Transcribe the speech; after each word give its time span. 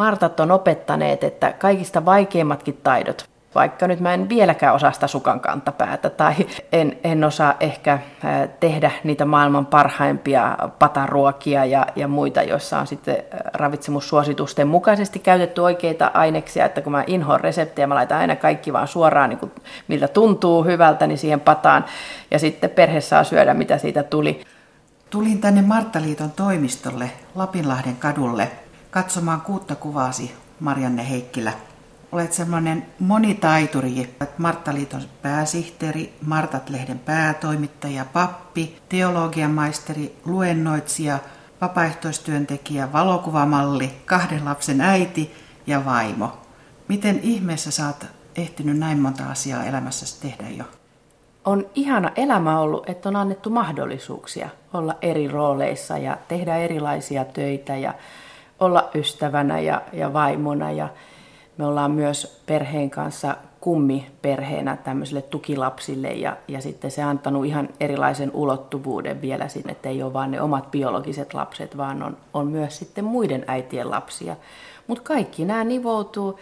Martat 0.00 0.40
on 0.40 0.50
opettaneet, 0.50 1.24
että 1.24 1.52
kaikista 1.52 2.04
vaikeimmatkin 2.04 2.80
taidot, 2.82 3.24
vaikka 3.54 3.86
nyt 3.86 4.00
mä 4.00 4.14
en 4.14 4.28
vieläkään 4.28 4.74
osaa 4.74 4.92
sitä 4.92 5.06
sukan 5.06 5.40
kantapäätä 5.40 6.10
tai 6.10 6.34
en, 6.72 6.98
en 7.04 7.24
osaa 7.24 7.54
ehkä 7.60 7.98
tehdä 8.60 8.90
niitä 9.04 9.24
maailman 9.24 9.66
parhaimpia 9.66 10.58
pataruokia 10.78 11.64
ja, 11.64 11.86
ja 11.96 12.08
muita, 12.08 12.42
joissa 12.42 12.78
on 12.78 12.86
sitten 12.86 13.16
ravitsemussuositusten 13.52 14.68
mukaisesti 14.68 15.18
käytetty 15.18 15.60
oikeita 15.60 16.10
aineksia, 16.14 16.64
että 16.64 16.80
kun 16.80 16.92
mä 16.92 17.04
inhoan 17.06 17.40
reseptejä, 17.40 17.86
mä 17.86 17.94
laitan 17.94 18.18
aina 18.18 18.36
kaikki 18.36 18.72
vaan 18.72 18.88
suoraan, 18.88 19.30
niin 19.30 19.38
kuin, 19.38 19.52
miltä 19.88 20.08
tuntuu 20.08 20.64
hyvältä, 20.64 21.06
niin 21.06 21.18
siihen 21.18 21.40
pataan. 21.40 21.84
Ja 22.30 22.38
sitten 22.38 22.70
perhe 22.70 23.00
saa 23.00 23.24
syödä, 23.24 23.54
mitä 23.54 23.78
siitä 23.78 24.02
tuli. 24.02 24.40
Tulin 25.10 25.40
tänne 25.40 25.62
Marttaliiton 25.62 26.30
toimistolle 26.30 27.10
Lapinlahden 27.34 27.96
kadulle 27.96 28.48
katsomaan 28.90 29.40
kuutta 29.40 29.74
kuvaasi 29.74 30.34
Marianne 30.60 31.10
Heikkilä– 31.10 31.52
Olet 32.12 32.32
semmoinen 32.32 32.86
monitaituri, 32.98 34.16
Marttaliiton 34.38 35.02
pääsihteeri, 35.22 36.14
Martat-lehden 36.26 36.98
päätoimittaja, 36.98 38.04
pappi, 38.12 38.78
teologian 38.88 39.50
maisteri, 39.50 40.16
luennoitsija, 40.24 41.18
vapaaehtoistyöntekijä, 41.60 42.92
valokuvamalli, 42.92 43.90
kahden 44.06 44.44
lapsen 44.44 44.80
äiti 44.80 45.34
ja 45.66 45.84
vaimo. 45.84 46.38
Miten 46.88 47.20
ihmeessä 47.22 47.70
saat 47.70 48.06
ehtinyt 48.36 48.78
näin 48.78 48.98
monta 48.98 49.24
asiaa 49.30 49.64
elämässäsi 49.64 50.20
tehdä 50.20 50.48
jo? 50.48 50.64
On 51.44 51.66
ihana 51.74 52.12
elämä 52.16 52.60
ollut, 52.60 52.88
että 52.88 53.08
on 53.08 53.16
annettu 53.16 53.50
mahdollisuuksia 53.50 54.48
olla 54.72 54.94
eri 55.02 55.28
rooleissa 55.28 55.98
ja 55.98 56.18
tehdä 56.28 56.56
erilaisia 56.56 57.24
töitä 57.24 57.76
ja 57.76 57.94
olla 58.60 58.90
ystävänä 58.94 59.60
ja, 59.60 59.82
ja 59.92 60.12
vaimona 60.12 60.72
ja, 60.72 60.88
me 61.58 61.66
ollaan 61.66 61.90
myös 61.90 62.42
perheen 62.46 62.90
kanssa 62.90 63.36
kummiperheenä 63.60 64.76
tämmöisille 64.76 65.22
tukilapsille 65.22 66.08
ja, 66.08 66.36
ja 66.48 66.60
sitten 66.60 66.90
se 66.90 67.02
antanut 67.02 67.46
ihan 67.46 67.68
erilaisen 67.80 68.30
ulottuvuuden 68.34 69.20
vielä 69.20 69.48
sinne, 69.48 69.72
että 69.72 69.88
ei 69.88 70.02
ole 70.02 70.12
vain 70.12 70.30
ne 70.30 70.42
omat 70.42 70.70
biologiset 70.70 71.34
lapset, 71.34 71.76
vaan 71.76 72.02
on, 72.02 72.16
on 72.34 72.46
myös 72.46 72.78
sitten 72.78 73.04
muiden 73.04 73.44
äitien 73.46 73.90
lapsia. 73.90 74.36
Mutta 74.86 75.04
kaikki 75.04 75.44
nämä 75.44 75.64
nivoutuu 75.64 76.38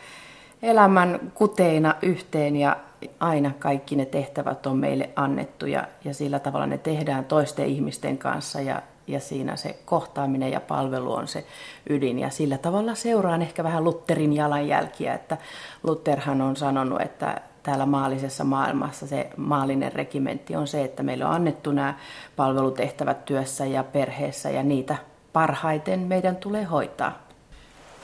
elämän 0.62 1.20
kuteina 1.34 1.94
yhteen 2.02 2.56
ja 2.56 2.76
aina 3.20 3.50
kaikki 3.58 3.96
ne 3.96 4.04
tehtävät 4.04 4.66
on 4.66 4.76
meille 4.76 5.10
annettu 5.16 5.66
ja, 5.66 5.84
ja 6.04 6.14
sillä 6.14 6.38
tavalla 6.38 6.66
ne 6.66 6.78
tehdään 6.78 7.24
toisten 7.24 7.66
ihmisten 7.66 8.18
kanssa 8.18 8.60
ja, 8.60 8.82
ja 9.08 9.20
siinä 9.20 9.56
se 9.56 9.78
kohtaaminen 9.84 10.52
ja 10.52 10.60
palvelu 10.60 11.12
on 11.12 11.28
se 11.28 11.44
ydin. 11.90 12.18
Ja 12.18 12.30
sillä 12.30 12.58
tavalla 12.58 12.94
seuraan 12.94 13.42
ehkä 13.42 13.64
vähän 13.64 13.84
Lutterin 13.84 14.32
jalanjälkiä, 14.32 15.14
että 15.14 15.36
Lutherhan 15.82 16.40
on 16.40 16.56
sanonut, 16.56 17.00
että 17.00 17.40
täällä 17.62 17.86
maallisessa 17.86 18.44
maailmassa 18.44 19.06
se 19.06 19.30
maallinen 19.36 19.92
regimentti 19.92 20.56
on 20.56 20.66
se, 20.66 20.84
että 20.84 21.02
meillä 21.02 21.28
on 21.28 21.34
annettu 21.34 21.72
nämä 21.72 21.94
palvelutehtävät 22.36 23.24
työssä 23.24 23.66
ja 23.66 23.84
perheessä 23.84 24.50
ja 24.50 24.62
niitä 24.62 24.96
parhaiten 25.32 26.00
meidän 26.00 26.36
tulee 26.36 26.64
hoitaa. 26.64 27.28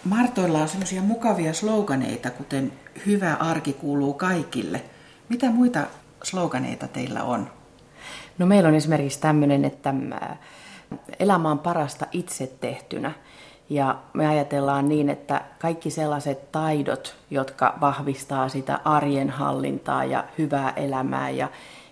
Martoilla 0.05 0.59
on 0.59 0.69
semmoisia 0.69 1.03
mukavia 1.03 1.53
sloganeita, 1.53 2.31
kuten 2.31 2.73
hyvä 3.07 3.35
arki 3.35 3.73
kuuluu 3.73 4.15
kaikille. 4.15 4.83
Mitä 5.29 5.51
muita 5.51 5.81
sloganeita 6.23 6.89
teillä 6.89 7.23
on? 7.23 7.51
No 8.39 8.47
meillä 8.47 8.69
on 8.69 8.75
esimerkiksi 8.75 9.21
tämmöinen, 9.21 9.65
että 9.65 9.95
elämä 11.19 11.51
on 11.51 11.59
parasta 11.59 12.07
itse 12.13 12.47
tehtynä. 12.61 13.13
Ja 13.71 13.97
me 14.13 14.27
ajatellaan 14.27 14.89
niin, 14.89 15.11
että 15.11 15.41
kaikki 15.59 15.91
sellaiset 15.91 16.53
taidot, 16.53 17.15
jotka 17.31 17.75
vahvistaa 17.81 18.49
sitä 18.49 18.81
arjen 18.85 19.31
hallintaa 19.31 20.05
ja 20.05 20.25
hyvää 20.39 20.73
elämää 20.77 21.31
ja, 21.31 21.49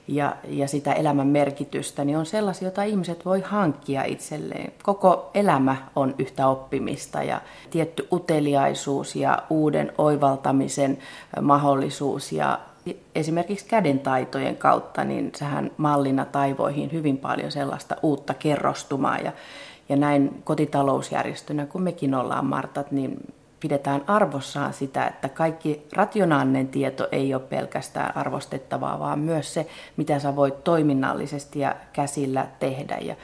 ja, 0.09 0.37
ja 0.49 0.69
sitä 0.69 0.93
elämän 0.93 1.27
merkitystä, 1.27 2.05
niin 2.05 2.19
on 2.19 2.27
sellaisia, 2.27 2.67
joita 2.67 2.83
ihmiset 2.83 3.25
voi 3.25 3.41
hankkia 3.41 4.05
itselleen. 4.05 4.73
Koko 4.83 5.31
elämä 5.35 5.77
on 5.97 6.15
yhtä 6.19 6.49
oppimista 6.49 7.23
ja 7.23 7.41
tietty 7.71 8.09
uteliaisuus 8.13 9.17
ja 9.17 9.43
uuden 9.51 9.93
oivaltamisen 9.99 10.99
mahdollisuus 11.41 12.33
ja 12.33 12.59
esimerkiksi 13.15 13.67
kädentaitojen 13.67 14.57
kautta, 14.57 15.05
niin 15.05 15.33
sehän 15.37 15.71
mallina 15.77 16.25
taivoihin 16.25 16.93
hyvin 16.93 17.19
paljon 17.19 17.53
sellaista 17.53 17.97
uutta 18.03 18.35
kerrostumaa. 18.35 19.19
Ja, 19.19 19.33
ja 19.89 19.97
näin 19.97 20.43
kotitalousjärjestönä, 20.45 21.67
kun 21.67 21.83
mekin 21.83 22.15
ollaan 22.15 22.47
Martat, 22.47 22.93
niin 22.93 23.17
pidetään 23.61 24.05
arvossaan 24.07 24.73
sitä, 24.73 25.07
että 25.07 25.29
kaikki 25.29 25.87
rationaalinen 25.93 26.69
tieto 26.69 27.09
ei 27.13 27.35
ole 27.35 27.43
pelkästään 27.43 28.17
arvostettavaa, 28.17 28.99
vaan 28.99 29.19
myös 29.19 29.55
se, 29.55 29.67
mitä 29.97 30.19
sä 30.19 30.37
voit 30.37 30.65
toiminnallisesti 30.65 31.59
ja 31.59 31.77
käsillä 31.93 32.47
tehdä. 32.61 32.99
Ja, 33.01 33.17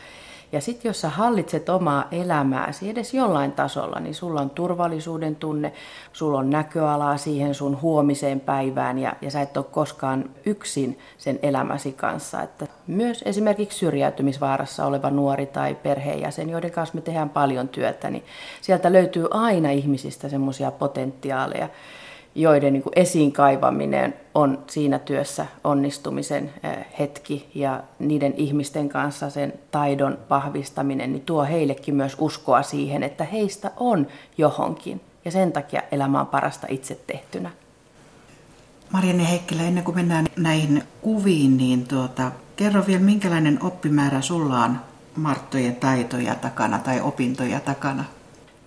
ja 0.52 0.60
sitten 0.60 0.88
jos 0.88 1.00
sä 1.00 1.08
hallitset 1.08 1.68
omaa 1.68 2.08
elämääsi 2.12 2.90
edes 2.90 3.14
jollain 3.14 3.52
tasolla, 3.52 4.00
niin 4.00 4.14
sulla 4.14 4.40
on 4.40 4.50
turvallisuuden 4.50 5.36
tunne, 5.36 5.72
sulla 6.12 6.38
on 6.38 6.50
näköalaa 6.50 7.16
siihen 7.16 7.54
sun 7.54 7.82
huomiseen 7.82 8.40
päivään 8.40 8.98
ja, 8.98 9.12
ja 9.22 9.30
sä 9.30 9.42
et 9.42 9.56
ole 9.56 9.64
koskaan 9.70 10.30
yksin 10.46 10.98
sen 11.18 11.38
elämäsi 11.42 11.92
kanssa. 11.92 12.42
Että 12.42 12.66
myös 12.86 13.22
esimerkiksi 13.26 13.78
syrjäytymisvaarassa 13.78 14.86
oleva 14.86 15.10
nuori 15.10 15.46
tai 15.46 15.74
perheenjäsen, 15.74 16.50
joiden 16.50 16.70
kanssa 16.70 16.94
me 16.94 17.00
tehdään 17.00 17.30
paljon 17.30 17.68
työtä, 17.68 18.10
niin 18.10 18.24
sieltä 18.60 18.92
löytyy 18.92 19.26
aina 19.30 19.70
ihmisistä 19.70 20.28
semmoisia 20.28 20.70
potentiaaleja, 20.70 21.68
joiden 22.38 22.72
niin 22.72 22.82
esiin 22.96 23.32
kaivaminen 23.32 24.14
on 24.34 24.58
siinä 24.66 24.98
työssä 24.98 25.46
onnistumisen 25.64 26.52
hetki 26.98 27.50
ja 27.54 27.82
niiden 27.98 28.34
ihmisten 28.36 28.88
kanssa 28.88 29.30
sen 29.30 29.52
taidon 29.70 30.18
vahvistaminen, 30.30 31.12
niin 31.12 31.22
tuo 31.22 31.44
heillekin 31.44 31.94
myös 31.94 32.16
uskoa 32.18 32.62
siihen, 32.62 33.02
että 33.02 33.24
heistä 33.24 33.70
on 33.76 34.06
johonkin 34.38 35.00
ja 35.24 35.30
sen 35.30 35.52
takia 35.52 35.82
elämä 35.92 36.20
on 36.20 36.26
parasta 36.26 36.66
itse 36.70 37.00
tehtynä. 37.06 37.50
Marianne 38.92 39.30
Heikkilä, 39.30 39.62
ennen 39.62 39.84
kuin 39.84 39.94
mennään 39.94 40.26
näihin 40.36 40.82
kuviin, 41.02 41.56
niin 41.56 41.86
tuota, 41.86 42.32
kerro 42.56 42.86
vielä, 42.86 43.00
minkälainen 43.00 43.58
oppimäärä 43.62 44.20
sulla 44.20 44.64
on 44.64 44.76
Marttojen 45.16 45.76
taitoja 45.76 46.34
takana 46.34 46.78
tai 46.78 47.00
opintoja 47.00 47.60
takana? 47.60 48.04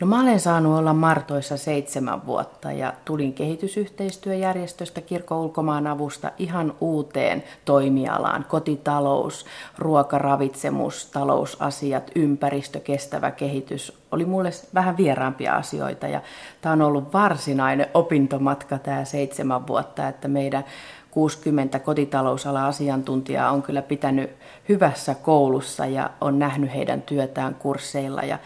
No 0.02 0.08
mä 0.08 0.22
olen 0.22 0.40
saanut 0.40 0.78
olla 0.78 0.94
Martoissa 0.94 1.58
seitsemän 1.58 2.26
vuotta 2.26 2.72
ja 2.72 2.94
tulin 3.06 3.34
kehitysyhteistyöjärjestöstä 3.34 5.02
kirkon 5.02 5.38
ulkomaan 5.38 5.88
avusta 5.88 6.32
ihan 6.38 6.74
uuteen 6.80 7.44
toimialaan. 7.66 8.46
Kotitalous, 8.50 9.46
ruokaravitsemus, 9.78 11.06
talousasiat, 11.06 12.12
ympäristö, 12.16 12.80
kestävä 12.80 13.32
kehitys 13.32 13.98
oli 14.12 14.26
mulle 14.26 14.50
vähän 14.74 14.98
vieraampia 14.98 15.56
asioita 15.56 16.08
ja 16.08 16.22
tämä 16.62 16.74
on 16.74 16.82
ollut 16.82 17.14
varsinainen 17.14 17.88
opintomatka 17.94 18.78
tämä 18.78 19.06
seitsemän 19.06 19.68
vuotta, 19.68 20.08
että 20.08 20.28
meidän 20.28 20.66
60 21.12 21.80
kotitalousala 21.80 22.68
asiantuntijaa 22.68 23.52
on 23.52 23.64
kyllä 23.64 23.82
pitänyt 23.82 24.30
hyvässä 24.70 25.16
koulussa 25.16 25.86
ja 25.86 26.10
on 26.22 26.40
nähnyt 26.40 26.74
heidän 26.74 27.02
työtään 27.02 27.56
kursseilla 27.56 28.22
ja 28.22 28.40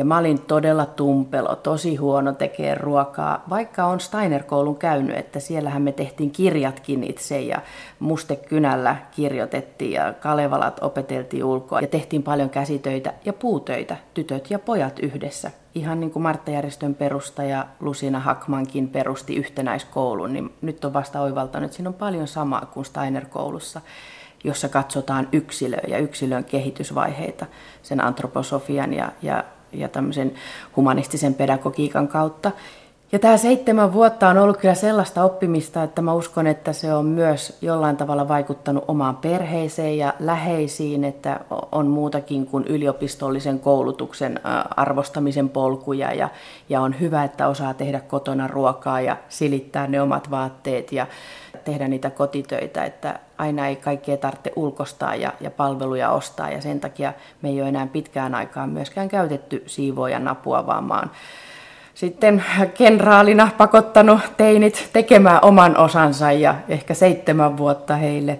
ja 0.00 0.04
mä 0.04 0.18
olin 0.18 0.40
todella 0.40 0.86
tumpelo, 0.86 1.56
tosi 1.56 1.96
huono 1.96 2.32
tekee 2.32 2.74
ruokaa, 2.74 3.44
vaikka 3.50 3.84
on 3.84 4.00
Steiner-koulun 4.00 4.76
käynyt, 4.76 5.16
että 5.16 5.40
siellähän 5.40 5.82
me 5.82 5.92
tehtiin 5.92 6.30
kirjatkin 6.30 7.04
itse 7.04 7.40
ja 7.40 7.60
mustekynällä 7.98 8.96
kirjoitettiin 9.10 9.92
ja 9.92 10.12
Kalevalat 10.12 10.82
opeteltiin 10.82 11.44
ulkoa 11.44 11.80
ja 11.80 11.86
tehtiin 11.86 12.22
paljon 12.22 12.50
käsitöitä 12.50 13.12
ja 13.24 13.32
puutöitä, 13.32 13.96
tytöt 14.14 14.50
ja 14.50 14.58
pojat 14.58 14.98
yhdessä. 14.98 15.50
Ihan 15.74 16.00
niin 16.00 16.10
kuin 16.10 16.22
Martta-järjestön 16.22 16.94
perustaja 16.94 17.66
Lusina 17.80 18.20
Hakmankin 18.20 18.88
perusti 18.88 19.36
yhtenäiskoulun, 19.36 20.32
niin 20.32 20.52
nyt 20.62 20.84
on 20.84 20.92
vasta 20.92 21.20
oivaltanut, 21.20 21.64
että 21.64 21.76
siinä 21.76 21.88
on 21.88 21.94
paljon 21.94 22.28
samaa 22.28 22.66
kuin 22.72 22.86
Steiner-koulussa 22.86 23.80
jossa 24.44 24.68
katsotaan 24.68 25.28
yksilöä 25.32 25.84
ja 25.88 25.98
yksilön 25.98 26.44
kehitysvaiheita 26.44 27.46
sen 27.82 28.04
antroposofian 28.04 28.94
ja, 28.94 29.12
ja 29.22 29.44
ja 29.72 29.88
tämmöisen 29.88 30.32
humanistisen 30.76 31.34
pedagogiikan 31.34 32.08
kautta. 32.08 32.52
Ja 33.12 33.18
tämä 33.18 33.36
seitsemän 33.36 33.92
vuotta 33.92 34.28
on 34.28 34.38
ollut 34.38 34.56
kyllä 34.56 34.74
sellaista 34.74 35.24
oppimista, 35.24 35.82
että 35.82 36.02
mä 36.02 36.12
uskon, 36.12 36.46
että 36.46 36.72
se 36.72 36.94
on 36.94 37.06
myös 37.06 37.58
jollain 37.62 37.96
tavalla 37.96 38.28
vaikuttanut 38.28 38.84
omaan 38.88 39.16
perheeseen 39.16 39.98
ja 39.98 40.14
läheisiin, 40.18 41.04
että 41.04 41.40
on 41.72 41.86
muutakin 41.86 42.46
kuin 42.46 42.64
yliopistollisen 42.64 43.60
koulutuksen 43.60 44.40
arvostamisen 44.76 45.48
polkuja 45.48 46.14
ja, 46.14 46.28
ja 46.68 46.80
on 46.80 47.00
hyvä, 47.00 47.24
että 47.24 47.48
osaa 47.48 47.74
tehdä 47.74 48.00
kotona 48.00 48.46
ruokaa 48.46 49.00
ja 49.00 49.16
silittää 49.28 49.86
ne 49.86 50.02
omat 50.02 50.30
vaatteet 50.30 50.92
ja 50.92 51.06
tehdä 51.64 51.88
niitä 51.88 52.10
kotitöitä, 52.10 52.84
että 52.84 53.18
aina 53.38 53.66
ei 53.66 53.76
kaikkea 53.76 54.16
tarvitse 54.16 54.52
ulkostaa 54.56 55.14
ja, 55.14 55.32
ja 55.40 55.50
palveluja 55.50 56.10
ostaa 56.10 56.50
ja 56.50 56.60
sen 56.60 56.80
takia 56.80 57.12
me 57.42 57.48
ei 57.48 57.60
ole 57.60 57.68
enää 57.68 57.86
pitkään 57.86 58.34
aikaan 58.34 58.70
myöskään 58.70 59.08
käytetty 59.08 59.64
siivoajan 59.66 60.28
apua, 60.28 60.66
vaan 60.66 60.84
mä 60.84 60.94
oon 60.94 61.10
sitten 61.94 62.44
kenraalina 62.74 63.48
pakottanut 63.58 64.20
teinit 64.36 64.88
tekemään 64.92 65.38
oman 65.42 65.76
osansa 65.76 66.32
ja 66.32 66.54
ehkä 66.68 66.94
seitsemän 66.94 67.56
vuotta 67.56 67.96
heille 67.96 68.38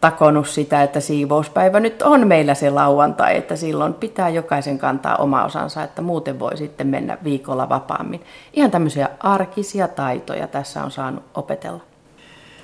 takonut 0.00 0.48
sitä, 0.48 0.82
että 0.82 1.00
siivouspäivä 1.00 1.80
nyt 1.80 2.02
on 2.02 2.26
meillä 2.26 2.54
se 2.54 2.70
lauantai, 2.70 3.36
että 3.36 3.56
silloin 3.56 3.94
pitää 3.94 4.28
jokaisen 4.28 4.78
kantaa 4.78 5.16
oma 5.16 5.44
osansa, 5.44 5.82
että 5.82 6.02
muuten 6.02 6.38
voi 6.38 6.56
sitten 6.56 6.86
mennä 6.86 7.18
viikolla 7.24 7.68
vapaammin. 7.68 8.22
Ihan 8.52 8.70
tämmöisiä 8.70 9.08
arkisia 9.20 9.88
taitoja 9.88 10.46
tässä 10.46 10.84
on 10.84 10.90
saanut 10.90 11.22
opetella. 11.34 11.95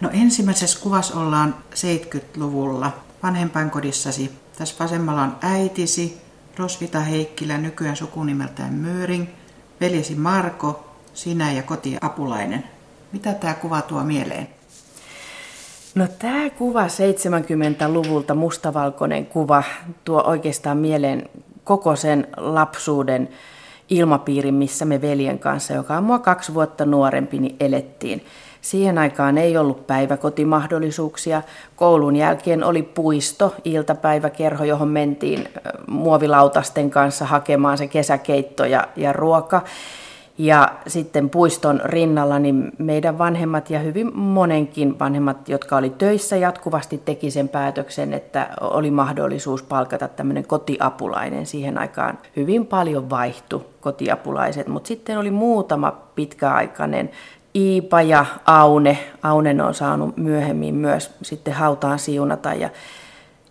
No 0.03 0.11
ensimmäisessä 0.13 0.81
kuvassa 0.81 1.21
ollaan 1.21 1.55
70-luvulla 1.75 2.93
vanhempainkodissasi. 3.23 4.33
Tässä 4.59 4.75
vasemmalla 4.81 5.23
on 5.23 5.37
äitisi, 5.43 6.21
Rosvita 6.57 7.01
Heikkilä, 7.01 7.59
nykyään 7.59 7.97
sukunimeltään 7.97 8.75
Möring, 8.75 9.27
veljesi 9.81 10.15
Marko, 10.15 10.89
sinä 11.15 11.53
ja 11.53 11.63
kotiapulainen. 11.63 12.65
Mitä 13.13 13.35
tämä 13.35 13.55
kuva 13.55 13.83
tuo 13.83 14.05
mieleen? 14.05 14.49
No 15.95 16.09
tämä 16.19 16.51
kuva 16.51 16.87
70-luvulta, 16.87 18.35
mustavalkoinen 18.35 19.27
kuva, 19.27 19.63
tuo 20.05 20.23
oikeastaan 20.27 20.79
mieleen 20.79 21.29
koko 21.65 21.97
sen 21.97 22.27
lapsuuden 22.37 23.29
ilmapiirin, 23.89 24.55
missä 24.55 24.85
me 24.85 25.01
veljen 25.01 25.39
kanssa, 25.39 25.75
joka 25.75 25.97
on 25.97 26.05
mua 26.05 26.19
kaksi 26.19 26.55
vuotta 26.55 26.85
nuorempi, 26.85 27.39
niin 27.39 27.57
elettiin. 27.61 28.25
Siihen 28.63 28.99
aikaan 28.99 29.39
ei 29.39 29.57
ollut 29.57 29.87
päiväkotimahdollisuuksia. 29.87 31.43
Koulun 31.77 32.17
jälkeen 32.17 32.65
oli 32.65 32.83
puisto, 32.83 33.55
iltapäiväkerho, 33.65 34.65
johon 34.65 34.89
mentiin 34.89 35.49
muovilautasten 35.87 36.91
kanssa 36.91 37.25
hakemaan 37.25 37.79
se 37.79 37.87
kesäkeitto 37.87 38.65
ja, 38.65 38.89
ja 38.97 39.13
ruoka. 39.13 39.63
Ja 40.39 40.73
sitten 40.87 41.31
puiston 41.31 41.81
rinnalla 41.85 42.39
niin 42.39 42.73
meidän 42.79 43.19
vanhemmat 43.19 43.71
ja 43.71 43.79
hyvin 43.79 44.17
monenkin 44.19 44.99
vanhemmat, 44.99 45.49
jotka 45.49 45.77
oli 45.77 45.91
töissä 45.91 46.37
jatkuvasti, 46.37 47.03
teki 47.05 47.31
sen 47.31 47.49
päätöksen, 47.49 48.15
että 48.15 48.49
oli 48.61 48.91
mahdollisuus 48.91 49.63
palkata 49.63 50.09
tämmöinen 50.09 50.47
kotiapulainen. 50.47 51.47
Siihen 51.47 51.79
aikaan 51.79 52.19
hyvin 52.37 52.67
paljon 52.67 53.11
vaihtu 53.11 53.67
kotiapulaiset, 53.81 54.69
mutta 54.69 54.89
sitten 54.89 55.19
oli 55.19 55.31
muutama 55.31 55.93
pitkäaikainen 56.15 57.11
Iipa 57.55 58.03
ja 58.03 58.27
Aune. 58.45 58.99
Aunen 59.23 59.61
on 59.61 59.75
saanut 59.75 60.17
myöhemmin 60.17 60.75
myös 60.75 61.11
sitten 61.23 61.55
hautaan 61.55 61.99
siunata. 61.99 62.55
Ja, 62.55 62.71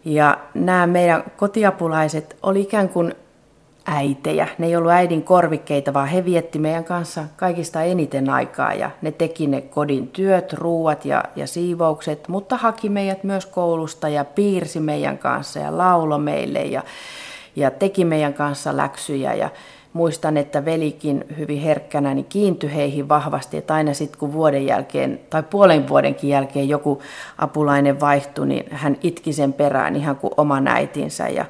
ja 0.06 0.38
nämä 0.54 0.88
meidän 0.88 1.24
kotiapulaiset 1.38 2.38
oli 2.44 2.62
ikään 2.62 2.90
kuin 2.90 3.16
äitejä. 3.86 4.48
Ne 4.58 4.68
ei 4.68 4.76
ollut 4.76 4.92
äidin 4.92 5.24
korvikkeita, 5.24 5.94
vaan 5.94 6.08
he 6.08 6.26
vietti 6.26 6.60
meidän 6.60 6.84
kanssa 6.84 7.24
kaikista 7.36 7.84
eniten 7.84 8.30
aikaa 8.30 8.74
ja 8.74 8.92
ne 9.02 9.12
teki 9.12 9.48
ne 9.48 9.62
kodin 9.62 10.08
työt, 10.08 10.54
ruuat 10.54 11.06
ja, 11.06 11.24
ja 11.36 11.48
siivoukset, 11.48 12.28
mutta 12.28 12.58
haki 12.58 12.90
meidät 12.90 13.24
myös 13.24 13.46
koulusta 13.46 14.10
ja 14.10 14.26
piirsi 14.26 14.80
meidän 14.80 15.18
kanssa 15.18 15.60
ja 15.60 15.78
laulo 15.78 16.18
meille 16.18 16.60
ja, 16.60 16.84
ja 17.56 17.72
teki 17.72 18.06
meidän 18.06 18.34
kanssa 18.34 18.78
läksyjä 18.78 19.34
ja 19.34 19.50
muistan, 19.94 20.38
että 20.38 20.66
velikin 20.66 21.26
hyvin 21.38 21.62
herkkänä 21.62 22.14
niin 22.14 22.26
kiintyi 22.26 22.74
heihin 22.74 23.10
vahvasti, 23.10 23.58
että 23.58 23.74
aina 23.74 23.94
sitten 23.94 24.20
kun 24.20 24.34
vuoden 24.34 24.66
jälkeen 24.66 25.20
tai 25.30 25.44
puolen 25.44 25.88
vuodenkin 25.88 26.30
jälkeen 26.30 26.70
joku 26.70 27.02
apulainen 27.38 28.00
vaihtui, 28.00 28.48
niin 28.48 28.66
hän 28.72 28.98
itki 29.02 29.34
sen 29.34 29.54
perään 29.54 29.96
ihan 29.96 30.16
kuin 30.16 30.34
oman 30.38 30.68
äitinsä 30.68 31.28
ja 31.28 31.46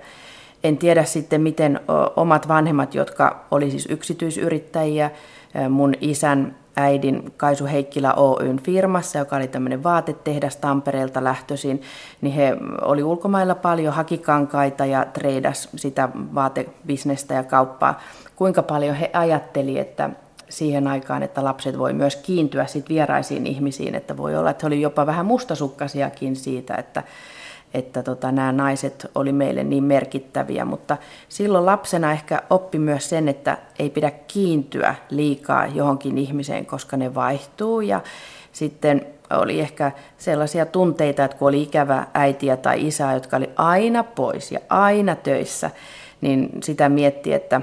en 0.63 0.77
tiedä 0.77 1.03
sitten, 1.03 1.41
miten 1.41 1.79
omat 2.15 2.47
vanhemmat, 2.47 2.95
jotka 2.95 3.45
oli 3.51 3.71
siis 3.71 3.87
yksityisyrittäjiä, 3.89 5.11
mun 5.69 5.93
isän 6.01 6.55
äidin 6.75 7.33
Kaisu 7.37 7.65
Heikkilä 7.65 8.13
Oyn 8.13 8.59
firmassa, 8.63 9.19
joka 9.19 9.35
oli 9.35 9.47
tämmöinen 9.47 9.83
vaatetehdas 9.83 10.55
Tampereelta 10.55 11.23
lähtöisin, 11.23 11.81
niin 12.21 12.33
he 12.33 12.57
oli 12.81 13.03
ulkomailla 13.03 13.55
paljon, 13.55 13.93
hakikankaita 13.93 14.85
ja 14.85 15.05
treidas 15.05 15.69
sitä 15.75 16.09
vaatebisnestä 16.15 17.33
ja 17.33 17.43
kauppaa. 17.43 17.99
Kuinka 18.41 18.63
paljon 18.63 18.95
he 18.95 19.09
ajatteli, 19.13 19.79
että 19.79 20.09
siihen 20.49 20.87
aikaan, 20.87 21.23
että 21.23 21.43
lapset 21.43 21.79
voi 21.79 21.93
myös 21.93 22.15
kiintyä 22.15 22.65
sit 22.65 22.89
vieraisiin 22.89 23.47
ihmisiin, 23.47 23.95
että 23.95 24.17
voi 24.17 24.35
olla, 24.35 24.49
että 24.49 24.63
he 24.63 24.67
oli 24.67 24.81
jopa 24.81 25.05
vähän 25.05 25.25
mustasukkasiakin 25.25 26.35
siitä, 26.35 26.75
että 26.75 27.03
että 27.73 28.03
tota, 28.03 28.31
nämä 28.31 28.51
naiset 28.51 29.11
oli 29.15 29.31
meille 29.31 29.63
niin 29.63 29.83
merkittäviä, 29.83 30.65
mutta 30.65 30.97
silloin 31.29 31.65
lapsena 31.65 32.11
ehkä 32.11 32.41
oppi 32.49 32.79
myös 32.79 33.09
sen, 33.09 33.27
että 33.27 33.57
ei 33.79 33.89
pidä 33.89 34.11
kiintyä 34.11 34.95
liikaa 35.09 35.65
johonkin 35.65 36.17
ihmiseen, 36.17 36.65
koska 36.65 36.97
ne 36.97 37.15
vaihtuu. 37.15 37.81
Ja 37.81 38.01
sitten 38.51 39.05
oli 39.29 39.59
ehkä 39.59 39.91
sellaisia 40.17 40.65
tunteita, 40.65 41.23
että 41.25 41.37
kun 41.37 41.47
oli 41.47 41.61
ikävä 41.61 42.07
äitiä 42.13 42.57
tai 42.57 42.87
isää, 42.87 43.13
jotka 43.13 43.37
oli 43.37 43.49
aina 43.55 44.03
pois 44.03 44.51
ja 44.51 44.59
aina 44.69 45.15
töissä, 45.15 45.71
niin 46.21 46.49
sitä 46.63 46.89
mietti, 46.89 47.33
että 47.33 47.61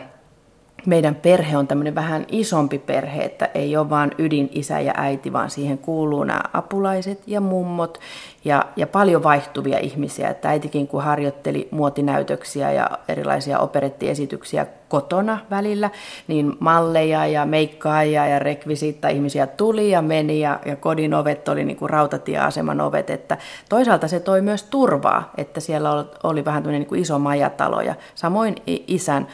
meidän 0.87 1.15
perhe 1.15 1.57
on 1.57 1.67
tämmöinen 1.67 1.95
vähän 1.95 2.27
isompi 2.29 2.79
perhe, 2.79 3.23
että 3.23 3.51
ei 3.55 3.77
ole 3.77 3.91
vain 3.91 4.11
ydin 4.19 4.49
isä 4.53 4.81
ja 4.81 4.93
äiti, 4.97 5.33
vaan 5.33 5.51
siihen 5.51 5.79
kuuluu 5.79 6.25
nämä 6.25 6.41
apulaiset 6.53 7.23
ja 7.27 7.41
mummot 7.41 8.01
ja, 8.45 8.65
ja 8.77 8.87
paljon 8.87 9.23
vaihtuvia 9.23 9.79
ihmisiä. 9.79 10.29
Että 10.29 10.49
äitikin 10.49 10.89
kun 10.89 11.03
harjoitteli 11.03 11.69
muotinäytöksiä 11.71 12.73
ja 12.73 12.91
erilaisia 13.09 13.59
operettiesityksiä 13.59 14.67
kotona 14.89 15.39
välillä, 15.51 15.91
niin 16.29 16.57
malleja 16.61 17.27
ja 17.27 17.47
meikkaajia 17.47 18.27
ja 18.27 18.39
rekvisiitta 18.39 19.09
ihmisiä 19.09 19.47
tuli 19.47 19.91
ja 19.91 20.03
meni 20.03 20.41
ja, 20.41 20.61
ja 20.67 20.77
kodin 20.77 21.15
ovet 21.15 21.49
oli 21.49 21.65
niin 21.65 21.77
kuin 21.77 21.91
rautatieaseman 21.91 22.81
ovet. 22.81 23.11
Että 23.11 23.39
toisaalta 23.69 24.09
se 24.09 24.21
toi 24.21 24.43
myös 24.43 24.63
turvaa, 24.63 25.31
että 25.37 25.61
siellä 25.61 26.05
oli, 26.23 26.45
vähän 26.45 26.63
niin 26.63 26.87
kuin 26.87 27.01
iso 27.01 27.19
majatalo 27.19 27.81
ja 27.81 27.95
samoin 28.15 28.57
isän 28.67 29.27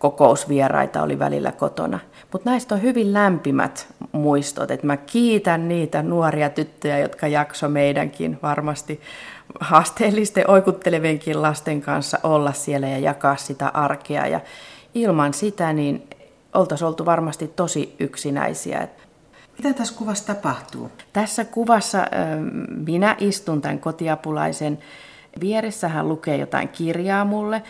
kokousvieraita 0.00 1.02
oli 1.02 1.18
välillä 1.18 1.52
kotona. 1.52 1.98
Mutta 2.32 2.50
näistä 2.50 2.74
on 2.74 2.82
hyvin 2.82 3.12
lämpimät 3.12 3.86
muistot, 4.12 4.70
että 4.70 4.86
mä 4.86 4.96
kiitän 4.96 5.68
niitä 5.68 6.02
nuoria 6.02 6.50
tyttöjä, 6.50 6.98
jotka 6.98 7.28
jakso 7.28 7.68
meidänkin 7.68 8.38
varmasti 8.42 9.00
haasteellisten 9.60 10.50
oikuttelevienkin 10.50 11.42
lasten 11.42 11.80
kanssa 11.80 12.18
olla 12.22 12.52
siellä 12.52 12.88
ja 12.88 12.98
jakaa 12.98 13.36
sitä 13.36 13.68
arkea. 13.68 14.26
Ja 14.26 14.40
ilman 14.94 15.34
sitä 15.34 15.72
niin 15.72 16.08
oltaisiin 16.54 16.88
oltu 16.88 17.06
varmasti 17.06 17.48
tosi 17.48 17.96
yksinäisiä. 17.98 18.88
Mitä 19.58 19.72
tässä 19.78 19.94
kuvassa 19.98 20.34
tapahtuu? 20.34 20.90
Tässä 21.12 21.44
kuvassa 21.44 22.06
minä 22.86 23.16
istun 23.18 23.60
tämän 23.60 23.78
kotiapulaisen 23.78 24.78
vieressä. 25.40 25.88
Hän 25.88 26.08
lukee 26.08 26.36
jotain 26.36 26.68
kirjaa 26.68 27.24
mulle. 27.24 27.62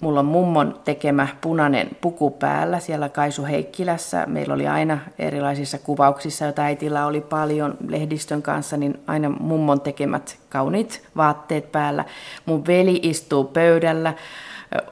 Mulla 0.00 0.20
on 0.20 0.26
mummon 0.26 0.80
tekemä 0.84 1.28
punainen 1.40 1.90
puku 2.00 2.30
päällä 2.30 2.80
siellä 2.80 3.08
Kaisu 3.08 3.44
Heikkilässä. 3.44 4.26
Meillä 4.26 4.54
oli 4.54 4.68
aina 4.68 4.98
erilaisissa 5.18 5.78
kuvauksissa, 5.78 6.44
joita 6.44 6.62
äitillä 6.62 7.06
oli 7.06 7.20
paljon 7.20 7.76
lehdistön 7.88 8.42
kanssa, 8.42 8.76
niin 8.76 9.00
aina 9.06 9.28
mummon 9.28 9.80
tekemät 9.80 10.36
kauniit 10.48 11.02
vaatteet 11.16 11.72
päällä. 11.72 12.04
Mun 12.46 12.66
veli 12.66 13.00
istuu 13.02 13.44
pöydällä 13.44 14.14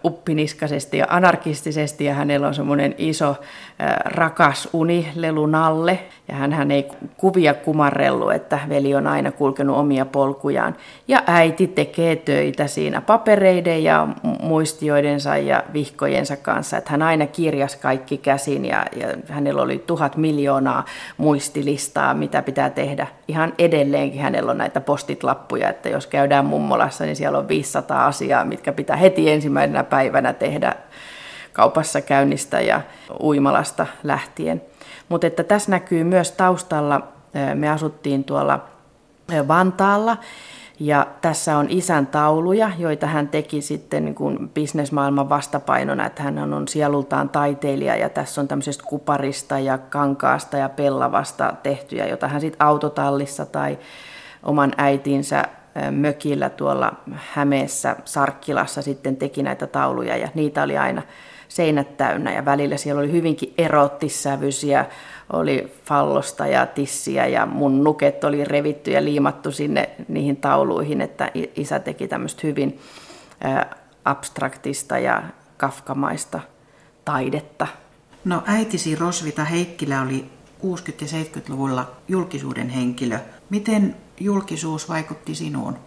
uppiniskaisesti 0.04 0.98
ja 0.98 1.06
anarkistisesti 1.08 2.04
ja 2.04 2.14
hänellä 2.14 2.46
on 2.46 2.54
semmoinen 2.54 2.94
iso 2.98 3.36
rakas 4.04 4.68
uni 4.72 5.12
lelunalle 5.14 5.98
ja 6.28 6.34
hän 6.34 6.70
ei 6.70 6.88
kuvia 7.16 7.54
kumarrellu, 7.54 8.30
että 8.30 8.58
veli 8.68 8.94
on 8.94 9.06
aina 9.06 9.32
kulkenut 9.32 9.76
omia 9.76 10.06
polkujaan. 10.06 10.76
Ja 11.08 11.22
äiti 11.26 11.66
tekee 11.66 12.16
töitä 12.16 12.66
siinä 12.66 13.00
papereiden 13.00 13.84
ja 13.84 14.08
muistioidensa 14.42 15.36
ja 15.36 15.64
vihkojensa 15.72 16.36
kanssa, 16.36 16.76
että 16.76 16.90
hän 16.90 17.02
aina 17.02 17.26
kirjas 17.26 17.76
kaikki 17.76 18.18
käsin 18.18 18.64
ja, 18.64 18.86
ja 18.96 19.08
hänellä 19.28 19.62
oli 19.62 19.78
tuhat 19.86 20.16
miljoonaa 20.16 20.84
muistilistaa, 21.16 22.14
mitä 22.14 22.42
pitää 22.42 22.70
tehdä. 22.70 23.06
Ihan 23.28 23.52
edelleenkin 23.58 24.20
hänellä 24.20 24.50
on 24.50 24.58
näitä 24.58 24.80
postitlappuja, 24.80 25.68
että 25.68 25.88
jos 25.88 26.06
käydään 26.06 26.46
mummolassa, 26.46 27.04
niin 27.04 27.16
siellä 27.16 27.38
on 27.38 27.48
500 27.48 28.06
asiaa, 28.06 28.44
mitkä 28.44 28.72
pitää 28.72 28.96
heti 28.96 29.30
ensimmäisenä 29.30 29.84
päivänä 29.84 30.32
tehdä 30.32 30.76
kaupassa 31.54 32.00
käynnistä 32.00 32.60
ja 32.60 32.80
uimalasta 33.22 33.86
lähtien. 34.02 34.62
Mutta 35.08 35.26
että 35.26 35.44
tässä 35.44 35.70
näkyy 35.70 36.04
myös 36.04 36.32
taustalla, 36.32 37.00
me 37.54 37.70
asuttiin 37.70 38.24
tuolla 38.24 38.64
Vantaalla, 39.48 40.16
ja 40.80 41.06
tässä 41.20 41.58
on 41.58 41.66
isän 41.68 42.06
tauluja, 42.06 42.70
joita 42.78 43.06
hän 43.06 43.28
teki 43.28 43.62
sitten 43.62 44.04
niin 44.04 44.14
kuin 44.14 44.48
bisnesmaailman 44.48 45.28
vastapainona, 45.28 46.06
että 46.06 46.22
hän 46.22 46.52
on 46.52 46.68
sielultaan 46.68 47.28
taiteilija 47.28 47.96
ja 47.96 48.08
tässä 48.08 48.40
on 48.40 48.48
tämmöisestä 48.48 48.84
kuparista 48.86 49.58
ja 49.58 49.78
kankaasta 49.78 50.56
ja 50.56 50.68
pellavasta 50.68 51.54
tehtyjä, 51.62 52.06
jota 52.06 52.28
hän 52.28 52.40
sitten 52.40 52.66
autotallissa 52.66 53.46
tai 53.46 53.78
oman 54.42 54.72
äitinsä 54.76 55.44
mökillä 55.90 56.50
tuolla 56.50 56.92
Hämeessä 57.12 57.96
Sarkkilassa 58.04 58.82
sitten 58.82 59.16
teki 59.16 59.42
näitä 59.42 59.66
tauluja 59.66 60.16
ja 60.16 60.28
niitä 60.34 60.62
oli 60.62 60.78
aina 60.78 61.02
seinät 61.48 61.96
täynnä 61.96 62.32
ja 62.32 62.44
välillä 62.44 62.76
siellä 62.76 63.00
oli 63.00 63.12
hyvinkin 63.12 63.54
erottissävyisiä, 63.58 64.86
oli 65.32 65.72
fallosta 65.84 66.46
ja 66.46 66.66
tissiä 66.66 67.26
ja 67.26 67.46
mun 67.46 67.84
nuket 67.84 68.24
oli 68.24 68.44
revitty 68.44 68.90
ja 68.90 69.04
liimattu 69.04 69.52
sinne 69.52 69.90
niihin 70.08 70.36
tauluihin, 70.36 71.00
että 71.00 71.30
isä 71.56 71.78
teki 71.78 72.08
tämmöistä 72.08 72.40
hyvin 72.44 72.80
abstraktista 74.04 74.98
ja 74.98 75.22
kafkamaista 75.56 76.40
taidetta. 77.04 77.66
No 78.24 78.42
äitisi 78.46 78.96
Rosvita 78.96 79.44
Heikkilä 79.44 80.02
oli 80.02 80.24
60- 80.62 80.66
ja 81.00 81.06
70-luvulla 81.06 81.90
julkisuuden 82.08 82.68
henkilö. 82.68 83.18
Miten 83.50 83.96
julkisuus 84.20 84.88
vaikutti 84.88 85.34
sinuun? 85.34 85.78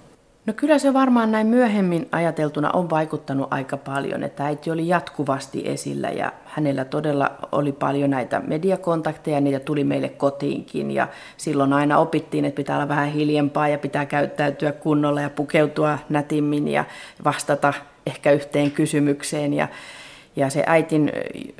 No 0.47 0.53
kyllä 0.53 0.79
se 0.79 0.93
varmaan 0.93 1.31
näin 1.31 1.47
myöhemmin 1.47 2.07
ajateltuna 2.11 2.71
on 2.71 2.89
vaikuttanut 2.89 3.47
aika 3.51 3.77
paljon, 3.77 4.23
että 4.23 4.45
äiti 4.45 4.71
oli 4.71 4.87
jatkuvasti 4.87 5.61
esillä 5.65 6.09
ja 6.09 6.31
hänellä 6.45 6.85
todella 6.85 7.31
oli 7.51 7.71
paljon 7.71 8.09
näitä 8.09 8.41
mediakontakteja, 8.47 9.41
niitä 9.41 9.59
tuli 9.59 9.83
meille 9.83 10.09
kotiinkin 10.09 10.91
ja 10.91 11.07
silloin 11.37 11.73
aina 11.73 11.97
opittiin, 11.97 12.45
että 12.45 12.55
pitää 12.55 12.75
olla 12.75 12.87
vähän 12.87 13.11
hiljempaa 13.11 13.67
ja 13.67 13.77
pitää 13.77 14.05
käyttäytyä 14.05 14.71
kunnolla 14.71 15.21
ja 15.21 15.29
pukeutua 15.29 15.99
nätimmin 16.09 16.67
ja 16.67 16.85
vastata 17.25 17.73
ehkä 18.05 18.31
yhteen 18.31 18.71
kysymykseen. 18.71 19.53
Ja 19.53 19.67
ja 20.37 20.49
se 20.49 20.63
äitin 20.65 21.11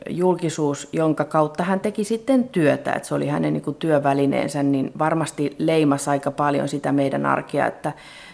julkisuus, 0.10 0.89
jonka 0.94 1.25
kautta 1.25 1.63
hän 1.63 1.79
teki 1.79 2.03
sitten 2.03 2.50
työtä, 2.50 2.94
että 2.94 3.08
se 3.08 3.15
oli 3.15 3.27
hänen 3.27 3.53
niin 3.53 3.75
työvälineensä, 3.79 4.63
niin 4.63 4.91
varmasti 5.00 5.56
leimas 5.58 6.08
aika 6.08 6.32
paljon 6.32 6.70
sitä 6.70 6.91
meidän 6.91 7.25
arkea, 7.25 7.67
että, 7.67 7.94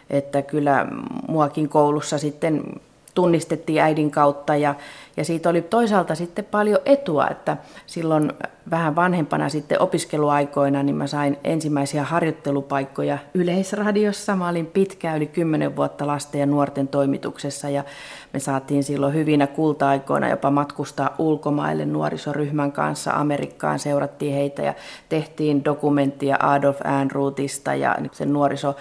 että 0.10 0.42
kyllä 0.42 0.88
muakin 1.28 1.70
koulussa 1.70 2.18
sitten 2.18 2.64
tunnistettiin 3.14 3.82
äidin 3.82 4.12
kautta 4.12 4.56
ja, 4.56 4.76
ja 5.18 5.26
siitä 5.26 5.50
oli 5.50 5.62
toisaalta 5.62 6.16
sitten 6.16 6.46
paljon 6.46 6.80
etua, 6.86 7.28
että 7.28 7.58
silloin 7.86 8.34
vähän 8.72 8.96
vanhempana 8.96 9.50
sitten 9.50 9.82
opiskeluaikoina 9.82 10.84
niin 10.84 10.96
mä 10.96 11.08
sain 11.08 11.38
ensimmäisiä 11.44 12.04
harjoittelupaikkoja 12.04 13.18
Yleisradiossa. 13.34 14.36
Mä 14.36 14.50
olin 14.50 14.66
pitkään 14.66 15.18
yli 15.18 15.28
kymmenen 15.28 15.76
vuotta 15.76 16.08
lasten 16.08 16.40
ja 16.40 16.46
nuorten 16.46 16.88
toimituksessa 16.88 17.70
ja 17.70 17.84
me 18.34 18.40
saatiin 18.40 18.84
silloin 18.84 19.14
hyvinä 19.14 19.48
kulta-aikoina 19.48 20.30
jopa 20.30 20.52
matkustaa 20.52 21.16
ulkomaille 21.18 21.86
nuorisoryhmän 21.86 22.72
kanssa 22.72 23.12
Amerikkaan, 23.12 23.80
seurattiin 23.80 24.34
heitä 24.34 24.62
ja 24.62 24.74
tehtiin 25.10 25.66
dokumenttia 25.66 26.38
Adolf 26.40 26.82
Ehrnrootista 26.86 27.76
ja 27.76 27.98
sen 28.12 28.34
nuoriso 28.34 28.76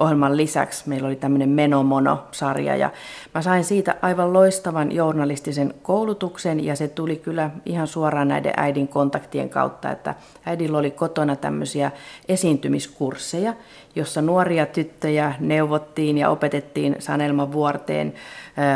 ohjelman 0.00 0.36
lisäksi 0.36 0.88
meillä 0.88 1.06
oli 1.06 1.16
tämmöinen 1.16 1.48
Menomono-sarja 1.48 2.76
ja 2.76 2.90
mä 3.34 3.42
sain 3.42 3.64
siitä 3.64 3.96
aivan 4.02 4.32
loistavan 4.32 4.92
journalistisen 4.92 5.74
koulutuksen 5.82 6.64
ja 6.64 6.76
se 6.76 6.88
tuli 6.88 7.16
kyllä 7.16 7.50
ihan 7.66 7.86
suoraan 7.86 8.28
näiden 8.28 8.52
äidin 8.56 8.88
kontaktien 8.88 9.50
kautta, 9.50 9.90
että 9.90 10.14
äidillä 10.44 10.78
oli 10.78 10.90
kotona 10.90 11.36
tämmöisiä 11.36 11.90
esiintymiskursseja, 12.28 13.54
jossa 13.94 14.22
nuoria 14.22 14.66
tyttöjä 14.66 15.34
neuvottiin 15.40 16.18
ja 16.18 16.30
opetettiin 16.30 16.96
Sanelma 16.98 17.52
Vuorteen 17.52 18.14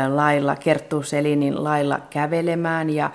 lailla, 0.07 0.55
Kerttu 0.55 1.03
Selinin 1.03 1.63
lailla 1.63 1.99
kävelemään 2.09 2.89
ja 2.89 3.11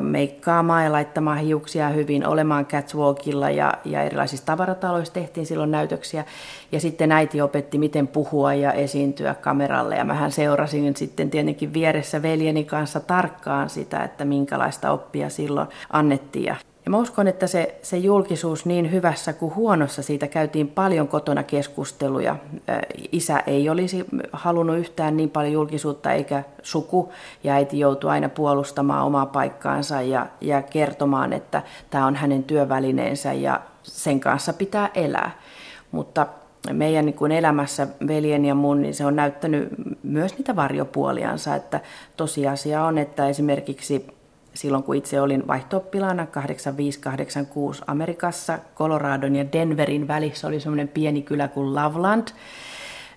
meikkaamaan 0.00 0.84
ja 0.84 0.92
laittamaan 0.92 1.38
hiuksia 1.38 1.88
hyvin, 1.88 2.26
olemaan 2.26 2.66
catwalkilla 2.66 3.50
ja, 3.50 3.74
ja 3.84 4.02
erilaisissa 4.02 4.46
tavarataloissa 4.46 5.14
tehtiin 5.14 5.46
silloin 5.46 5.70
näytöksiä. 5.70 6.24
Ja 6.72 6.80
sitten 6.80 7.12
äiti 7.12 7.40
opetti, 7.40 7.78
miten 7.78 8.08
puhua 8.08 8.54
ja 8.54 8.72
esiintyä 8.72 9.34
kameralle 9.34 9.96
ja 9.96 10.04
mähän 10.04 10.32
seurasin 10.32 10.96
sitten 10.96 11.30
tietenkin 11.30 11.74
vieressä 11.74 12.22
veljeni 12.22 12.64
kanssa 12.64 13.00
tarkkaan 13.00 13.70
sitä, 13.70 14.04
että 14.04 14.24
minkälaista 14.24 14.90
oppia 14.90 15.30
silloin 15.30 15.68
annettiin. 15.90 16.56
Ja 16.86 16.90
mä 16.90 16.98
uskon, 16.98 17.28
että 17.28 17.46
se, 17.46 17.78
se 17.82 17.96
julkisuus 17.96 18.66
niin 18.66 18.92
hyvässä 18.92 19.32
kuin 19.32 19.54
huonossa, 19.54 20.02
siitä 20.02 20.26
käytiin 20.26 20.68
paljon 20.68 21.08
kotona 21.08 21.42
keskusteluja. 21.42 22.36
Isä 23.12 23.42
ei 23.46 23.68
olisi 23.68 24.04
halunnut 24.32 24.78
yhtään 24.78 25.16
niin 25.16 25.30
paljon 25.30 25.52
julkisuutta 25.52 26.12
eikä 26.12 26.42
suku, 26.62 27.12
ja 27.44 27.54
äiti 27.54 27.78
joutui 27.78 28.10
aina 28.10 28.28
puolustamaan 28.28 29.04
omaa 29.04 29.26
paikkaansa 29.26 30.02
ja, 30.02 30.26
ja 30.40 30.62
kertomaan, 30.62 31.32
että 31.32 31.62
tämä 31.90 32.06
on 32.06 32.16
hänen 32.16 32.44
työvälineensä 32.44 33.32
ja 33.32 33.60
sen 33.82 34.20
kanssa 34.20 34.52
pitää 34.52 34.90
elää. 34.94 35.30
Mutta 35.90 36.26
meidän 36.72 37.06
niin 37.06 37.16
kuin 37.16 37.32
elämässä 37.32 37.86
veljen 38.06 38.44
ja 38.44 38.54
mun, 38.54 38.82
niin 38.82 38.94
se 38.94 39.06
on 39.06 39.16
näyttänyt 39.16 39.68
myös 40.02 40.38
niitä 40.38 40.56
varjopuoliansa, 40.56 41.54
että 41.54 41.80
tosiasia 42.16 42.84
on, 42.84 42.98
että 42.98 43.28
esimerkiksi 43.28 44.15
silloin 44.56 44.82
kun 44.82 44.96
itse 44.96 45.20
olin 45.20 45.46
vaihtooppilaana 45.46 46.26
8586 46.26 47.82
Amerikassa, 47.86 48.58
Coloradon 48.76 49.36
ja 49.36 49.52
Denverin 49.52 50.08
välissä 50.08 50.48
oli 50.48 50.60
semmoinen 50.60 50.88
pieni 50.88 51.22
kylä 51.22 51.48
kuin 51.48 51.74
Loveland. 51.74 52.28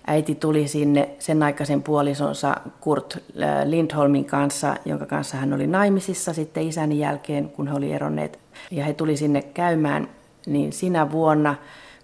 Äiti 0.06 0.34
tuli 0.34 0.68
sinne 0.68 1.08
sen 1.18 1.42
aikaisen 1.42 1.82
puolisonsa 1.82 2.56
Kurt 2.80 3.16
äh, 3.16 3.66
Lindholmin 3.66 4.24
kanssa, 4.24 4.76
jonka 4.84 5.06
kanssa 5.06 5.36
hän 5.36 5.52
oli 5.52 5.66
naimisissa 5.66 6.32
sitten 6.32 6.68
isäni 6.68 6.98
jälkeen, 6.98 7.48
kun 7.48 7.68
he 7.68 7.74
oli 7.74 7.92
eronneet. 7.92 8.38
Ja 8.70 8.84
he 8.84 8.92
tuli 8.92 9.16
sinne 9.16 9.42
käymään, 9.42 10.08
niin 10.46 10.72
sinä 10.72 11.12
vuonna, 11.12 11.54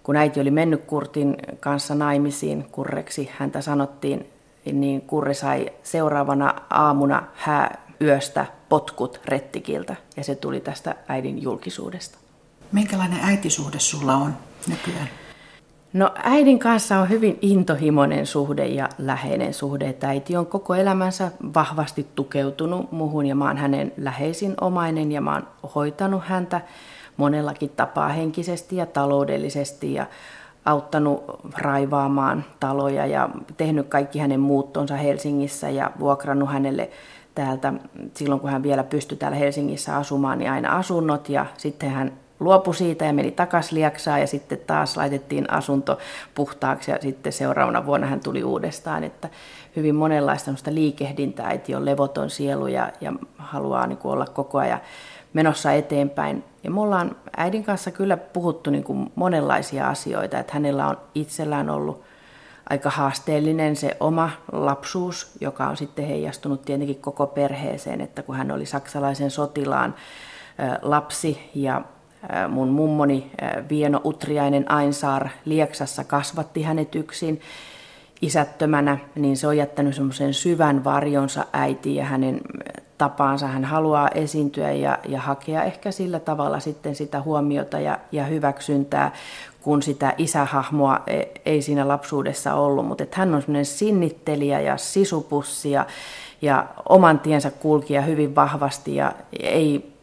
kun 0.03 0.15
äiti 0.15 0.41
oli 0.41 0.51
mennyt 0.51 0.83
Kurtin 0.85 1.37
kanssa 1.59 1.95
naimisiin 1.95 2.65
kurreksi, 2.71 3.29
häntä 3.37 3.61
sanottiin, 3.61 4.27
niin 4.73 5.01
Kurri 5.01 5.33
sai 5.33 5.69
seuraavana 5.83 6.53
aamuna 6.69 7.23
hää 7.33 7.86
yöstä 8.01 8.45
potkut 8.69 9.19
rettikiltä 9.25 9.95
ja 10.17 10.23
se 10.23 10.35
tuli 10.35 10.59
tästä 10.59 10.95
äidin 11.07 11.41
julkisuudesta. 11.41 12.17
Minkälainen 12.71 13.19
äitisuhde 13.23 13.79
sulla 13.79 14.13
on 14.13 14.33
nykyään? 14.67 15.09
No 15.93 16.11
äidin 16.23 16.59
kanssa 16.59 16.99
on 16.99 17.09
hyvin 17.09 17.37
intohimoinen 17.41 18.25
suhde 18.25 18.65
ja 18.65 18.89
läheinen 18.97 19.53
suhde, 19.53 19.89
että 19.89 20.09
äiti 20.09 20.37
on 20.37 20.45
koko 20.45 20.75
elämänsä 20.75 21.31
vahvasti 21.53 22.07
tukeutunut 22.15 22.91
muhun 22.91 23.25
ja 23.25 23.35
mä 23.35 23.45
oon 23.45 23.57
hänen 23.57 23.93
läheisin 23.97 24.53
omainen 24.61 25.11
ja 25.11 25.21
mä 25.21 25.33
oon 25.33 25.47
hoitanut 25.75 26.23
häntä 26.25 26.61
monellakin 27.17 27.69
tapaa 27.69 28.09
henkisesti 28.09 28.75
ja 28.75 28.85
taloudellisesti 28.85 29.93
ja 29.93 30.05
auttanut 30.65 31.23
raivaamaan 31.57 32.45
taloja 32.59 33.05
ja 33.05 33.29
tehnyt 33.57 33.87
kaikki 33.87 34.19
hänen 34.19 34.39
muuttonsa 34.39 34.95
Helsingissä 34.95 35.69
ja 35.69 35.91
vuokrannut 35.99 36.51
hänelle 36.51 36.89
täältä, 37.37 37.73
silloin 38.13 38.41
kun 38.41 38.49
hän 38.49 38.63
vielä 38.63 38.83
pystyi 38.83 39.17
täällä 39.17 39.37
Helsingissä 39.37 39.95
asumaan, 39.95 40.37
niin 40.37 40.51
aina 40.51 40.77
asunnot 40.77 41.29
ja 41.29 41.45
sitten 41.57 41.89
hän 41.91 42.13
luopui 42.39 42.75
siitä 42.75 43.05
ja 43.05 43.13
meni 43.13 43.31
takaisin 43.31 43.77
Liaksaan 43.77 44.21
ja 44.21 44.27
sitten 44.27 44.57
taas 44.67 44.97
laitettiin 44.97 45.53
asunto 45.53 45.97
puhtaaksi 46.35 46.91
ja 46.91 46.97
sitten 47.01 47.33
seuraavana 47.33 47.85
vuonna 47.85 48.07
hän 48.07 48.19
tuli 48.19 48.43
uudestaan, 48.43 49.03
että 49.03 49.29
hyvin 49.75 49.95
monenlaista 49.95 50.51
liikehdintää, 50.69 51.47
äiti 51.47 51.75
on 51.75 51.85
levoton 51.85 52.29
sielu 52.29 52.67
ja, 52.67 52.91
ja 53.01 53.13
haluaa 53.37 53.87
niin 53.87 53.97
kuin 53.97 54.11
olla 54.11 54.25
koko 54.25 54.57
ajan 54.57 54.79
menossa 55.33 55.71
eteenpäin. 55.71 56.43
Ja 56.63 56.71
me 56.71 56.81
ollaan 56.81 57.15
äidin 57.37 57.63
kanssa 57.63 57.91
kyllä 57.91 58.17
puhuttu 58.17 58.69
niin 58.69 58.83
kuin 58.83 59.11
monenlaisia 59.15 59.89
asioita, 59.89 60.39
että 60.39 60.53
hänellä 60.53 60.87
on 60.87 60.97
itsellään 61.15 61.69
ollut 61.69 62.06
aika 62.69 62.89
haasteellinen 62.89 63.75
se 63.75 63.97
oma 63.99 64.29
lapsuus, 64.51 65.31
joka 65.41 65.67
on 65.67 65.77
sitten 65.77 66.05
heijastunut 66.05 66.61
tietenkin 66.61 67.01
koko 67.01 67.27
perheeseen, 67.27 68.01
että 68.01 68.23
kun 68.23 68.35
hän 68.35 68.51
oli 68.51 68.65
saksalaisen 68.65 69.31
sotilaan 69.31 69.95
lapsi 70.81 71.49
ja 71.55 71.81
mun 72.49 72.69
mummoni 72.69 73.31
Vieno 73.69 74.01
Utriainen 74.03 74.71
Ainsaar 74.71 75.29
Lieksassa 75.45 76.03
kasvatti 76.03 76.63
hänet 76.63 76.95
yksin 76.95 77.41
isättömänä, 78.21 78.97
niin 79.15 79.37
se 79.37 79.47
on 79.47 79.57
jättänyt 79.57 79.95
semmoisen 79.95 80.33
syvän 80.33 80.83
varjonsa 80.83 81.45
äiti 81.53 81.95
ja 81.95 82.05
hänen 82.05 82.41
tapaansa. 82.97 83.47
Hän 83.47 83.65
haluaa 83.65 84.09
esiintyä 84.09 84.71
ja, 84.71 84.99
ja 85.07 85.21
hakea 85.21 85.63
ehkä 85.63 85.91
sillä 85.91 86.19
tavalla 86.19 86.59
sitten 86.59 86.95
sitä 86.95 87.21
huomiota 87.21 87.79
ja, 87.79 87.99
ja 88.11 88.23
hyväksyntää, 88.23 89.11
kun 89.67 89.81
sitä 89.81 90.13
isähahmoa 90.17 90.99
e, 91.07 91.23
ei 91.45 91.61
siinä 91.61 91.87
lapsuudessa 91.87 92.53
ollut, 92.53 92.85
mutta 92.85 93.03
että 93.03 93.17
hän 93.17 93.35
on 93.35 93.41
semmoinen 93.41 93.65
sinnittelijä 93.65 94.59
ja 94.59 94.77
sisupussi 94.77 95.71
ja, 95.71 95.85
ja 96.41 96.67
oman 96.89 97.19
tiensä 97.19 97.51
kulkija 97.51 98.01
hyvin 98.01 98.35
vahvasti 98.35 98.95
ja 98.95 99.13
ei 99.39 99.93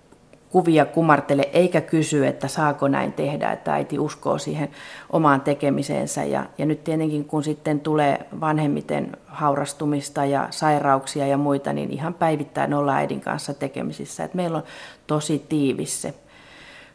kuvia 0.50 0.84
kumartele 0.84 1.48
eikä 1.52 1.80
kysy, 1.80 2.26
että 2.26 2.48
saako 2.48 2.88
näin 2.88 3.12
tehdä, 3.12 3.52
että 3.52 3.74
äiti 3.74 3.98
uskoo 3.98 4.38
siihen 4.38 4.68
omaan 5.10 5.40
tekemiseensä. 5.40 6.24
Ja, 6.24 6.44
ja 6.58 6.66
nyt 6.66 6.84
tietenkin 6.84 7.24
kun 7.24 7.44
sitten 7.44 7.80
tulee 7.80 8.26
vanhemmiten 8.40 9.16
haurastumista 9.26 10.24
ja 10.24 10.46
sairauksia 10.50 11.26
ja 11.26 11.36
muita, 11.36 11.72
niin 11.72 11.90
ihan 11.90 12.14
päivittäin 12.14 12.74
olla 12.74 12.94
äidin 12.94 13.20
kanssa 13.20 13.54
tekemisissä. 13.54 14.24
että 14.24 14.36
meillä 14.36 14.56
on 14.56 14.64
tosi 15.06 15.46
tiivis 15.48 16.02
se 16.02 16.14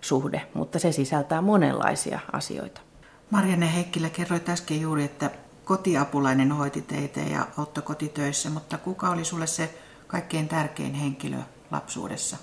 suhde, 0.02 0.42
mutta 0.54 0.80
se 0.80 0.92
sisältää 0.92 1.42
monenlaisia 1.42 2.20
asioita. 2.32 2.82
Marjanne 3.30 3.74
Heikkilä 3.76 4.10
kerroit 4.10 4.50
äsken 4.50 4.82
juuri, 4.82 5.04
että 5.04 5.32
kotiapulainen 5.66 6.52
hoiti 6.52 6.82
teitä 6.82 7.20
ja 7.20 7.48
Otto 7.58 7.82
kotitöissä, 7.82 8.50
mutta 8.50 8.78
kuka 8.78 9.10
oli 9.10 9.26
sulle 9.26 9.48
se 9.48 9.74
kaikkein 10.08 10.48
tärkein 10.48 10.94
henkilö 10.94 11.38
lapsuudessa? 11.72 12.38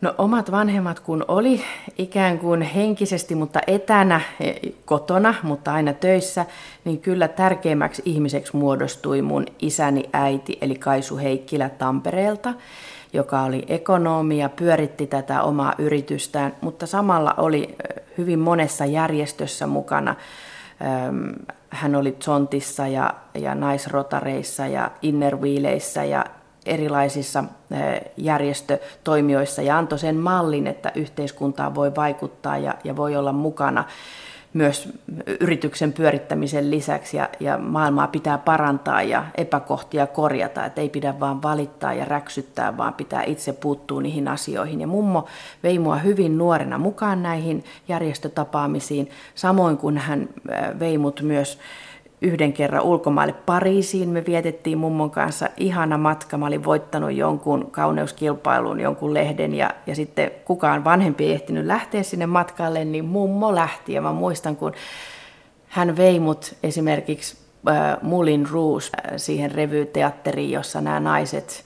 No 0.00 0.14
omat 0.18 0.50
vanhemmat 0.50 1.00
kun 1.00 1.24
oli 1.28 1.62
ikään 1.98 2.38
kuin 2.38 2.62
henkisesti, 2.62 3.34
mutta 3.34 3.60
etänä 3.66 4.20
e, 4.40 4.52
kotona, 4.84 5.34
mutta 5.42 5.72
aina 5.72 5.92
töissä, 5.92 6.46
niin 6.84 7.00
kyllä 7.00 7.28
tärkeimmäksi 7.28 8.02
ihmiseksi 8.04 8.56
muodostui 8.56 9.22
mun 9.22 9.46
isäni 9.58 10.04
äiti, 10.12 10.58
eli 10.60 10.74
Kaisu 10.74 11.16
Heikkilä 11.16 11.68
Tampereelta, 11.68 12.54
joka 13.12 13.42
oli 13.42 13.64
ekonomi 13.68 14.38
ja 14.38 14.48
pyöritti 14.48 15.06
tätä 15.06 15.42
omaa 15.42 15.74
yritystään, 15.78 16.54
mutta 16.60 16.86
samalla 16.86 17.34
oli 17.36 17.76
hyvin 18.18 18.38
monessa 18.38 18.84
järjestössä 18.84 19.66
mukana. 19.66 20.14
Hän 21.70 21.94
oli 21.94 22.16
Zontissa 22.22 22.86
ja, 22.86 23.14
ja 23.34 23.54
naisrotareissa 23.54 24.66
ja 24.66 24.90
innerwheeleissä 25.02 26.04
ja 26.04 26.24
erilaisissa 26.66 27.44
järjestötoimioissa 28.16 29.62
ja 29.62 29.78
antoi 29.78 29.98
sen 29.98 30.16
mallin, 30.16 30.66
että 30.66 30.92
yhteiskuntaan 30.94 31.74
voi 31.74 31.94
vaikuttaa 31.94 32.58
ja, 32.58 32.74
ja 32.84 32.96
voi 32.96 33.16
olla 33.16 33.32
mukana 33.32 33.84
myös 34.52 34.88
yrityksen 35.40 35.92
pyörittämisen 35.92 36.70
lisäksi 36.70 37.16
ja, 37.16 37.28
ja 37.40 37.58
maailmaa 37.58 38.06
pitää 38.06 38.38
parantaa 38.38 39.02
ja 39.02 39.24
epäkohtia 39.36 40.06
korjata, 40.06 40.64
että 40.64 40.80
ei 40.80 40.88
pidä 40.88 41.20
vaan 41.20 41.42
valittaa 41.42 41.94
ja 41.94 42.04
räksyttää, 42.04 42.76
vaan 42.76 42.94
pitää 42.94 43.22
itse 43.22 43.52
puuttua 43.52 44.02
niihin 44.02 44.28
asioihin. 44.28 44.80
Ja 44.80 44.86
mummo 44.86 45.26
vei 45.62 45.78
mua 45.78 45.96
hyvin 45.96 46.38
nuorena 46.38 46.78
mukaan 46.78 47.22
näihin 47.22 47.64
järjestötapaamisiin, 47.88 49.10
samoin 49.34 49.76
kuin 49.76 49.98
hän 49.98 50.28
eh, 50.48 50.78
vei 50.78 50.98
mut 50.98 51.22
myös 51.22 51.58
yhden 52.22 52.52
kerran 52.52 52.82
ulkomaille 52.82 53.34
Pariisiin. 53.46 54.08
Me 54.08 54.26
vietettiin 54.26 54.78
mummon 54.78 55.10
kanssa 55.10 55.48
ihana 55.56 55.98
matka. 55.98 56.38
Mä 56.38 56.46
olin 56.46 56.64
voittanut 56.64 57.12
jonkun 57.12 57.70
kauneuskilpailun, 57.70 58.80
jonkun 58.80 59.14
lehden 59.14 59.54
ja, 59.54 59.70
ja 59.86 59.94
sitten 59.94 60.30
kukaan 60.44 60.84
vanhempi 60.84 61.24
ei 61.24 61.32
ehtinyt 61.32 61.66
lähteä 61.66 62.02
sinne 62.02 62.26
matkalle, 62.26 62.84
niin 62.84 63.04
mummo 63.04 63.54
lähti. 63.54 63.92
Ja 63.92 64.02
mä 64.02 64.12
muistan, 64.12 64.56
kun 64.56 64.72
hän 65.68 65.96
vei 65.96 66.20
mut 66.20 66.54
esimerkiksi 66.62 67.36
äh, 67.68 67.96
Mulin 68.02 68.48
Rouge 68.50 68.84
äh, 68.84 69.12
siihen 69.16 69.50
revyteatteriin, 69.50 70.50
jossa 70.50 70.80
nämä 70.80 71.00
naiset 71.00 71.64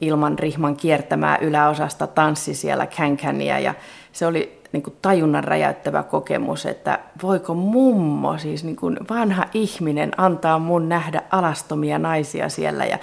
ilman 0.00 0.38
rihman 0.38 0.76
kiertämää 0.76 1.38
yläosasta 1.38 2.06
tanssi 2.06 2.54
siellä 2.54 2.86
känkäniä 2.86 3.58
ja 3.58 3.74
se 4.12 4.26
oli 4.26 4.57
niin 4.72 4.82
kuin 4.82 4.96
tajunnan 5.02 5.44
räjäyttävä 5.44 6.02
kokemus, 6.02 6.66
että 6.66 6.98
voiko 7.22 7.54
mummo, 7.54 8.38
siis 8.38 8.64
niin 8.64 8.76
kuin 8.76 8.98
vanha 9.10 9.44
ihminen, 9.54 10.12
antaa 10.16 10.58
mun 10.58 10.88
nähdä 10.88 11.22
alastomia 11.30 11.98
naisia 11.98 12.48
siellä. 12.48 12.84
Ja, 12.84 12.98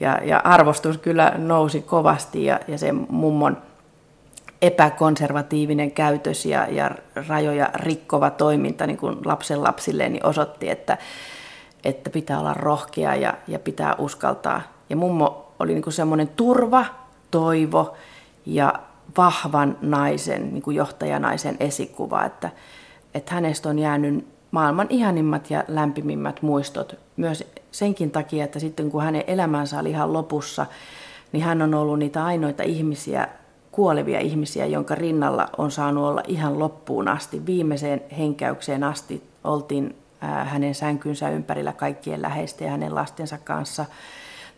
ja, 0.00 0.20
ja 0.24 0.40
arvostus 0.44 0.98
kyllä 0.98 1.32
nousi 1.38 1.80
kovasti 1.80 2.44
ja, 2.44 2.60
ja 2.68 2.78
se 2.78 2.92
mummon 2.92 3.56
epäkonservatiivinen 4.62 5.90
käytös 5.90 6.46
ja, 6.46 6.66
ja 6.70 6.90
rajoja 7.28 7.70
rikkova 7.74 8.30
toiminta 8.30 8.86
niin 8.86 8.96
kuin 8.96 9.16
lapsen 9.24 9.62
lapsille 9.62 10.08
niin 10.08 10.26
osoitti, 10.26 10.70
että, 10.70 10.98
että 11.84 12.10
pitää 12.10 12.40
olla 12.40 12.54
rohkea 12.54 13.14
ja, 13.14 13.34
ja 13.48 13.58
pitää 13.58 13.94
uskaltaa. 13.98 14.62
Ja 14.90 14.96
mummo 14.96 15.52
oli 15.58 15.72
niin 15.72 15.82
kuin 15.82 15.94
semmoinen 15.94 16.28
turva, 16.28 16.84
toivo 17.30 17.94
ja 18.46 18.74
vahvan 19.16 19.78
naisen, 19.82 20.52
niin 20.52 20.62
kuin 20.62 20.76
johtajanaisen 20.76 21.56
esikuva, 21.60 22.24
että, 22.24 22.50
että 23.14 23.34
hänestä 23.34 23.68
on 23.68 23.78
jäänyt 23.78 24.26
maailman 24.50 24.86
ihanimmat 24.90 25.50
ja 25.50 25.64
lämpimimmät 25.68 26.42
muistot. 26.42 26.94
Myös 27.16 27.44
senkin 27.70 28.10
takia, 28.10 28.44
että 28.44 28.58
sitten 28.58 28.90
kun 28.90 29.02
hänen 29.02 29.24
elämänsä 29.26 29.78
oli 29.78 29.90
ihan 29.90 30.12
lopussa, 30.12 30.66
niin 31.32 31.44
hän 31.44 31.62
on 31.62 31.74
ollut 31.74 31.98
niitä 31.98 32.24
ainoita 32.24 32.62
ihmisiä, 32.62 33.28
kuolevia 33.72 34.20
ihmisiä, 34.20 34.66
jonka 34.66 34.94
rinnalla 34.94 35.48
on 35.58 35.70
saanut 35.70 36.04
olla 36.04 36.22
ihan 36.28 36.58
loppuun 36.58 37.08
asti. 37.08 37.46
Viimeiseen 37.46 38.02
henkäykseen 38.18 38.84
asti 38.84 39.22
oltiin 39.44 39.96
hänen 40.20 40.74
sänkynsä 40.74 41.30
ympärillä 41.30 41.72
kaikkien 41.72 42.22
läheisten 42.22 42.64
ja 42.64 42.70
hänen 42.70 42.94
lastensa 42.94 43.38
kanssa. 43.38 43.84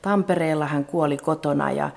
Tampereella 0.03 0.66
hän 0.66 0.85
kuoli 0.85 1.16
kotona 1.16 1.72
ja 1.72 1.90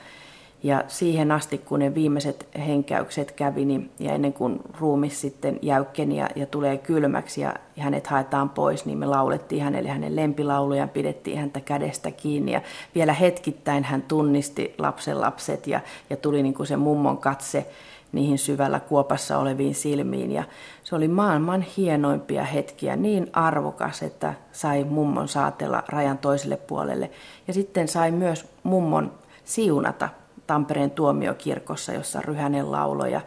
ja 0.66 0.84
siihen 0.88 1.32
asti, 1.32 1.58
kun 1.58 1.80
ne 1.80 1.96
viimeiset 1.96 2.48
henkäykset 2.68 3.32
kävi, 3.32 3.66
niin, 3.66 3.92
ja 4.00 4.14
ennen 4.14 4.34
kuin 4.34 4.60
ruumis 4.80 5.22
sitten 5.22 5.60
jäykkeni 5.62 6.18
ja, 6.18 6.30
ja 6.36 6.46
tulee 6.46 6.78
kylmäksi 6.78 7.42
ja 7.42 7.54
hänet 7.78 8.08
haetaan 8.08 8.50
pois, 8.50 8.86
niin 8.86 8.98
me 8.98 9.06
laulettiin 9.06 9.64
hänelle 9.64 9.90
hänen 9.90 10.16
lempilaulujan, 10.16 10.90
pidettiin 10.90 11.38
häntä 11.38 11.60
kädestä 11.60 12.12
kiinni. 12.12 12.52
Ja 12.52 12.62
vielä 12.96 13.14
hetkittäin 13.14 13.84
hän 13.84 14.02
tunnisti 14.02 14.76
lapsen 14.78 15.22
lapset 15.22 15.68
ja, 15.68 15.80
ja 16.10 16.18
tuli 16.18 16.44
niin 16.44 16.54
kuin 16.54 16.68
se 16.68 16.78
mummon 16.78 17.18
katse 17.18 17.66
niihin 18.12 18.38
syvällä 18.38 18.80
kuopassa 18.80 19.38
oleviin 19.38 19.76
silmiin. 19.76 20.32
Ja 20.32 20.44
se 20.84 20.96
oli 20.96 21.08
maailman 21.08 21.62
hienoimpia 21.62 22.44
hetkiä, 22.44 22.96
niin 22.96 23.30
arvokas, 23.34 24.04
että 24.04 24.34
sai 24.52 24.84
mummon 24.84 25.28
saatella 25.28 25.84
rajan 25.88 26.18
toiselle 26.18 26.58
puolelle. 26.58 27.12
Ja 27.48 27.54
sitten 27.54 27.88
sai 27.88 28.12
myös 28.12 28.46
mummon 28.64 29.12
siunata 29.44 30.10
Tampereen 30.48 30.92
tuomiokirkossa, 30.92 31.94
jossa 31.94 32.22
Ryhänen 32.22 32.72
lauloi. 32.72 33.12
Ja 33.12 33.22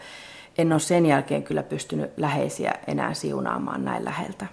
en 0.59 0.73
ole 0.73 0.81
sen 0.81 1.07
jälkeen 1.07 1.43
kyllä 1.43 1.63
pystynyt 1.63 2.11
läheisiä 2.17 2.75
enää 2.87 3.15
siunaamaan 3.15 3.85
näin 3.85 4.05
läheltä. 4.05 4.47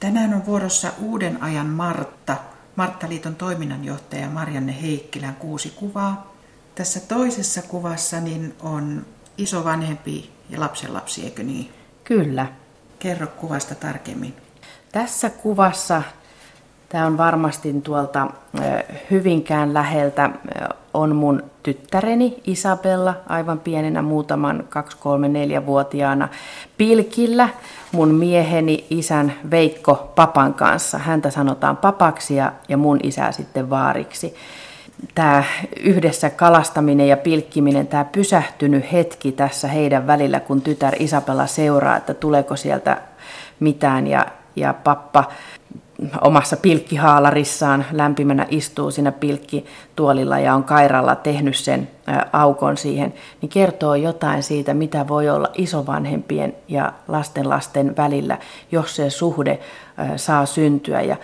Tänään 0.00 0.34
on 0.34 0.46
vuorossa 0.46 0.92
Uuden 1.02 1.42
ajan 1.42 1.66
Martta, 1.66 2.36
Marttaliiton 2.76 3.34
toiminnanjohtaja 3.34 4.30
Marianne 4.30 4.82
Heikkilän 4.82 5.34
kuusi 5.34 5.72
kuvaa. 5.76 6.34
Tässä 6.74 7.00
toisessa 7.00 7.62
kuvassa 7.62 8.20
niin 8.20 8.54
on 8.62 9.06
isovanhempi 9.38 10.30
ja 10.50 10.60
lapsenlapsi, 10.60 11.24
eikö 11.24 11.42
niin? 11.42 11.72
Kyllä. 12.04 12.46
Kerro 12.98 13.26
kuvasta 13.26 13.74
tarkemmin. 13.74 14.34
Tässä 14.92 15.30
kuvassa 15.30 16.02
Tämä 16.88 17.06
on 17.06 17.18
varmasti 17.18 17.80
tuolta 17.84 18.26
Hyvinkään 19.10 19.74
läheltä 19.74 20.30
on 20.94 21.16
mun 21.16 21.42
tyttäreni 21.62 22.42
Isabella 22.46 23.14
aivan 23.26 23.60
pienenä 23.60 24.02
muutaman 24.02 24.64
2-3-4-vuotiaana 24.70 26.28
pilkillä 26.78 27.48
mun 27.92 28.14
mieheni 28.14 28.86
isän 28.90 29.32
Veikko 29.50 30.12
Papan 30.14 30.54
kanssa. 30.54 30.98
Häntä 30.98 31.30
sanotaan 31.30 31.76
papaksi 31.76 32.36
ja, 32.36 32.52
ja 32.68 32.76
mun 32.76 33.00
isää 33.02 33.32
sitten 33.32 33.70
vaariksi. 33.70 34.34
Tämä 35.14 35.44
yhdessä 35.80 36.30
kalastaminen 36.30 37.08
ja 37.08 37.16
pilkkiminen, 37.16 37.86
tämä 37.86 38.04
pysähtynyt 38.04 38.92
hetki 38.92 39.32
tässä 39.32 39.68
heidän 39.68 40.06
välillä, 40.06 40.40
kun 40.40 40.62
tytär 40.62 40.94
Isabella 40.98 41.46
seuraa, 41.46 41.96
että 41.96 42.14
tuleeko 42.14 42.56
sieltä 42.56 43.02
mitään 43.60 44.06
ja, 44.06 44.26
ja 44.56 44.74
pappa 44.74 45.24
omassa 46.20 46.56
pilkkihaalarisaan 46.56 47.84
lämpimänä 47.92 48.46
istuu 48.50 48.90
siinä 48.90 49.12
pilkkituolilla 49.12 50.38
ja 50.38 50.54
on 50.54 50.64
kairalla 50.64 51.16
tehnyt 51.16 51.56
sen 51.56 51.88
aukon 52.32 52.76
siihen, 52.76 53.14
niin 53.40 53.50
kertoo 53.50 53.94
jotain 53.94 54.42
siitä, 54.42 54.74
mitä 54.74 55.08
voi 55.08 55.28
olla 55.28 55.48
isovanhempien 55.54 56.54
ja 56.68 56.92
lastenlasten 57.08 57.96
välillä, 57.96 58.38
jos 58.72 58.96
se 58.96 59.10
suhde 59.10 59.58
saa 60.16 60.46
syntyä. 60.46 61.00
Ja 61.00 61.16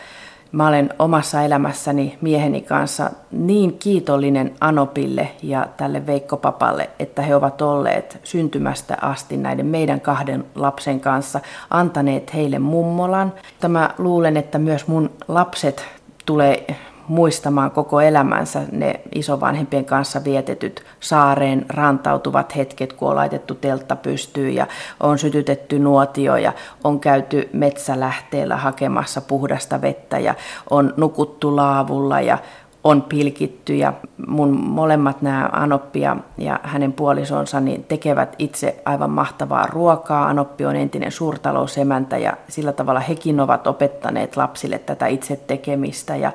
Mä 0.52 0.68
olen 0.68 0.90
omassa 0.98 1.42
elämässäni 1.42 2.18
mieheni 2.20 2.60
kanssa 2.60 3.10
niin 3.30 3.78
kiitollinen 3.78 4.54
Anopille 4.60 5.28
ja 5.42 5.66
tälle 5.76 6.06
Veikko-papalle, 6.06 6.90
että 6.98 7.22
he 7.22 7.36
ovat 7.36 7.62
olleet 7.62 8.20
syntymästä 8.24 8.96
asti 9.02 9.36
näiden 9.36 9.66
meidän 9.66 10.00
kahden 10.00 10.44
lapsen 10.54 11.00
kanssa, 11.00 11.40
antaneet 11.70 12.34
heille 12.34 12.58
mummolan. 12.58 13.32
Mä 13.68 13.90
luulen, 13.98 14.36
että 14.36 14.58
myös 14.58 14.86
mun 14.86 15.10
lapset 15.28 15.84
tulee 16.26 16.66
muistamaan 17.10 17.70
koko 17.70 18.00
elämänsä 18.00 18.62
ne 18.72 19.00
isovanhempien 19.14 19.84
kanssa 19.84 20.24
vietetyt 20.24 20.84
saareen 21.00 21.66
rantautuvat 21.68 22.56
hetket, 22.56 22.92
kun 22.92 23.08
on 23.08 23.16
laitettu 23.16 23.54
teltta 23.54 23.96
pystyyn 23.96 24.54
ja 24.54 24.66
on 25.00 25.18
sytytetty 25.18 25.78
nuotio 25.78 26.36
ja 26.36 26.52
on 26.84 27.00
käyty 27.00 27.48
metsälähteellä 27.52 28.56
hakemassa 28.56 29.20
puhdasta 29.20 29.80
vettä 29.80 30.18
ja 30.18 30.34
on 30.70 30.94
nukuttu 30.96 31.56
laavulla 31.56 32.20
ja 32.20 32.38
on 32.84 33.02
pilkitty 33.02 33.76
ja 33.76 33.92
mun 34.26 34.50
molemmat 34.50 35.22
nämä 35.22 35.50
Anoppi 35.52 36.00
ja, 36.00 36.60
hänen 36.62 36.92
puolisonsa 36.92 37.60
niin 37.60 37.84
tekevät 37.84 38.34
itse 38.38 38.82
aivan 38.84 39.10
mahtavaa 39.10 39.66
ruokaa. 39.66 40.26
Anoppi 40.26 40.66
on 40.66 40.76
entinen 40.76 41.12
suurtalousemäntä 41.12 42.18
ja 42.18 42.32
sillä 42.48 42.72
tavalla 42.72 43.00
hekin 43.00 43.40
ovat 43.40 43.66
opettaneet 43.66 44.36
lapsille 44.36 44.78
tätä 44.78 45.06
itse 45.06 45.36
tekemistä 45.36 46.16
ja, 46.16 46.32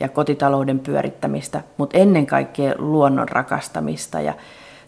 ja 0.00 0.08
kotitalouden 0.08 0.78
pyörittämistä, 0.78 1.60
mutta 1.76 1.98
ennen 1.98 2.26
kaikkea 2.26 2.74
luonnon 2.78 3.28
rakastamista. 3.28 4.20
Ja 4.20 4.34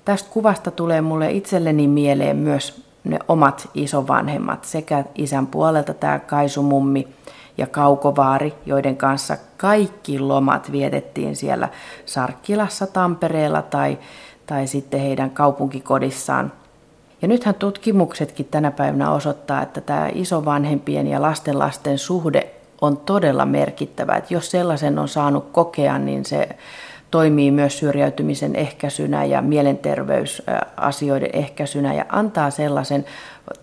tästä 0.05 0.31
kuvasta 0.33 0.71
tulee 0.71 1.01
mulle 1.01 1.31
itselleni 1.31 1.89
mieleen 1.89 2.37
myös 2.37 2.91
ne 3.05 3.19
omat 3.29 3.69
isovanhemmat, 3.75 4.65
sekä 4.65 5.05
isän 5.15 5.47
puolelta 5.47 5.95
tämä 5.95 6.19
Kaisumummi, 6.19 7.09
ja 7.61 7.67
Kaukovaari, 7.67 8.55
joiden 8.67 8.97
kanssa 8.97 9.37
kaikki 9.57 10.19
lomat 10.19 10.73
vietettiin 10.73 11.37
siellä 11.37 11.69
Sarkkilassa, 12.07 12.87
Tampereella 12.87 13.63
tai, 13.63 13.99
tai 14.47 14.67
sitten 14.67 15.01
heidän 15.01 15.31
kaupunkikodissaan. 15.31 16.53
Ja 17.23 17.29
nythän 17.29 17.55
tutkimuksetkin 17.55 18.49
tänä 18.51 18.71
päivänä 18.71 19.11
osoittaa, 19.11 19.63
että 19.63 19.81
tämä 19.81 20.09
isovanhempien 20.15 21.07
ja 21.07 21.23
lastenlasten 21.23 21.99
suhde 21.99 22.51
on 22.81 22.97
todella 22.97 23.47
merkittävä. 23.47 24.17
Että 24.17 24.35
jos 24.35 24.51
sellaisen 24.51 24.99
on 24.99 25.09
saanut 25.09 25.49
kokea, 25.53 25.99
niin 25.99 26.25
se 26.25 26.49
toimii 27.11 27.51
myös 27.51 27.79
syrjäytymisen 27.79 28.57
ehkäisynä 28.57 29.25
ja 29.25 29.43
mielenterveysasioiden 29.43 31.31
ehkäisynä 31.33 31.95
ja 31.95 32.05
antaa 32.09 32.51
sellaisen 32.51 33.05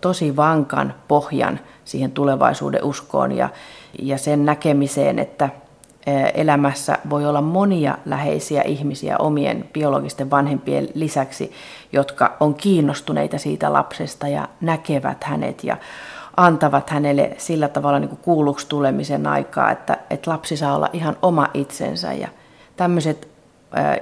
tosi 0.00 0.36
vankan 0.36 0.94
pohjan 1.08 1.60
siihen 1.84 2.12
tulevaisuuden 2.12 2.84
uskoon 2.84 3.32
ja, 3.32 3.48
ja 3.98 4.18
sen 4.18 4.44
näkemiseen, 4.46 5.18
että 5.18 5.48
elämässä 6.34 6.98
voi 7.10 7.26
olla 7.26 7.40
monia 7.40 7.98
läheisiä 8.04 8.62
ihmisiä 8.62 9.18
omien 9.18 9.68
biologisten 9.72 10.30
vanhempien 10.30 10.88
lisäksi, 10.94 11.52
jotka 11.92 12.36
on 12.40 12.54
kiinnostuneita 12.54 13.38
siitä 13.38 13.72
lapsesta 13.72 14.28
ja 14.28 14.48
näkevät 14.60 15.24
hänet 15.24 15.64
ja 15.64 15.76
antavat 16.36 16.90
hänelle 16.90 17.30
sillä 17.38 17.68
tavalla 17.68 17.98
niin 17.98 18.16
kuulluksi 18.16 18.68
tulemisen 18.68 19.26
aikaa, 19.26 19.70
että, 19.70 19.98
että 20.10 20.30
lapsi 20.30 20.56
saa 20.56 20.76
olla 20.76 20.90
ihan 20.92 21.16
oma 21.22 21.48
itsensä. 21.54 22.12
Ja 22.12 22.28
tämmöiset 22.76 23.28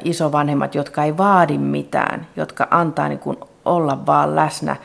isovanhemmat, 0.05 0.75
jotka 0.75 1.05
ei 1.05 1.17
vaadi 1.17 1.59
mitään, 1.59 2.27
jotka 2.37 2.69
antaa 2.71 3.09
niin 3.09 3.19
kuin 3.19 3.37
olla 3.65 4.07
vaan 4.07 4.37
läsnä, 4.37 4.77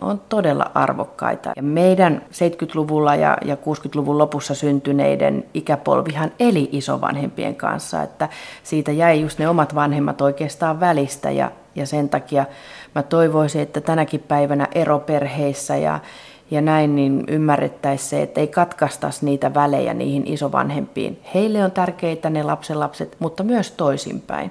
on 0.00 0.20
todella 0.28 0.70
arvokkaita. 0.74 1.52
Ja 1.56 1.62
meidän 1.62 2.22
70-luvulla 2.32 3.14
ja, 3.14 3.38
ja 3.44 3.54
60-luvun 3.54 4.18
lopussa 4.18 4.54
syntyneiden 4.54 5.44
ikäpolvihan 5.54 6.32
eli 6.40 6.68
isovanhempien 6.72 7.54
kanssa, 7.54 8.02
että 8.02 8.28
siitä 8.62 8.92
jäi 8.92 9.20
just 9.20 9.38
ne 9.38 9.48
omat 9.48 9.74
vanhemmat 9.74 10.20
oikeastaan 10.20 10.80
välistä 10.80 11.30
ja, 11.30 11.50
ja 11.74 11.86
sen 11.86 12.08
takia 12.08 12.44
mä 12.94 13.02
toivoisin, 13.02 13.62
että 13.62 13.80
tänäkin 13.80 14.20
päivänä 14.20 14.68
eroperheissä 14.72 15.76
ja, 15.76 15.98
ja 16.50 16.60
näin 16.60 16.96
niin 16.96 17.24
ymmärrettäisiin 17.28 18.10
se, 18.10 18.22
että 18.22 18.40
ei 18.40 18.46
katkaistaisi 18.46 19.24
niitä 19.24 19.54
välejä 19.54 19.94
niihin 19.94 20.26
isovanhempiin. 20.26 21.20
Heille 21.34 21.64
on 21.64 21.70
tärkeitä 21.70 22.30
ne 22.30 22.42
lapsenlapset, 22.42 23.16
mutta 23.18 23.42
myös 23.42 23.70
toisinpäin. 23.70 24.50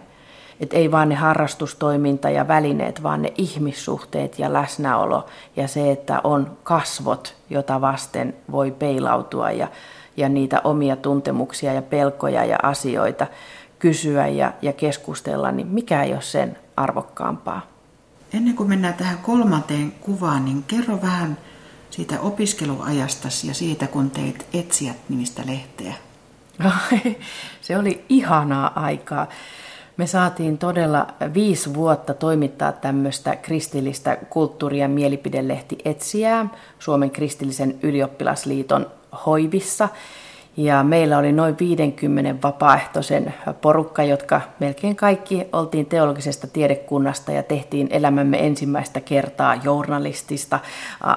Et 0.60 0.74
ei 0.74 0.92
vaan 0.92 1.10
ne 1.10 1.16
harrastustoiminta 1.16 2.30
ja 2.30 2.48
välineet, 2.48 3.04
vaan 3.04 3.22
ne 3.22 3.34
ihmissuhteet 3.38 4.40
ja 4.40 4.54
läsnäolo 4.54 5.26
ja 5.56 5.68
se, 5.68 5.92
että 5.92 6.22
on 6.24 6.58
kasvot, 6.64 7.36
jota 7.50 7.82
vasten 7.82 8.36
voi 8.52 8.72
peilautua 8.72 9.52
ja, 9.52 9.68
ja 10.18 10.30
niitä 10.30 10.62
omia 10.64 10.96
tuntemuksia 10.96 11.74
ja 11.74 11.82
pelkoja 11.82 12.46
ja 12.46 12.58
asioita 12.64 13.28
kysyä 13.80 14.28
ja, 14.28 14.54
ja 14.62 14.74
keskustella, 14.74 15.52
niin 15.52 15.68
mikä 15.68 16.04
ei 16.04 16.14
ole 16.14 16.22
sen 16.22 16.58
arvokkaampaa. 16.78 17.62
Ennen 18.34 18.56
kuin 18.56 18.70
mennään 18.70 18.94
tähän 18.94 19.18
kolmanteen 19.18 19.92
kuvaan, 19.92 20.46
niin 20.46 20.64
kerro 20.64 21.02
vähän 21.02 21.38
siitä 21.90 22.20
opiskeluajastasi 22.20 23.48
ja 23.48 23.54
siitä, 23.54 23.88
kun 23.88 24.12
teit 24.12 24.46
Etsijät 24.54 24.98
nimistä 25.10 25.42
lehteä. 25.46 25.94
Se 27.62 27.78
oli 27.78 28.06
ihanaa 28.10 28.82
aikaa. 28.82 29.28
Me 29.98 30.08
saatiin 30.08 30.58
todella 30.58 31.08
viisi 31.34 31.74
vuotta 31.74 32.14
toimittaa 32.14 32.72
tämmöistä 32.72 33.36
kristillistä 33.36 34.18
kulttuuri- 34.30 34.80
ja 34.80 34.88
mielipidelehti 34.88 35.78
Etsijää 35.86 36.48
Suomen 36.80 37.12
kristillisen 37.12 37.76
ylioppilasliiton 37.84 38.88
hoivissa. 39.26 39.90
Ja 40.58 40.84
meillä 40.84 41.18
oli 41.18 41.32
noin 41.32 41.56
50 41.60 42.48
vapaaehtoisen 42.48 43.34
porukka, 43.62 44.04
jotka 44.04 44.42
melkein 44.60 44.96
kaikki 44.96 45.48
oltiin 45.54 45.86
teologisesta 45.86 46.48
tiedekunnasta 46.48 47.32
ja 47.32 47.44
tehtiin 47.44 47.88
elämämme 47.92 48.46
ensimmäistä 48.46 49.02
kertaa 49.02 49.56
journalistista 49.56 50.60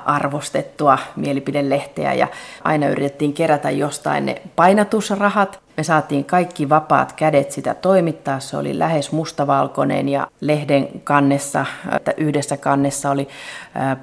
arvostettua 0.04 0.98
mielipidelehteä 1.16 2.14
ja 2.14 2.28
aina 2.64 2.88
yritettiin 2.88 3.32
kerätä 3.32 3.70
jostain 3.70 4.26
ne 4.26 4.42
painatusrahat. 4.56 5.67
Me 5.78 5.84
saatiin 5.84 6.24
kaikki 6.24 6.68
vapaat 6.68 7.12
kädet 7.12 7.52
sitä 7.52 7.74
toimittaa. 7.74 8.40
Se 8.40 8.56
oli 8.56 8.78
lähes 8.78 9.12
mustavalkoinen 9.12 10.08
ja 10.08 10.26
lehden 10.40 10.88
kannessa, 11.04 11.66
että 11.96 12.14
yhdessä 12.16 12.56
kannessa 12.56 13.10
oli 13.10 13.28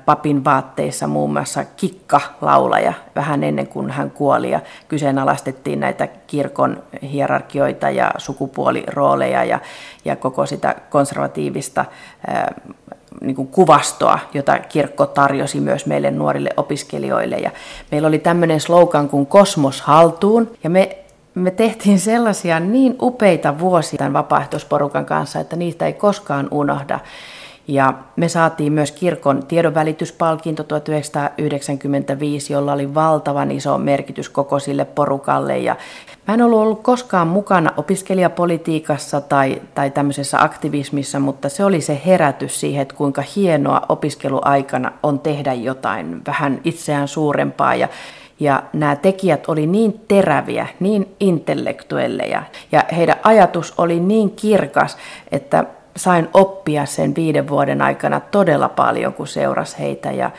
papin 0.06 0.44
vaatteissa 0.44 1.08
muun 1.08 1.34
muassa 1.34 1.66
kikka 1.66 2.22
laulaja 2.42 2.94
vähän 3.16 3.44
ennen 3.44 3.68
kuin 3.68 3.90
hän 3.90 4.12
kuoli 4.12 4.52
ja 4.52 4.60
kyseenalaistettiin 4.88 5.80
näitä 5.80 6.08
kirkon 6.08 6.84
hierarkioita 7.12 7.90
ja 7.90 8.12
sukupuolirooleja 8.18 9.44
ja, 9.44 9.60
ja 10.06 10.16
koko 10.16 10.46
sitä 10.46 10.76
konservatiivista 10.90 11.86
niin 13.22 13.36
kuin 13.36 13.48
kuvastoa, 13.48 14.20
jota 14.34 14.60
kirkko 14.60 15.06
tarjosi 15.06 15.60
myös 15.60 15.86
meille 15.86 16.12
nuorille 16.12 16.50
opiskelijoille. 16.58 17.36
Ja 17.36 17.52
meillä 17.92 18.08
oli 18.08 18.20
tämmöinen 18.20 18.60
slogan 18.60 19.10
kuin 19.10 19.26
Kosmos 19.26 19.82
haltuun, 19.82 20.52
ja 20.64 20.70
me 20.70 21.05
me 21.36 21.52
tehtiin 21.52 22.00
sellaisia 22.00 22.60
niin 22.60 22.96
upeita 23.02 23.60
vuosia 23.60 23.98
tämän 23.98 24.14
vapaaehtoisporukan 24.14 25.06
kanssa, 25.06 25.40
että 25.40 25.56
niistä 25.56 25.86
ei 25.86 25.94
koskaan 25.94 26.48
unohda. 26.52 27.00
Ja 27.68 27.94
me 28.16 28.30
saatiin 28.30 28.74
myös 28.74 28.92
kirkon 28.92 29.46
tiedonvälityspalkinto 29.48 30.64
1995, 30.64 32.54
jolla 32.54 32.74
oli 32.74 32.94
valtavan 32.94 33.52
iso 33.52 33.78
merkitys 33.78 34.30
koko 34.30 34.60
sille 34.60 34.86
porukalle. 34.86 35.58
Ja 35.58 35.76
mä 36.28 36.34
en 36.34 36.42
ollut 36.42 36.60
ollut 36.60 36.84
koskaan 36.84 37.28
mukana 37.28 37.72
opiskelijapolitiikassa 37.78 39.22
tai, 39.22 39.62
tai 39.76 39.92
tämmöisessä 39.92 40.44
aktivismissa, 40.44 41.20
mutta 41.20 41.50
se 41.50 41.66
oli 41.66 41.82
se 41.82 42.02
herätys 42.06 42.60
siihen, 42.60 42.82
että 42.82 42.96
kuinka 42.96 43.24
hienoa 43.36 43.82
opiskeluaikana 43.90 44.92
on 45.04 45.20
tehdä 45.20 45.54
jotain 45.54 46.22
vähän 46.28 46.62
itseään 46.64 47.08
suurempaa. 47.08 47.76
Ja 47.76 47.88
ja 48.40 48.64
nämä 48.74 48.96
tekijät 48.96 49.44
oli 49.48 49.68
niin 49.68 50.02
teräviä, 50.08 50.68
niin 50.80 51.16
intellektuelleja 51.20 52.44
ja 52.72 52.84
heidän 52.96 53.18
ajatus 53.24 53.74
oli 53.78 54.00
niin 54.00 54.32
kirkas, 54.32 54.98
että 55.32 55.66
sain 55.98 56.30
oppia 56.34 56.86
sen 56.86 57.16
viiden 57.16 57.48
vuoden 57.48 57.82
aikana 57.82 58.20
todella 58.20 58.70
paljon, 58.70 59.14
kun 59.14 59.28
seuras 59.28 59.80
heitä. 59.80 60.12
Ja, 60.12 60.32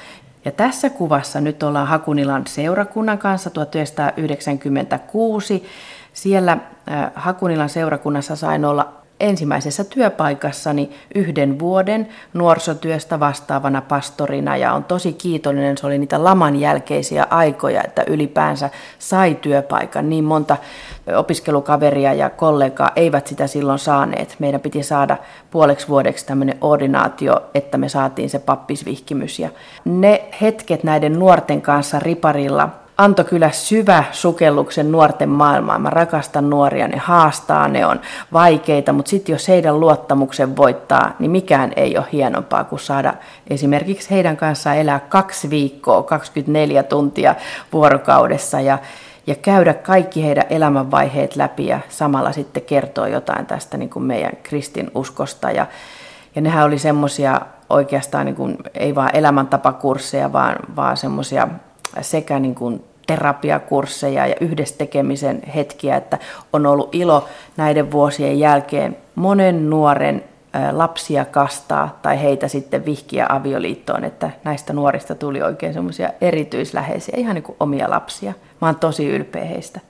ja 0.45 0.53
tässä 0.53 0.91
kuvassa 0.91 1.41
nyt 1.41 1.63
ollaan 1.63 1.87
Hakunilan 1.87 2.43
seurakunnan 2.47 3.19
kanssa 3.19 3.51
1996. 3.51 5.65
Siellä 6.13 6.53
äh, 6.53 6.61
Hakunilan 7.15 7.69
seurakunnassa 7.69 8.37
sain 8.37 8.65
olla 8.65 8.93
ensimmäisessä 9.21 9.85
työpaikassani 9.85 10.91
yhden 11.15 11.59
vuoden 11.59 12.09
nuorisotyöstä 12.35 13.21
vastaavana 13.21 13.83
pastorina 13.83 14.57
ja 14.57 14.73
on 14.73 14.85
tosi 14.85 15.13
kiitollinen. 15.13 15.79
Se 15.79 15.87
oli 15.87 15.99
niitä 15.99 16.25
laman 16.25 16.57
jälkeisiä 16.57 17.27
aikoja, 17.31 17.83
että 17.85 18.05
ylipäänsä 18.07 18.71
sai 18.99 19.35
työpaikan. 19.35 20.09
Niin 20.09 20.25
monta 20.25 20.57
opiskelukaveria 21.17 22.13
ja 22.13 22.31
kollegaa 22.31 22.91
eivät 22.97 23.27
sitä 23.27 23.47
silloin 23.47 23.79
saaneet. 23.79 24.37
Meidän 24.39 24.61
piti 24.61 24.83
saada 24.83 25.17
puoleksi 25.51 25.89
vuodeksi 25.89 26.27
tämmöinen 26.27 26.59
ordinaatio, 26.61 27.43
että 27.55 27.79
me 27.79 27.89
saatiin 27.89 28.31
se 28.31 28.39
pappisvihkimys. 28.39 29.39
Ja 29.39 29.51
ne 29.85 30.29
hetket 30.41 30.85
näiden 30.85 31.19
nuorten 31.19 31.63
kanssa 31.63 31.99
riparilla 31.99 32.69
antoi 32.99 33.25
kyllä 33.25 33.51
syvä 33.51 34.05
sukelluksen 34.13 34.93
nuorten 34.93 35.29
maailmaan. 35.29 35.83
Mä 35.83 35.91
rakastan 35.91 36.51
nuoria, 36.51 36.89
ne 36.89 36.97
haastaa, 36.97 37.69
ne 37.69 37.87
on 37.87 38.01
vaikeita, 38.33 38.93
mutta 38.93 39.11
sitten 39.11 39.33
jos 39.33 39.49
heidän 39.49 39.81
luottamuksen 39.81 40.57
voittaa, 40.57 41.17
niin 41.19 41.31
mikään 41.31 41.73
ei 41.77 41.99
ole 41.99 42.07
hienompaa 42.13 42.65
kuin 42.65 42.81
saada 42.81 43.15
esimerkiksi 43.51 44.11
heidän 44.11 44.37
kanssaan 44.37 44.77
elää 44.77 45.01
kaksi 45.01 45.51
viikkoa, 45.51 46.03
24 46.03 46.83
tuntia 46.83 47.35
vuorokaudessa 47.73 48.61
ja, 48.61 48.79
ja 49.27 49.35
käydä 49.35 49.75
kaikki 49.75 50.25
heidän 50.25 50.45
elämänvaiheet 50.51 51.37
läpi 51.37 51.67
ja 51.67 51.81
samalla 51.89 52.33
sitten 52.33 52.63
kertoa 52.63 53.09
jotain 53.09 53.47
tästä 53.47 53.77
niin 53.77 53.91
kuin 53.91 54.03
meidän 54.03 54.33
kristinuskosta. 54.43 55.51
Ja, 55.51 55.67
ja 56.35 56.43
nehän 56.43 56.65
oli 56.65 56.79
semmoisia 56.79 57.41
oikeastaan 57.71 58.27
niin 58.27 58.37
kuin, 58.37 58.57
ei 58.75 58.95
vaan 58.95 59.17
elämäntapakursseja, 59.17 60.33
vaan, 60.33 60.57
vaan 60.77 60.97
semmoisia 60.97 61.49
sekä 62.01 62.39
niin 62.39 62.55
kuin 62.55 62.85
terapiakursseja 63.07 64.27
ja 64.27 64.35
yhdessä 64.41 64.75
tekemisen 64.79 65.43
hetkiä, 65.55 65.97
että 65.97 66.19
on 66.53 66.67
ollut 66.67 66.95
ilo 66.95 67.29
näiden 67.57 67.93
vuosien 67.93 68.39
jälkeen 68.39 68.97
monen 69.15 69.71
nuoren 69.71 70.25
lapsia 70.73 71.25
kastaa 71.25 71.99
tai 72.03 72.23
heitä 72.23 72.49
sitten 72.49 72.85
vihkiä 72.85 73.27
avioliittoon, 73.29 74.05
että 74.05 74.31
näistä 74.45 74.73
nuorista 74.73 75.15
tuli 75.15 75.43
oikein 75.43 75.75
semmoisia 75.75 76.11
erityisläheisiä, 76.21 77.15
ihan 77.17 77.35
niin 77.35 77.43
kuin 77.43 77.57
omia 77.61 77.91
lapsia. 77.91 78.35
Mä 78.61 78.69
oon 78.69 78.77
tosi 78.77 79.09
ylpeä 79.09 79.45
heistä. 79.45 79.81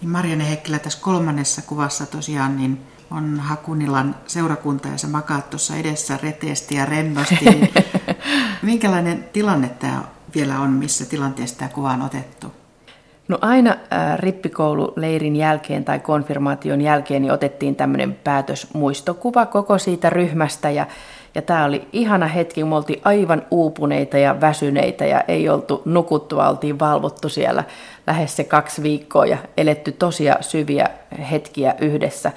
Niin 0.00 0.10
Marjane 0.10 0.48
Heikkilä 0.48 0.78
tässä 0.78 0.98
kolmannessa 1.02 1.62
kuvassa 1.66 2.06
tosiaan 2.06 2.56
niin 2.56 2.80
on 3.10 3.40
Hakunilan 3.40 4.14
seurakunta 4.26 4.88
ja 4.88 4.98
sä 4.98 5.06
makaat 5.06 5.50
tuossa 5.50 5.76
edessä 5.76 6.18
reteesti 6.22 6.74
ja 6.74 6.86
rennosti. 6.86 7.44
Minkälainen 8.62 9.24
tilanne 9.32 9.68
tämä 9.68 10.02
vielä 10.34 10.60
on, 10.60 10.70
missä 10.70 11.06
tilanteessa 11.06 11.58
tämä 11.58 11.68
kuva 11.68 11.90
on 11.90 12.02
otettu? 12.02 12.46
No 13.28 13.38
aina 13.40 13.76
rippikoululeirin 14.16 15.36
jälkeen 15.36 15.84
tai 15.84 15.98
konfirmaation 15.98 16.80
jälkeen 16.80 17.22
niin 17.22 17.32
otettiin 17.32 17.76
tämmöinen 17.76 18.14
päätösmuistokuva 18.24 19.46
koko 19.46 19.78
siitä 19.78 20.10
ryhmästä 20.10 20.70
ja, 20.70 20.86
ja 21.34 21.42
tämä 21.42 21.64
oli 21.64 21.88
ihana 21.92 22.26
hetki, 22.26 22.64
me 22.64 22.76
oltiin 22.76 23.00
aivan 23.04 23.42
uupuneita 23.50 24.18
ja 24.18 24.40
väsyneitä 24.40 25.06
ja 25.06 25.20
ei 25.28 25.48
oltu 25.48 25.82
nukuttua, 25.84 26.48
oltiin 26.48 26.78
valvottu 26.78 27.28
siellä 27.28 27.64
lähes 28.06 28.36
se 28.36 28.44
kaksi 28.44 28.82
viikkoa 28.82 29.26
ja 29.26 29.38
eletty 29.56 29.92
tosia 29.92 30.36
syviä 30.40 30.88
hetkiä 31.30 31.74
yhdessä 31.80 32.32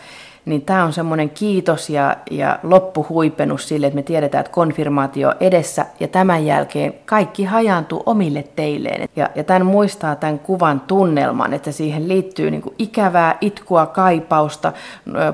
niin 0.46 0.62
tämä 0.62 0.84
on 0.84 0.94
semmoinen 0.94 1.30
kiitos 1.30 1.90
ja, 1.90 2.18
ja 2.32 2.60
loppuhuipennus 2.64 3.68
sille, 3.68 3.88
että 3.88 3.96
me 3.96 4.04
tiedetään, 4.04 4.40
että 4.40 4.52
konfirmaatio 4.52 5.30
on 5.30 5.36
edessä 5.40 5.86
ja 6.00 6.08
tämän 6.08 6.46
jälkeen 6.46 6.94
kaikki 7.06 7.44
hajaantuu 7.44 8.04
omille 8.06 8.44
teilleen. 8.56 9.10
Ja, 9.16 9.30
ja 9.36 9.44
tämän 9.44 9.66
muistaa 9.66 10.16
tämän 10.16 10.40
kuvan 10.40 10.80
tunnelman, 10.80 11.54
että 11.54 11.72
siihen 11.72 12.08
liittyy 12.08 12.52
niin 12.52 12.62
kuin 12.62 12.76
ikävää 12.80 13.38
itkua, 13.42 13.86
kaipausta, 13.86 14.74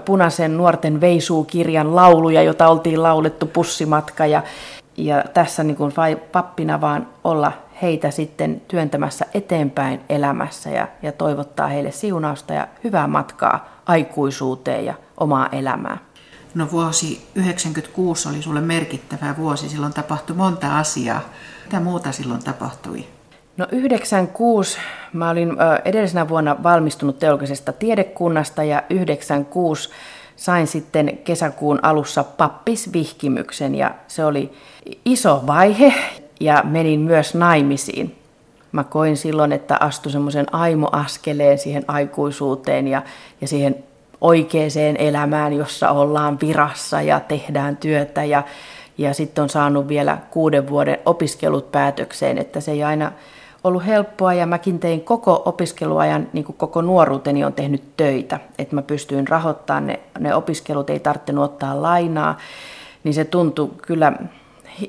punaisen 0.06 0.58
nuorten 0.58 1.02
veisuukirjan 1.02 1.96
lauluja, 1.96 2.44
jota 2.44 2.68
oltiin 2.68 3.04
laulettu 3.04 3.46
pussimatka 3.46 4.26
ja, 4.26 4.44
ja 4.98 5.24
tässä 5.34 5.64
niin 5.64 5.78
kuin 5.78 5.94
pappina 6.32 6.82
vaan 6.82 7.08
olla 7.24 7.52
heitä 7.82 8.12
sitten 8.12 8.62
työntämässä 8.68 9.26
eteenpäin 9.34 10.02
elämässä 10.10 10.70
ja, 10.70 10.88
ja 11.02 11.12
toivottaa 11.12 11.68
heille 11.68 11.92
siunausta 11.92 12.54
ja 12.54 12.68
hyvää 12.84 13.08
matkaa 13.08 13.82
aikuisuuteen 13.86 14.86
ja 14.86 14.94
omaa 15.18 15.50
elämää. 15.52 15.98
No 16.56 16.72
vuosi 16.72 17.28
96 17.36 18.30
oli 18.30 18.42
sulle 18.42 18.62
merkittävä 18.62 19.36
vuosi. 19.38 19.70
Silloin 19.70 19.94
tapahtui 19.94 20.36
monta 20.36 20.78
asiaa. 20.78 21.22
Mitä 21.66 21.80
muuta 21.80 22.12
silloin 22.12 22.44
tapahtui? 22.44 23.06
No 23.58 23.68
96 23.72 24.78
mä 25.14 25.30
olin 25.30 25.52
edellisenä 25.86 26.30
vuonna 26.30 26.64
valmistunut 26.64 27.20
teologisesta 27.20 27.74
tiedekunnasta 27.74 28.64
ja 28.64 28.84
96 28.90 29.90
sain 30.36 30.68
sitten 30.68 31.18
kesäkuun 31.18 31.80
alussa 31.82 32.24
pappisvihkimyksen 32.24 33.76
ja 33.76 33.96
se 34.08 34.26
oli 34.26 34.54
iso 35.06 35.44
vaihe 35.48 35.94
ja 36.42 36.64
menin 36.64 37.00
myös 37.00 37.36
naimisiin. 37.36 38.16
Mä 38.72 38.84
koin 38.84 39.18
silloin, 39.18 39.52
että 39.52 39.78
astu 39.80 40.10
semmoisen 40.10 40.56
aimoaskeleen 40.56 41.58
siihen 41.58 41.86
aikuisuuteen 41.88 42.88
ja, 42.88 43.02
ja 43.42 43.48
siihen 43.48 43.84
oikeaan 44.22 44.98
elämään, 44.98 45.54
jossa 45.54 45.90
ollaan 45.92 46.40
virassa 46.42 47.02
ja 47.02 47.20
tehdään 47.20 47.78
työtä. 47.78 48.24
Ja, 48.24 48.44
ja 48.98 49.14
sitten 49.14 49.42
on 49.42 49.50
saanut 49.50 49.88
vielä 49.88 50.18
kuuden 50.32 50.70
vuoden 50.70 50.98
opiskelut 51.06 51.72
päätökseen, 51.72 52.38
että 52.38 52.60
se 52.60 52.72
ei 52.72 52.84
aina 52.84 53.12
ollut 53.64 53.86
helppoa. 53.86 54.34
Ja 54.34 54.46
mäkin 54.46 54.80
tein 54.80 55.02
koko 55.02 55.42
opiskeluajan, 55.46 56.28
niin 56.34 56.46
kuin 56.46 56.56
koko 56.56 56.82
nuoruuteni 56.82 57.44
on 57.44 57.54
tehnyt 57.54 57.84
töitä, 57.98 58.40
että 58.58 58.76
mä 58.76 58.82
pystyin 58.82 59.28
rahoittamaan 59.28 59.88
ne, 59.88 60.00
ne 60.20 60.36
opiskelut, 60.36 60.90
ei 60.90 61.00
tarvinnut 61.00 61.46
ottaa 61.46 61.82
lainaa, 61.82 62.38
niin 63.04 63.14
se 63.14 63.26
tuntui 63.26 63.70
kyllä 63.82 64.14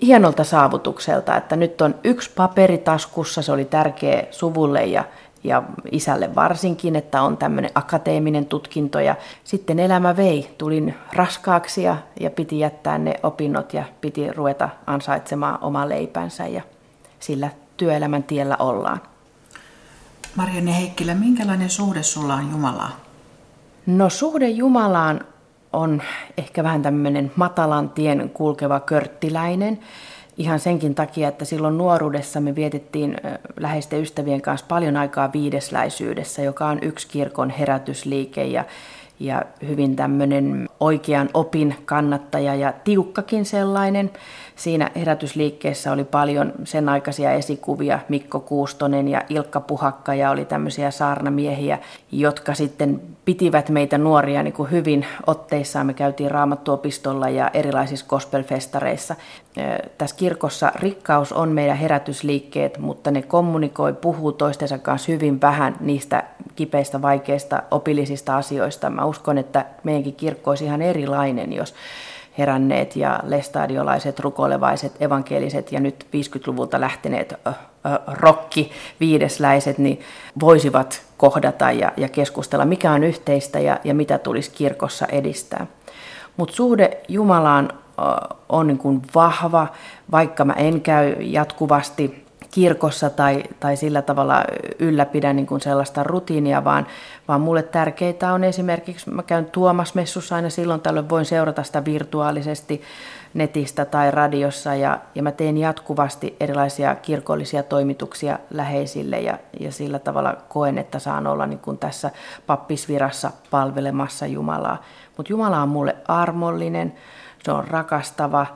hienolta 0.03 0.45
saavutukselta, 0.45 1.37
että 1.37 1.57
nyt 1.57 1.81
on 1.81 1.95
yksi 2.05 2.31
paperi 2.37 2.79
taskussa, 2.79 3.43
se 3.43 3.53
oli 3.53 3.65
tärkeä 3.65 4.25
suvulle 4.31 4.85
ja, 4.85 5.05
ja 5.45 5.63
isälle 5.93 6.35
varsinkin, 6.35 6.97
että 6.97 7.23
on 7.23 7.37
tämmöinen 7.37 7.71
akateeminen 7.75 8.47
tutkinto 8.47 9.01
ja 9.01 9.15
sitten 9.45 9.79
elämä 9.79 10.17
vei. 10.17 10.55
Tulin 10.59 10.95
raskaaksi 11.13 11.83
ja, 11.83 11.97
ja 12.21 12.31
piti 12.31 12.59
jättää 12.59 12.99
ne 12.99 13.15
opinnot 13.23 13.75
ja 13.75 13.85
piti 14.01 14.33
ruveta 14.33 14.69
ansaitsemaan 14.87 15.59
oma 15.61 15.89
leipänsä 15.89 16.47
ja 16.47 16.63
sillä 17.21 17.51
työelämän 17.77 18.23
tiellä 18.23 18.57
ollaan. 18.59 19.01
Marianne 20.37 20.77
Heikkilä, 20.77 21.15
minkälainen 21.15 21.71
suhde 21.71 22.03
sulla 22.03 22.35
on 22.35 22.51
Jumalaan? 22.51 22.93
No 23.87 24.11
suhde 24.11 24.49
Jumalaan 24.49 25.21
on 25.73 26.03
ehkä 26.39 26.63
vähän 26.63 26.83
tämmöinen 26.83 27.33
matalan 27.37 27.91
tien 27.91 28.31
kulkeva 28.35 28.81
körttiläinen. 28.81 29.79
Ihan 30.37 30.61
senkin 30.61 30.95
takia, 30.95 31.29
että 31.29 31.45
silloin 31.45 31.79
nuoruudessa 31.79 32.41
me 32.41 32.55
vietettiin 32.55 33.17
läheisten 33.57 34.03
ystävien 34.03 34.43
kanssa 34.43 34.67
paljon 34.69 34.97
aikaa 34.97 35.33
viidesläisyydessä, 35.33 36.43
joka 36.43 36.67
on 36.67 36.79
yksi 36.83 37.09
kirkon 37.09 37.51
herätysliike 37.51 38.45
ja, 38.45 38.65
ja 39.21 39.43
hyvin 39.67 39.97
tämmöinen 39.97 40.69
oikean 40.81 41.29
opin 41.35 41.77
kannattaja 41.85 42.55
ja 42.55 42.73
tiukkakin 42.85 43.45
sellainen. 43.45 44.11
Siinä 44.57 44.91
herätysliikkeessä 44.97 45.93
oli 45.93 46.05
paljon 46.05 46.53
sen 46.65 46.89
aikaisia 46.89 47.33
esikuvia, 47.33 47.99
Mikko 48.09 48.41
Kuustonen 48.41 49.09
ja 49.09 49.23
Ilkka 49.29 49.61
Puhakka 49.61 50.15
ja 50.15 50.31
oli 50.31 50.45
tämmöisiä 50.45 50.91
saarnamiehiä, 50.91 51.79
jotka 52.13 52.55
sitten 52.55 53.01
pitivät 53.25 53.69
meitä 53.69 53.99
nuoria 53.99 54.43
niin 54.43 54.53
kuin 54.53 54.71
hyvin 54.71 55.07
otteissaan. 55.27 55.87
Me 55.87 55.95
käytiin 55.95 56.31
raamattuopistolla 56.31 57.29
ja 57.29 57.51
erilaisissa 57.55 58.07
gospelfestareissa. 58.09 59.17
Tässä 59.99 60.17
kirkossa 60.17 60.73
rikkaus 60.75 61.33
on 61.33 61.49
meidän 61.49 61.77
herätysliikkeet, 61.77 62.79
mutta 62.79 63.11
ne 63.11 63.23
kommunikoi, 63.23 63.93
puhuu 63.93 64.33
toistensa 64.33 64.79
kanssa 64.79 65.13
hyvin 65.13 65.41
vähän 65.41 65.77
niistä 65.81 66.25
kipeistä, 66.57 67.03
vaikeista, 67.03 67.63
opillisista 67.71 68.37
asioista. 68.37 68.91
Mä 68.91 69.05
uskon, 69.05 69.39
että 69.39 69.65
meidänkin 69.85 70.15
kirkko 70.15 70.51
olisi 70.51 70.65
ihan 70.65 70.83
erilainen, 70.83 71.53
jos 71.53 71.75
heränneet 72.39 72.97
ja 72.97 73.21
lestadiolaiset, 73.23 74.21
rukoilevaiset, 74.21 75.03
evankeliset 75.03 75.73
ja 75.73 75.81
nyt 75.81 76.07
50-luvulta 76.17 76.81
lähteneet 76.81 77.35
rokki 78.07 78.73
viidesläiset, 79.01 79.79
niin 79.79 80.01
voisivat 80.41 81.03
kohdata 81.17 81.73
ja, 81.73 81.93
ja 81.97 82.09
keskustella, 82.09 82.65
mikä 82.65 82.93
on 82.93 83.05
yhteistä 83.05 83.61
ja, 83.61 83.79
ja 83.85 83.95
mitä 83.95 84.19
tulisi 84.19 84.51
kirkossa 84.51 85.07
edistää. 85.07 85.67
Mutta 86.37 86.55
suhde 86.55 86.99
Jumalaan 87.09 87.73
on 88.49 88.67
niin 88.67 88.79
kuin 88.79 89.03
vahva, 89.15 89.67
vaikka 90.11 90.45
mä 90.45 90.53
en 90.53 90.81
käy 90.81 91.17
jatkuvasti 91.21 92.27
kirkossa 92.53 93.11
tai, 93.11 93.43
tai 93.61 93.77
sillä 93.77 94.03
tavalla 94.03 94.45
ylläpidä 94.79 95.33
niin 95.33 95.47
kuin 95.47 95.61
sellaista 95.61 96.03
rutiinia, 96.03 96.65
vaan, 96.65 96.87
vaan 97.29 97.41
mulle 97.41 97.63
tärkeitä 97.63 98.33
on 98.33 98.45
esimerkiksi, 98.45 99.11
mä 99.11 99.23
käyn 99.23 99.47
Tuomas-messussa 99.47 100.37
aina 100.37 100.51
silloin 100.51 100.81
tällöin, 100.81 101.09
voin 101.09 101.25
seurata 101.25 101.63
sitä 101.63 101.85
virtuaalisesti 101.85 102.83
netistä 103.35 103.85
tai 103.85 104.11
radiossa 104.11 104.75
ja, 104.75 104.99
ja 105.15 105.23
mä 105.23 105.33
teen 105.33 105.59
jatkuvasti 105.59 106.37
erilaisia 106.41 106.95
kirkollisia 106.95 107.63
toimituksia 107.63 108.39
läheisille 108.51 109.21
ja, 109.21 109.39
ja 109.61 109.73
sillä 109.73 109.99
tavalla 109.99 110.37
koen, 110.49 110.79
että 110.79 110.99
saan 110.99 111.27
olla 111.27 111.47
niin 111.47 111.59
kuin 111.59 111.79
tässä 111.79 112.11
pappisvirassa 112.47 113.31
palvelemassa 113.51 114.27
Jumalaa. 114.27 114.83
Mutta 115.17 115.33
Jumala 115.33 115.63
on 115.63 115.69
mulle 115.69 115.97
armollinen, 116.09 116.95
se 117.45 117.53
on 117.53 117.65
rakastava, 117.69 118.47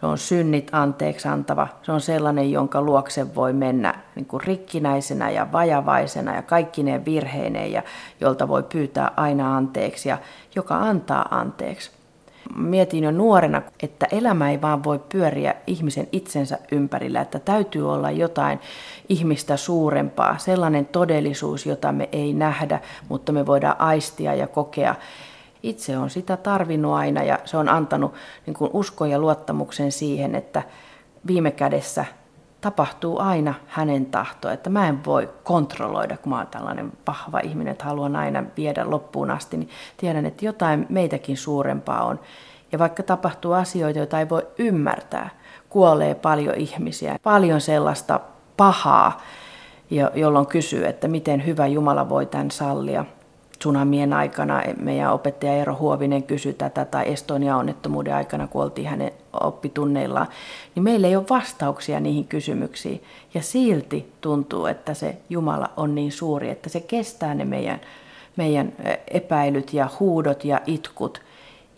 se 0.00 0.06
on 0.06 0.18
synnit 0.18 0.68
anteeksi 0.72 1.28
antava. 1.28 1.68
Se 1.82 1.92
on 1.92 2.00
sellainen, 2.00 2.52
jonka 2.52 2.82
luokse 2.82 3.34
voi 3.34 3.52
mennä 3.52 3.94
niin 4.14 4.26
kuin 4.26 4.40
rikkinäisenä 4.40 5.30
ja 5.30 5.52
vajavaisena 5.52 6.34
ja 6.34 6.42
kaikkineen 6.42 7.04
virheineen 7.04 7.72
ja 7.72 7.82
jolta 8.20 8.48
voi 8.48 8.62
pyytää 8.62 9.10
aina 9.16 9.56
anteeksi 9.56 10.08
ja 10.08 10.18
joka 10.54 10.76
antaa 10.76 11.28
anteeksi. 11.30 11.90
Mietin 12.56 13.04
jo 13.04 13.10
nuorena, 13.10 13.62
että 13.82 14.06
elämä 14.12 14.50
ei 14.50 14.60
vaan 14.60 14.84
voi 14.84 14.98
pyöriä 14.98 15.54
ihmisen 15.66 16.08
itsensä 16.12 16.58
ympärillä, 16.72 17.20
että 17.20 17.38
täytyy 17.38 17.92
olla 17.92 18.10
jotain 18.10 18.60
ihmistä 19.08 19.56
suurempaa, 19.56 20.38
sellainen 20.38 20.86
todellisuus, 20.86 21.66
jota 21.66 21.92
me 21.92 22.08
ei 22.12 22.32
nähdä, 22.32 22.80
mutta 23.08 23.32
me 23.32 23.46
voidaan 23.46 23.80
aistia 23.80 24.34
ja 24.34 24.46
kokea 24.46 24.94
itse 25.62 25.98
on 25.98 26.10
sitä 26.10 26.36
tarvinnut 26.36 26.92
aina 26.92 27.22
ja 27.22 27.38
se 27.44 27.56
on 27.56 27.68
antanut 27.68 28.14
niin 28.46 28.54
kuin 28.54 28.70
uskon 28.74 29.10
ja 29.10 29.18
luottamuksen 29.18 29.92
siihen, 29.92 30.34
että 30.34 30.62
viime 31.26 31.50
kädessä 31.50 32.04
tapahtuu 32.60 33.18
aina 33.18 33.54
hänen 33.66 34.06
tahto, 34.06 34.50
että 34.50 34.70
mä 34.70 34.88
en 34.88 35.04
voi 35.04 35.30
kontrolloida, 35.44 36.16
kun 36.16 36.30
mä 36.30 36.38
oon 36.38 36.46
tällainen 36.46 36.92
vahva 37.06 37.40
ihminen, 37.40 37.72
että 37.72 37.84
haluan 37.84 38.16
aina 38.16 38.44
viedä 38.56 38.90
loppuun 38.90 39.30
asti, 39.30 39.56
niin 39.56 39.68
tiedän, 39.96 40.26
että 40.26 40.44
jotain 40.44 40.86
meitäkin 40.88 41.36
suurempaa 41.36 42.04
on. 42.04 42.20
Ja 42.72 42.78
vaikka 42.78 43.02
tapahtuu 43.02 43.52
asioita, 43.52 43.98
joita 43.98 44.18
ei 44.18 44.28
voi 44.28 44.46
ymmärtää, 44.58 45.30
kuolee 45.68 46.14
paljon 46.14 46.54
ihmisiä, 46.54 47.18
paljon 47.22 47.60
sellaista 47.60 48.20
pahaa, 48.56 49.20
jolloin 50.14 50.46
kysyy, 50.46 50.86
että 50.86 51.08
miten 51.08 51.46
hyvä 51.46 51.66
Jumala 51.66 52.08
voi 52.08 52.26
tämän 52.26 52.50
sallia– 52.50 53.04
tsunamien 53.60 54.12
aikana 54.12 54.62
meidän 54.80 55.12
opettaja 55.12 55.52
Eero 55.52 55.76
Huovinen 55.80 56.22
kysyi 56.22 56.52
tätä 56.52 56.84
tai 56.84 57.12
Estonia-onnettomuuden 57.12 58.14
aikana, 58.14 58.46
kun 58.46 58.62
oltiin 58.62 58.88
hänen 58.88 59.12
oppitunneillaan, 59.32 60.26
niin 60.74 60.82
meillä 60.82 61.06
ei 61.06 61.16
ole 61.16 61.24
vastauksia 61.30 62.00
niihin 62.00 62.24
kysymyksiin. 62.24 63.02
Ja 63.34 63.42
silti 63.42 64.12
tuntuu, 64.20 64.66
että 64.66 64.94
se 64.94 65.16
Jumala 65.30 65.70
on 65.76 65.94
niin 65.94 66.12
suuri, 66.12 66.50
että 66.50 66.68
se 66.68 66.80
kestää 66.80 67.34
ne 67.34 67.44
meidän, 67.44 67.80
meidän 68.36 68.72
epäilyt 69.08 69.74
ja 69.74 69.88
huudot 70.00 70.44
ja 70.44 70.60
itkut. 70.66 71.22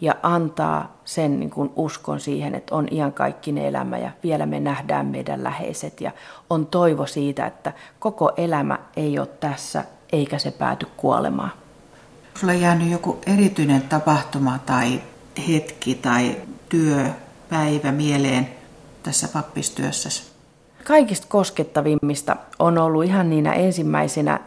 ja 0.03 0.15
antaa 0.23 0.97
sen 1.05 1.41
niin 1.41 1.51
kuin 1.51 1.71
uskon 1.77 2.21
siihen, 2.21 2.55
että 2.55 2.75
on 2.75 2.89
iankaikkinen 2.91 3.65
elämä 3.65 3.99
ja 3.99 4.11
vielä 4.23 4.47
me 4.47 4.61
nähdään 4.61 5.07
meidän 5.07 5.45
läheiset 5.45 6.01
ja 6.01 6.11
on 6.51 6.67
toivo 6.67 7.07
siitä, 7.07 7.47
että 7.47 7.73
koko 7.99 8.33
elämä 8.37 8.79
ei 8.97 9.19
ole 9.19 9.27
tässä 9.27 9.85
eikä 10.13 10.39
se 10.39 10.51
pääty 10.51 10.87
kuolemaan. 10.97 11.62
Sulla 12.35 12.53
jäänyt 12.53 12.91
joku 12.91 13.19
erityinen 13.27 13.83
tapahtuma 13.83 14.59
tai 14.67 15.01
hetki 15.49 15.95
tai 15.95 16.37
työ, 16.69 17.07
päivä 17.51 17.93
mieleen 17.93 18.49
tässä 19.03 19.29
pappistyössäsi? 19.33 20.33
Kaikista 20.85 21.27
koskettavimmista 21.29 22.37
on 22.59 22.79
ollut 22.79 23.05
ihan 23.05 23.31
niinä 23.31 23.53
ensimmäisenä 23.53 24.41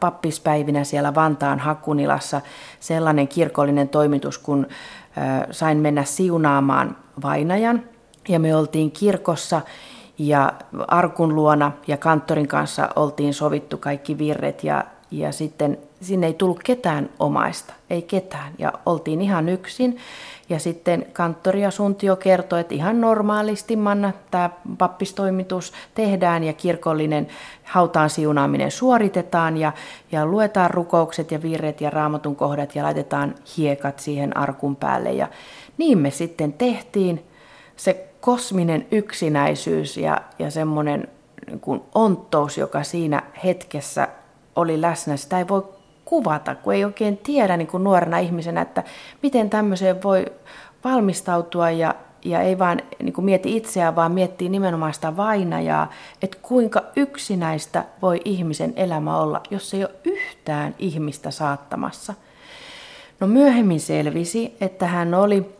pappispäivinä 0.00 0.84
siellä 0.84 1.14
Vantaan 1.14 1.58
Hakunilassa 1.58 2.40
sellainen 2.80 3.28
kirkollinen 3.28 3.88
toimitus, 3.88 4.38
kun 4.38 4.66
sain 5.50 5.78
mennä 5.78 6.04
siunaamaan 6.04 6.96
vainajan. 7.22 7.82
Ja 8.28 8.38
me 8.38 8.56
oltiin 8.56 8.90
kirkossa 8.90 9.60
ja 10.18 10.52
arkun 10.88 11.34
luona 11.34 11.72
ja 11.86 11.96
kanttorin 11.96 12.48
kanssa 12.48 12.88
oltiin 12.96 13.34
sovittu 13.34 13.78
kaikki 13.78 14.18
virret 14.18 14.64
ja, 14.64 14.84
ja 15.10 15.32
sitten 15.32 15.78
sinne 16.00 16.26
ei 16.26 16.34
tullut 16.34 16.62
ketään 16.62 17.10
omaista, 17.18 17.72
ei 17.90 18.02
ketään. 18.02 18.52
Ja 18.58 18.72
oltiin 18.86 19.22
ihan 19.22 19.48
yksin. 19.48 19.96
Ja 20.48 20.58
sitten 20.58 21.06
kanttori 21.12 21.62
ja 21.62 21.70
suntio 21.70 22.16
kertoi, 22.16 22.60
että 22.60 22.74
ihan 22.74 23.00
normaalisti 23.00 23.76
manna 23.76 24.12
tämä 24.30 24.50
pappistoimitus 24.78 25.72
tehdään 25.94 26.44
ja 26.44 26.52
kirkollinen 26.52 27.28
hautaan 27.64 28.10
siunaaminen 28.10 28.70
suoritetaan 28.70 29.56
ja, 29.56 29.72
ja 30.12 30.26
luetaan 30.26 30.70
rukoukset 30.70 31.30
ja 31.30 31.42
virret 31.42 31.80
ja 31.80 31.90
raamatun 31.90 32.36
kohdat 32.36 32.74
ja 32.74 32.84
laitetaan 32.84 33.34
hiekat 33.56 33.98
siihen 33.98 34.36
arkun 34.36 34.76
päälle. 34.76 35.12
Ja 35.12 35.28
niin 35.78 35.98
me 35.98 36.10
sitten 36.10 36.52
tehtiin. 36.52 37.24
Se 37.76 38.08
kosminen 38.20 38.86
yksinäisyys 38.90 39.96
ja, 39.96 40.20
ja 40.38 40.50
semmoinen 40.50 41.08
niin 41.46 41.82
onttous, 41.94 42.58
joka 42.58 42.82
siinä 42.82 43.22
hetkessä 43.44 44.08
oli 44.56 44.80
läsnä, 44.80 45.16
sitä 45.16 45.38
ei 45.38 45.48
voi 45.48 45.64
kuvata, 46.04 46.54
kun 46.54 46.74
ei 46.74 46.84
oikein 46.84 47.16
tiedä 47.16 47.56
niin 47.56 47.66
kuin 47.66 47.84
nuorena 47.84 48.18
ihmisenä, 48.18 48.60
että 48.60 48.84
miten 49.22 49.50
tämmöiseen 49.50 50.02
voi 50.02 50.26
valmistautua 50.84 51.70
ja, 51.70 51.94
ja 52.24 52.40
ei 52.40 52.58
vaan 52.58 52.82
niin 53.02 53.12
kuin 53.12 53.24
mieti 53.24 53.56
itseään, 53.56 53.96
vaan 53.96 54.12
miettii 54.12 54.48
nimenomaan 54.48 54.94
sitä 54.94 55.16
vainajaa, 55.16 55.92
että 56.22 56.38
kuinka 56.42 56.82
yksinäistä 56.96 57.84
voi 58.02 58.20
ihmisen 58.24 58.72
elämä 58.76 59.18
olla, 59.18 59.42
jos 59.50 59.74
ei 59.74 59.84
ole 59.84 59.94
yhtään 60.04 60.74
ihmistä 60.78 61.30
saattamassa. 61.30 62.14
No 63.20 63.26
myöhemmin 63.26 63.80
selvisi, 63.80 64.56
että 64.60 64.86
hän 64.86 65.14
oli 65.14 65.56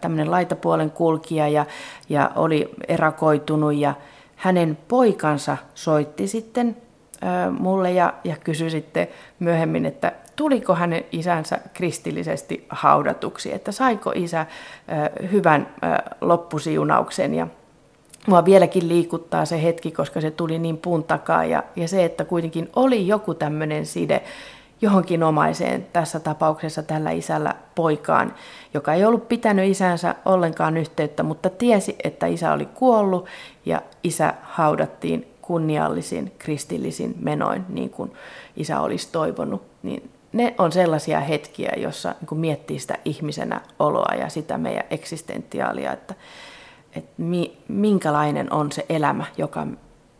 tämmöinen 0.00 0.30
laitapuolen 0.30 0.90
kulkija 0.90 1.48
ja, 1.48 1.66
ja 2.08 2.30
oli 2.36 2.74
erakoitunut 2.88 3.74
ja 3.74 3.94
hänen 4.36 4.78
poikansa 4.88 5.56
soitti 5.74 6.28
sitten 6.28 6.76
mulle 7.58 7.92
ja, 7.92 8.14
ja 8.24 8.36
kysyi 8.44 8.70
sitten 8.70 9.08
myöhemmin, 9.38 9.86
että 9.86 10.12
tuliko 10.36 10.74
hänen 10.74 11.04
isänsä 11.12 11.58
kristillisesti 11.74 12.66
haudatuksi, 12.68 13.54
että 13.54 13.72
saiko 13.72 14.12
isä 14.14 14.46
hyvän 15.32 15.68
loppusiunauksen. 16.20 17.34
Ja 17.34 17.46
Mua 18.26 18.44
vieläkin 18.44 18.88
liikuttaa 18.88 19.44
se 19.44 19.62
hetki, 19.62 19.90
koska 19.90 20.20
se 20.20 20.30
tuli 20.30 20.58
niin 20.58 20.78
puun 20.78 21.04
takaa 21.04 21.44
ja, 21.44 21.62
ja 21.76 21.88
se, 21.88 22.04
että 22.04 22.24
kuitenkin 22.24 22.70
oli 22.76 23.06
joku 23.06 23.34
tämmöinen 23.34 23.86
side 23.86 24.22
johonkin 24.80 25.22
omaiseen, 25.22 25.86
tässä 25.92 26.20
tapauksessa 26.20 26.82
tällä 26.82 27.10
isällä 27.10 27.54
poikaan, 27.74 28.34
joka 28.74 28.94
ei 28.94 29.04
ollut 29.04 29.28
pitänyt 29.28 29.70
isänsä 29.70 30.14
ollenkaan 30.24 30.76
yhteyttä, 30.76 31.22
mutta 31.22 31.50
tiesi, 31.50 31.96
että 32.04 32.26
isä 32.26 32.52
oli 32.52 32.66
kuollut 32.66 33.26
ja 33.66 33.82
isä 34.04 34.34
haudattiin 34.42 35.33
kunniallisin 35.46 36.32
kristillisin 36.38 37.14
menoin, 37.20 37.64
niin 37.68 37.90
kuin 37.90 38.12
isä 38.56 38.80
olisi 38.80 39.08
toivonut, 39.12 39.62
niin 39.82 40.10
ne 40.32 40.54
on 40.58 40.72
sellaisia 40.72 41.20
hetkiä, 41.20 41.72
jossa 41.76 42.14
niin 42.20 42.40
miettii 42.40 42.78
sitä 42.78 42.98
ihmisenä 43.04 43.60
oloa 43.78 44.14
ja 44.14 44.28
sitä 44.28 44.58
meidän 44.58 44.84
eksistentiaalia, 44.90 45.92
että, 45.92 46.14
että 46.96 47.10
mi, 47.22 47.58
minkälainen 47.68 48.52
on 48.52 48.72
se 48.72 48.86
elämä, 48.88 49.24
joka 49.38 49.66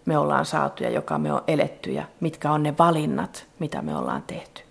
me 0.04 0.18
ollaan 0.18 0.46
saatu 0.46 0.82
ja 0.82 0.90
joka 0.90 1.18
me 1.18 1.32
on 1.32 1.42
eletty 1.46 1.92
ja 1.92 2.04
mitkä 2.20 2.52
on 2.52 2.62
ne 2.62 2.74
valinnat, 2.78 3.46
mitä 3.58 3.82
me 3.82 3.96
ollaan 3.96 4.22
tehty. 4.22 4.62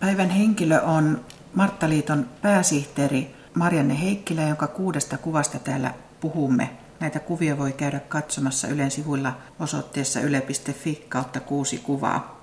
Päivän 0.00 0.30
henkilö 0.30 0.80
on 0.80 1.20
Marttaliiton 1.54 2.26
pääsihteeri 2.42 3.34
Marianne 3.54 4.00
Heikkilä, 4.00 4.42
jonka 4.42 4.66
kuudesta 4.66 5.18
kuvasta 5.18 5.58
täällä 5.58 5.94
puhumme. 6.20 6.70
Näitä 7.00 7.20
kuvia 7.20 7.58
voi 7.58 7.72
käydä 7.72 8.00
katsomassa 8.00 8.68
Ylen 8.68 8.90
sivuilla 8.90 9.32
osoitteessa 9.60 10.20
yle.fi 10.20 11.06
kautta 11.08 11.40
kuusi 11.40 11.78
kuvaa. 11.78 12.40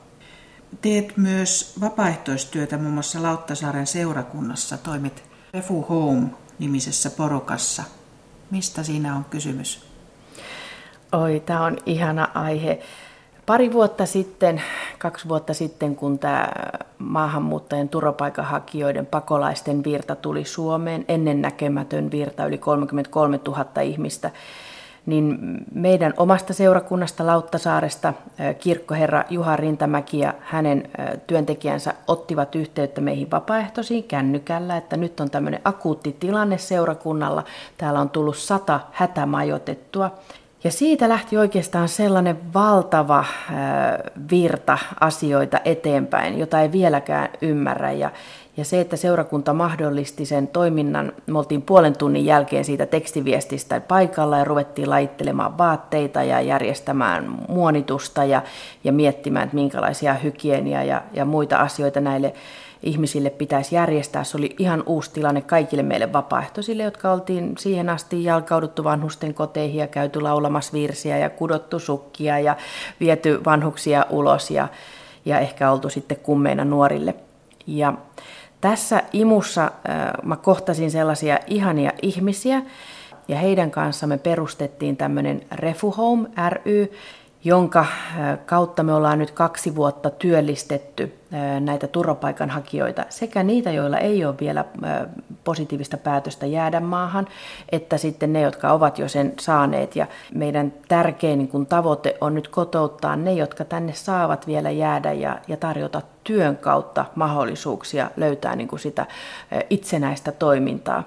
Teet 0.82 1.18
myös 1.18 1.76
vapaaehtoistyötä 1.82 2.78
muun 2.78 2.94
muassa 2.94 3.24
Lauttasaaren 3.24 3.88
seurakunnassa. 3.88 4.78
Toimit 4.78 5.24
Refu 5.54 5.82
Home-nimisessä 5.82 7.10
porukassa. 7.10 7.84
Mistä 8.52 8.84
siinä 8.84 9.16
on 9.16 9.26
kysymys? 9.26 9.88
Oi, 11.12 11.44
tämä 11.46 11.66
on 11.66 11.78
ihana 11.86 12.28
aihe. 12.34 12.80
Pari 13.48 13.74
vuotta 13.74 14.06
sitten, 14.06 14.62
kaksi 15.00 15.30
vuotta 15.30 15.54
sitten, 15.54 15.96
kun 15.96 16.20
tämä 16.20 16.48
maahanmuuttajien 17.00 17.90
turvapaikanhakijoiden 17.90 19.06
pakolaisten 19.06 19.84
virta 19.84 20.16
tuli 20.16 20.46
Suomeen, 20.46 21.06
ennennäkemätön 21.08 22.12
virta, 22.12 22.46
yli 22.46 22.58
33 22.58 23.40
000 23.48 23.82
ihmistä, 23.82 24.32
niin 25.06 25.38
meidän 25.74 26.14
omasta 26.18 26.54
seurakunnasta 26.54 27.26
Lauttasaaresta 27.26 28.14
kirkkoherra 28.60 29.24
Juha 29.30 29.56
Rintamäki 29.56 30.20
ja 30.20 30.34
hänen 30.40 30.90
työntekijänsä 31.28 31.94
ottivat 32.08 32.56
yhteyttä 32.56 33.02
meihin 33.02 33.32
vapaaehtoisiin 33.32 34.04
kännykällä, 34.04 34.78
että 34.78 34.98
nyt 34.98 35.20
on 35.20 35.30
tämmöinen 35.30 35.62
akuutti 35.64 36.16
tilanne 36.20 36.58
seurakunnalla. 36.58 37.44
Täällä 37.78 38.00
on 38.00 38.10
tullut 38.10 38.38
sata 38.38 38.80
hätämajoitettua 38.92 40.12
ja 40.68 40.72
siitä 40.72 41.10
lähti 41.10 41.38
oikeastaan 41.38 41.90
sellainen 41.90 42.54
valtava 42.54 43.26
virta 44.32 44.78
asioita 45.00 45.60
eteenpäin, 45.66 46.40
jota 46.40 46.62
ei 46.62 46.72
vieläkään 46.72 47.30
ymmärrä. 47.42 47.92
Ja, 47.92 48.12
ja 48.58 48.66
se, 48.66 48.82
että 48.82 48.96
seurakunta 48.96 49.54
mahdollisti 49.54 50.26
sen 50.26 50.48
toiminnan, 50.48 51.14
me 51.28 51.40
oltiin 51.40 51.62
puolen 51.62 51.98
tunnin 51.98 52.26
jälkeen 52.26 52.66
siitä 52.66 52.86
tekstiviestistä 52.86 53.82
paikalla 53.82 54.38
ja 54.38 54.44
ruvettiin 54.44 54.90
laittelemaan 54.90 55.58
vaatteita 55.58 56.24
ja 56.24 56.42
järjestämään 56.42 57.36
muonitusta 57.48 58.24
ja, 58.24 58.42
ja 58.84 58.92
miettimään, 58.92 59.44
että 59.44 59.56
minkälaisia 59.56 60.14
hygienia 60.14 60.84
ja, 60.84 61.02
ja 61.14 61.26
muita 61.26 61.58
asioita 61.58 62.00
näille 62.00 62.34
ihmisille 62.84 63.30
pitäisi 63.30 63.76
järjestää. 63.76 64.24
Se 64.24 64.38
oli 64.38 64.56
ihan 64.60 64.84
uusi 64.86 65.12
tilanne 65.12 65.42
kaikille 65.42 65.84
meille 65.84 66.14
vapaaehtoisille, 66.14 66.84
jotka 66.84 67.12
oltiin 67.12 67.54
siihen 67.58 67.90
asti 67.90 68.24
jalkauduttu 68.24 68.84
vanhusten 68.84 69.34
koteihin 69.34 69.80
ja 69.80 69.88
käyty 69.88 70.22
laulamassa 70.22 70.74
virsiä 70.74 71.18
ja 71.18 71.30
kudottu 71.30 71.80
sukkia 71.80 72.40
ja 72.40 72.56
viety 73.00 73.42
vanhuksia 73.46 74.06
ulos 74.10 74.52
ja, 74.52 74.68
ja 75.26 75.40
ehkä 75.40 75.72
oltu 75.72 75.90
sitten 75.90 76.18
kummeina 76.18 76.66
nuorille. 76.66 77.16
Ja 77.68 77.94
tässä 78.62 79.04
imussa 79.14 79.64
äh, 79.64 79.72
mä 80.24 80.36
kohtasin 80.36 80.92
sellaisia 80.92 81.40
ihania 81.48 81.92
ihmisiä, 82.02 82.62
ja 83.28 83.38
heidän 83.38 83.72
kanssa 83.72 84.08
me 84.08 84.18
perustettiin 84.18 84.98
tämmöinen 84.98 85.42
Refu 85.52 85.92
Home 85.92 86.30
ry, 86.50 86.92
jonka 87.48 87.86
kautta 88.46 88.84
me 88.84 88.94
ollaan 88.94 89.20
nyt 89.20 89.32
kaksi 89.32 89.76
vuotta 89.76 90.10
työllistetty 90.10 91.14
näitä 91.60 91.88
turvapaikanhakijoita, 91.88 93.06
sekä 93.10 93.44
niitä, 93.44 93.72
joilla 93.72 93.98
ei 93.98 94.26
ole 94.26 94.36
vielä 94.40 94.66
positiivista 95.44 95.98
päätöstä 95.98 96.46
jäädä 96.46 96.80
maahan, 96.80 97.28
että 97.72 97.98
sitten 97.98 98.34
ne, 98.34 98.42
jotka 98.42 98.72
ovat 98.72 99.00
jo 99.00 99.08
sen 99.08 99.34
saaneet. 99.40 99.96
Ja 99.96 100.08
meidän 100.34 100.74
tärkein 100.88 101.40
niin 101.40 101.48
kun 101.48 101.66
tavoite 101.66 102.18
on 102.22 102.36
nyt 102.36 102.48
kotouttaa 102.48 103.16
ne, 103.16 103.34
jotka 103.34 103.66
tänne 103.66 103.94
saavat 103.94 104.48
vielä 104.48 104.72
jäädä 104.72 105.12
ja, 105.12 105.40
ja 105.48 105.58
tarjota 105.58 106.02
työn 106.24 106.58
kautta 106.58 107.06
mahdollisuuksia 107.16 108.12
löytää 108.18 108.56
niin 108.56 108.68
kuin 108.68 108.80
sitä 108.80 109.06
itsenäistä 109.70 110.32
toimintaa. 110.32 111.04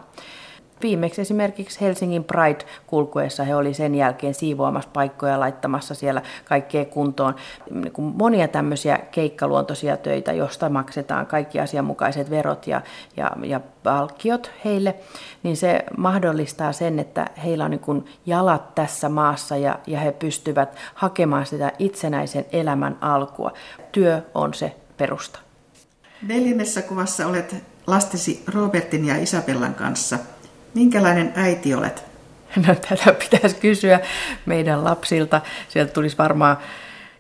Viimeksi 0.83 1.21
esimerkiksi 1.21 1.81
Helsingin 1.81 2.25
Pride-kulkuessa 2.25 3.45
he 3.45 3.57
oli 3.57 3.75
sen 3.75 3.95
jälkeen 3.95 4.35
siivoamassa 4.35 4.91
paikkoja 4.93 5.41
laittamassa 5.41 5.95
siellä 5.95 6.23
kaikkea 6.45 6.85
kuntoon. 6.85 7.35
Niin 7.71 7.93
monia 7.99 8.49
tämmöisiä 8.49 8.99
keikkaluontoisia 9.11 9.97
töitä, 9.97 10.33
josta 10.33 10.69
maksetaan 10.69 11.27
kaikki 11.27 11.61
asianmukaiset 11.61 12.31
verot 12.31 12.67
ja, 12.67 12.83
ja, 13.17 13.31
ja 13.45 13.61
palkkiot 13.83 14.51
heille, 14.65 14.95
niin 15.43 15.57
se 15.57 15.85
mahdollistaa 15.97 16.73
sen, 16.73 16.99
että 16.99 17.27
heillä 17.45 17.65
on 17.65 17.71
niin 17.71 18.05
jalat 18.27 18.75
tässä 18.75 19.09
maassa 19.09 19.57
ja, 19.57 19.79
ja 19.87 20.01
he 20.01 20.13
pystyvät 20.13 20.77
hakemaan 20.95 21.47
sitä 21.47 21.73
itsenäisen 21.79 22.45
elämän 22.53 22.99
alkua. 23.01 23.53
Työ 23.93 24.23
on 24.35 24.55
se 24.55 24.77
perusta. 24.97 25.39
Neljännessä 26.29 26.83
kuvassa 26.83 27.27
olet 27.27 27.57
lastesi 27.87 28.43
Robertin 28.55 29.05
ja 29.05 29.17
Isabellan 29.17 29.75
kanssa. 29.75 30.19
Minkälainen 30.75 31.33
äiti 31.37 31.75
olet? 31.75 32.05
No 32.67 32.75
tätä 32.75 33.13
pitäisi 33.13 33.57
kysyä 33.57 34.01
meidän 34.47 34.85
lapsilta. 34.85 35.41
Sieltä 35.69 35.93
tulisi 35.93 36.19
varmaan 36.19 36.57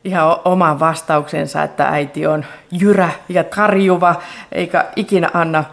ihan 0.05 0.37
oma 0.45 0.81
vastauksensa, 0.81 1.63
että 1.63 1.89
äiti 1.89 2.27
on 2.27 2.45
jyrä 2.73 3.11
ja 3.29 3.45
karjuva, 3.45 4.23
eikä 4.53 4.85
ikinä 4.97 5.31
anna 5.35 5.65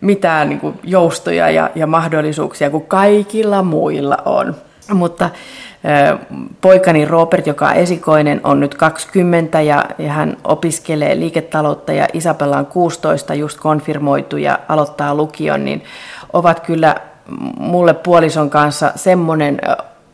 mitään 0.00 0.48
niin 0.48 0.60
kuin 0.60 0.80
joustoja 0.82 1.50
ja, 1.50 1.70
ja 1.74 1.86
mahdollisuuksia 1.86 2.70
kuin 2.70 2.86
kaikilla 2.86 3.62
muilla 3.62 4.16
on. 4.24 4.56
Mutta 4.92 5.30
poikani 6.60 7.04
Robert, 7.04 7.46
joka 7.46 7.68
on 7.68 7.74
esikoinen, 7.74 8.40
on 8.44 8.60
nyt 8.60 8.74
20 8.74 9.60
ja, 9.60 9.84
ja 9.98 10.12
hän 10.12 10.36
opiskelee 10.44 11.18
liiketaloutta 11.18 11.92
ja 11.92 12.08
Isabella 12.12 12.58
on 12.58 12.66
16 12.66 13.34
just 13.34 13.60
konfirmoitu 13.60 14.36
ja 14.36 14.58
aloittaa 14.68 15.14
lukion, 15.14 15.64
niin 15.64 15.84
ovat 16.32 16.60
kyllä 16.60 16.96
mulle 17.58 17.94
puolison 17.94 18.50
kanssa 18.50 18.92
semmoinen 18.96 19.60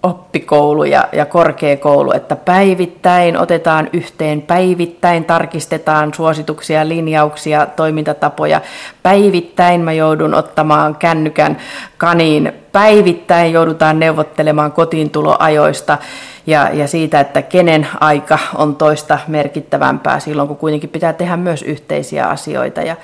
oppikoulu 0.02 0.84
ja, 0.84 1.08
ja 1.12 1.26
korkeakoulu, 1.26 2.12
että 2.12 2.36
päivittäin 2.36 3.36
otetaan 3.36 3.88
yhteen, 3.92 4.42
päivittäin 4.42 5.24
tarkistetaan 5.24 6.14
suosituksia, 6.14 6.88
linjauksia, 6.88 7.66
toimintatapoja. 7.66 8.60
Päivittäin 9.02 9.80
mä 9.80 9.92
joudun 9.92 10.34
ottamaan 10.34 10.96
kännykän 10.96 11.56
kaniin, 11.98 12.52
päivittäin 12.72 13.52
joudutaan 13.52 14.00
neuvottelemaan 14.00 14.72
kotiintuloajoista 14.72 15.98
ja, 16.46 16.70
ja 16.72 16.88
siitä, 16.88 17.20
että 17.20 17.42
kenen 17.42 17.86
aika 18.00 18.38
on 18.54 18.76
toista 18.76 19.18
merkittävämpää 19.28 20.20
silloin, 20.20 20.48
kun 20.48 20.56
kuitenkin 20.56 20.90
pitää 20.90 21.12
tehdä 21.12 21.36
myös 21.36 21.62
yhteisiä 21.62 22.26
asioita. 22.26 22.80
Ja, 22.80 22.96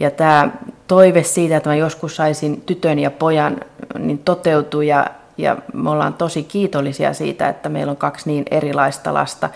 ja 0.00 0.10
tämä 0.10 0.48
toive 0.86 1.22
siitä, 1.22 1.56
että 1.56 1.70
mä 1.70 1.76
joskus 1.76 2.16
saisin 2.16 2.60
tytön 2.60 2.98
ja 2.98 3.10
pojan, 3.10 3.60
niin 3.98 4.18
toteutui 4.18 4.86
ja 4.86 5.06
ja 5.38 5.56
me 5.72 5.90
ollaan 5.90 6.14
tosi 6.14 6.42
kiitollisia 6.42 7.12
siitä, 7.12 7.48
että 7.48 7.68
meillä 7.68 7.90
on 7.90 7.96
kaksi 7.96 8.30
niin 8.30 8.44
erilaista 8.50 9.14
lasta. 9.14 9.50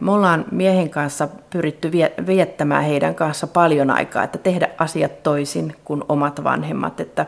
Me 0.00 0.12
ollaan 0.12 0.44
miehen 0.50 0.90
kanssa 0.90 1.28
pyritty 1.50 1.92
viettämään 2.26 2.84
heidän 2.84 3.14
kanssa 3.14 3.46
paljon 3.46 3.90
aikaa, 3.90 4.24
että 4.24 4.38
tehdä 4.38 4.68
asiat 4.78 5.22
toisin 5.22 5.76
kuin 5.84 6.02
omat 6.08 6.44
vanhemmat. 6.44 7.00
Että 7.00 7.26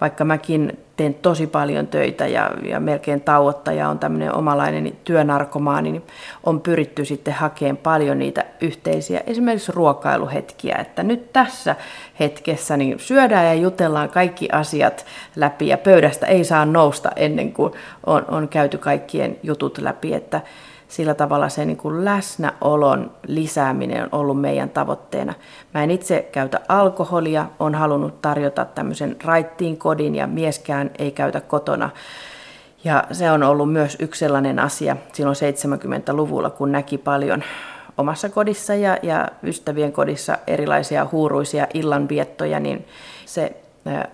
vaikka 0.00 0.24
mäkin 0.24 0.78
teen 0.96 1.14
tosi 1.14 1.46
paljon 1.46 1.86
töitä 1.86 2.26
ja, 2.26 2.50
ja 2.62 2.80
melkein 2.80 3.20
tauotta 3.20 3.72
ja 3.72 3.88
on 3.88 3.98
tämmöinen 3.98 4.34
omalainen 4.34 4.92
työnarkomaani, 5.04 5.92
niin 5.92 6.02
on 6.44 6.60
pyritty 6.60 7.04
sitten 7.04 7.34
hakemaan 7.34 7.76
paljon 7.76 8.18
niitä 8.18 8.44
yhteisiä, 8.60 9.20
esimerkiksi 9.26 9.72
ruokailuhetkiä, 9.72 10.76
että 10.76 11.02
nyt 11.02 11.32
tässä 11.32 11.76
hetkessä 12.20 12.76
niin 12.76 12.98
syödään 12.98 13.46
ja 13.46 13.54
jutellaan 13.54 14.08
kaikki 14.08 14.48
asiat 14.52 15.06
läpi 15.36 15.68
ja 15.68 15.78
pöydästä 15.78 16.26
ei 16.26 16.44
saa 16.44 16.64
nousta 16.64 17.10
ennen 17.16 17.52
kuin 17.52 17.72
on, 18.06 18.24
on 18.28 18.48
käyty 18.48 18.78
kaikkien 18.78 19.36
jutut 19.42 19.78
läpi, 19.78 20.14
että 20.14 20.40
sillä 20.88 21.14
tavalla 21.14 21.48
se 21.48 21.64
niin 21.64 21.76
kuin 21.76 22.04
läsnäolon 22.04 23.10
lisääminen 23.26 24.02
on 24.02 24.08
ollut 24.12 24.40
meidän 24.40 24.70
tavoitteena. 24.70 25.34
Mä 25.74 25.82
en 25.82 25.90
itse 25.90 26.28
käytä 26.32 26.60
alkoholia, 26.68 27.46
on 27.58 27.74
halunnut 27.74 28.22
tarjota 28.22 28.64
tämmöisen 28.64 29.16
raittiin 29.24 29.76
kodin 29.76 30.14
ja 30.14 30.26
mieskään 30.26 30.90
ei 30.98 31.10
käytä 31.10 31.40
kotona. 31.40 31.90
Ja 32.84 33.04
se 33.12 33.30
on 33.30 33.42
ollut 33.42 33.72
myös 33.72 33.96
yksi 34.00 34.18
sellainen 34.18 34.58
asia 34.58 34.96
silloin 35.12 35.36
70-luvulla, 35.36 36.50
kun 36.50 36.72
näki 36.72 36.98
paljon 36.98 37.42
omassa 37.98 38.28
kodissa 38.28 38.74
ja, 38.74 38.98
ja 39.02 39.28
ystävien 39.42 39.92
kodissa 39.92 40.38
erilaisia 40.46 41.06
huuruisia 41.12 41.66
illanviettoja, 41.74 42.60
niin 42.60 42.86
se 43.26 43.56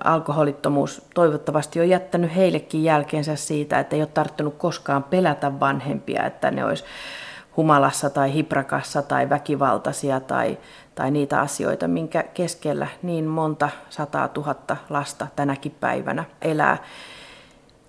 alkoholittomuus 0.05 1.03
toivottavasti 1.15 1.81
on 1.81 1.89
jättänyt 1.89 2.37
heillekin 2.37 2.85
jälkeensä 2.85 3.37
siitä, 3.37 3.79
että 3.79 3.97
ei 3.97 4.03
ole 4.03 4.09
tarttunut 4.15 4.55
koskaan 4.59 5.03
pelätä 5.03 5.61
vanhempia, 5.61 6.27
että 6.27 6.51
ne 6.51 6.65
olisi 6.65 6.85
humalassa 7.57 8.11
tai 8.11 8.33
hiprakassa 8.33 9.03
tai 9.03 9.31
väkivaltaisia 9.31 10.21
tai, 10.21 10.59
tai 10.95 11.11
niitä 11.11 11.41
asioita, 11.41 11.89
minkä 11.89 12.23
keskellä 12.23 12.87
niin 13.03 13.25
monta 13.25 13.69
sataa 13.91 14.29
tuhatta 14.29 14.77
lasta 14.91 15.27
tänäkin 15.37 15.75
päivänä 15.81 16.25
elää. 16.43 16.79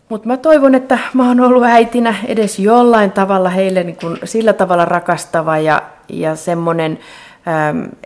Mutta 0.10 0.28
mä 0.28 0.38
toivon, 0.38 0.76
että 0.76 1.00
mä 1.14 1.28
oon 1.28 1.40
ollut 1.40 1.64
äitinä 1.64 2.16
edes 2.28 2.60
jollain 2.60 3.12
tavalla 3.12 3.50
heille 3.50 3.84
niin 3.84 3.98
kun 3.98 4.18
sillä 4.24 4.54
tavalla 4.54 4.86
rakastava 4.86 5.58
ja, 5.58 5.82
ja 6.10 6.36
semmoinen 6.36 7.00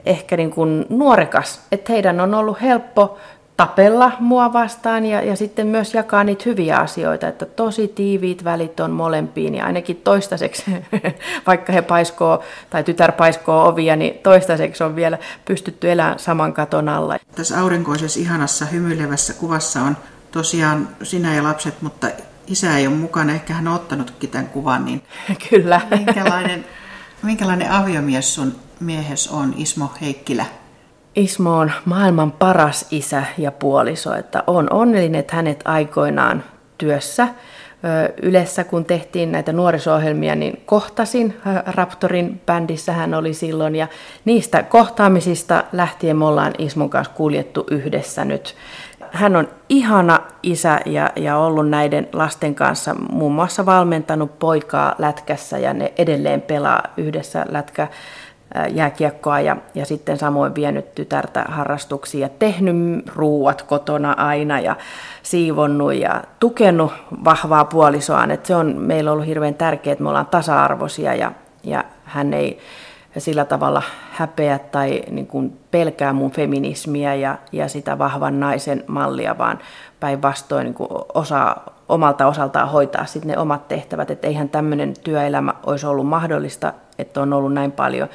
ehkä 0.05 0.37
niin 0.37 0.51
kun 0.51 0.85
nuorekas, 0.89 1.61
että 1.71 1.93
heidän 1.93 2.19
on 2.19 2.33
ollut 2.33 2.61
helppo 2.61 3.17
tapella 3.59 4.11
mua 4.19 4.53
vastaan 4.53 5.05
ja, 5.05 5.21
ja 5.21 5.35
sitten 5.35 5.67
myös 5.67 5.93
jakaa 5.93 6.23
niitä 6.23 6.43
hyviä 6.45 6.77
asioita, 6.77 7.27
että 7.27 7.45
tosi 7.45 7.87
tiiviit 7.87 8.43
välit 8.43 8.79
on 8.79 8.91
molempiin 8.91 9.55
ja 9.55 9.65
ainakin 9.65 9.95
toistaiseksi, 9.95 10.63
vaikka 11.47 11.73
he 11.73 11.81
paiskoo 11.81 12.43
tai 12.69 12.83
tytär 12.83 13.11
paiskoo 13.11 13.67
ovia, 13.67 13.95
niin 13.95 14.13
toistaiseksi 14.23 14.83
on 14.83 14.95
vielä 14.95 15.17
pystytty 15.45 15.91
elämään 15.91 16.19
saman 16.19 16.53
katon 16.53 16.89
alla. 16.89 17.17
Tässä 17.35 17.61
aurinkoisessa 17.61 18.19
ihanassa 18.19 18.65
hymyilevässä 18.65 19.33
kuvassa 19.33 19.81
on 19.81 19.97
tosiaan 20.31 20.89
sinä 21.03 21.35
ja 21.35 21.43
lapset, 21.43 21.81
mutta 21.81 22.07
isä 22.47 22.77
ei 22.77 22.87
ole 22.87 22.95
mukana, 22.95 23.33
ehkä 23.33 23.53
hän 23.53 23.67
on 23.67 23.75
ottanutkin 23.75 24.29
tämän 24.29 24.47
kuvan, 24.47 24.85
niin 24.85 25.03
Kyllä. 25.49 25.81
Minkälainen, 25.89 26.65
minkälainen 27.23 27.71
aviomies 27.71 28.35
sun 28.35 28.55
miehes 28.79 29.27
on, 29.27 29.53
Ismo 29.57 29.91
Heikkilä? 30.01 30.45
Ismo 31.19 31.57
on 31.57 31.71
maailman 31.85 32.31
paras 32.31 32.87
isä 32.91 33.23
ja 33.37 33.51
puoliso, 33.51 34.15
että 34.15 34.43
on 34.47 34.67
onnellinen, 34.73 35.19
että 35.19 35.35
hänet 35.35 35.61
aikoinaan 35.65 36.43
työssä 36.77 37.27
Ylessä, 38.21 38.63
kun 38.63 38.85
tehtiin 38.85 39.31
näitä 39.31 39.53
nuoriso-ohjelmia, 39.53 40.35
niin 40.35 40.61
kohtasin 40.65 41.37
Raptorin 41.65 42.41
bändissä 42.45 42.93
hän 42.93 43.13
oli 43.13 43.33
silloin 43.33 43.75
ja 43.75 43.87
niistä 44.25 44.63
kohtaamisista 44.63 45.63
lähtien 45.71 46.17
me 46.17 46.25
ollaan 46.25 46.53
Ismon 46.57 46.89
kanssa 46.89 47.13
kuljettu 47.13 47.65
yhdessä 47.71 48.25
nyt. 48.25 48.55
Hän 49.11 49.35
on 49.35 49.47
ihana 49.69 50.19
isä 50.43 50.79
ja, 50.85 51.11
ja 51.15 51.37
ollut 51.37 51.69
näiden 51.69 52.07
lasten 52.13 52.55
kanssa 52.55 52.95
muun 53.11 53.33
muassa 53.33 53.65
valmentanut 53.65 54.39
poikaa 54.39 54.95
lätkässä 54.97 55.57
ja 55.57 55.73
ne 55.73 55.93
edelleen 55.97 56.41
pelaa 56.41 56.83
yhdessä 56.97 57.45
lätkä 57.49 57.87
jääkiekkoa 58.69 59.39
ja, 59.39 59.57
ja 59.75 59.85
sitten 59.85 60.17
samoin 60.17 60.55
vienyt 60.55 60.95
tytärtä 60.95 61.45
harrastuksia 61.47 62.29
tehnyt 62.29 62.75
ruuat 63.15 63.61
kotona 63.61 64.11
aina 64.11 64.59
ja 64.59 64.75
siivonnut 65.23 65.93
ja 65.93 66.23
tukenut 66.39 66.91
vahvaa 67.23 67.65
puolisoaan. 67.65 68.31
Et 68.31 68.45
se 68.45 68.55
on 68.55 68.75
meillä 68.77 69.11
ollut 69.11 69.25
hirveän 69.25 69.55
tärkeää, 69.55 69.91
että 69.91 70.03
me 70.03 70.09
ollaan 70.09 70.25
tasa-arvoisia 70.25 71.15
ja, 71.15 71.31
ja 71.63 71.83
hän 72.03 72.33
ei 72.33 72.59
sillä 73.17 73.45
tavalla 73.45 73.81
häpeä 74.11 74.59
tai 74.59 75.01
niin 75.11 75.27
kuin 75.27 75.59
pelkää 75.71 76.13
mun 76.13 76.31
feminismiä 76.31 77.15
ja, 77.15 77.37
ja 77.51 77.67
sitä 77.67 77.97
vahvan 77.97 78.39
naisen 78.39 78.83
mallia, 78.87 79.37
vaan 79.37 79.59
päinvastoin 79.99 80.65
niin 80.65 80.75
osaa 81.13 81.78
omalta 81.89 82.27
osaltaan 82.27 82.69
hoitaa 82.69 83.05
sitten 83.05 83.31
ne 83.31 83.37
omat 83.37 83.67
tehtävät. 83.67 84.11
Että 84.11 84.27
eihän 84.27 84.49
tämmöinen 84.49 84.93
työelämä 85.03 85.53
olisi 85.65 85.85
ollut 85.85 86.07
mahdollista, 86.07 86.73
että 86.99 87.21
on 87.21 87.33
ollut 87.33 87.53
näin 87.53 87.71
paljon 87.71 88.09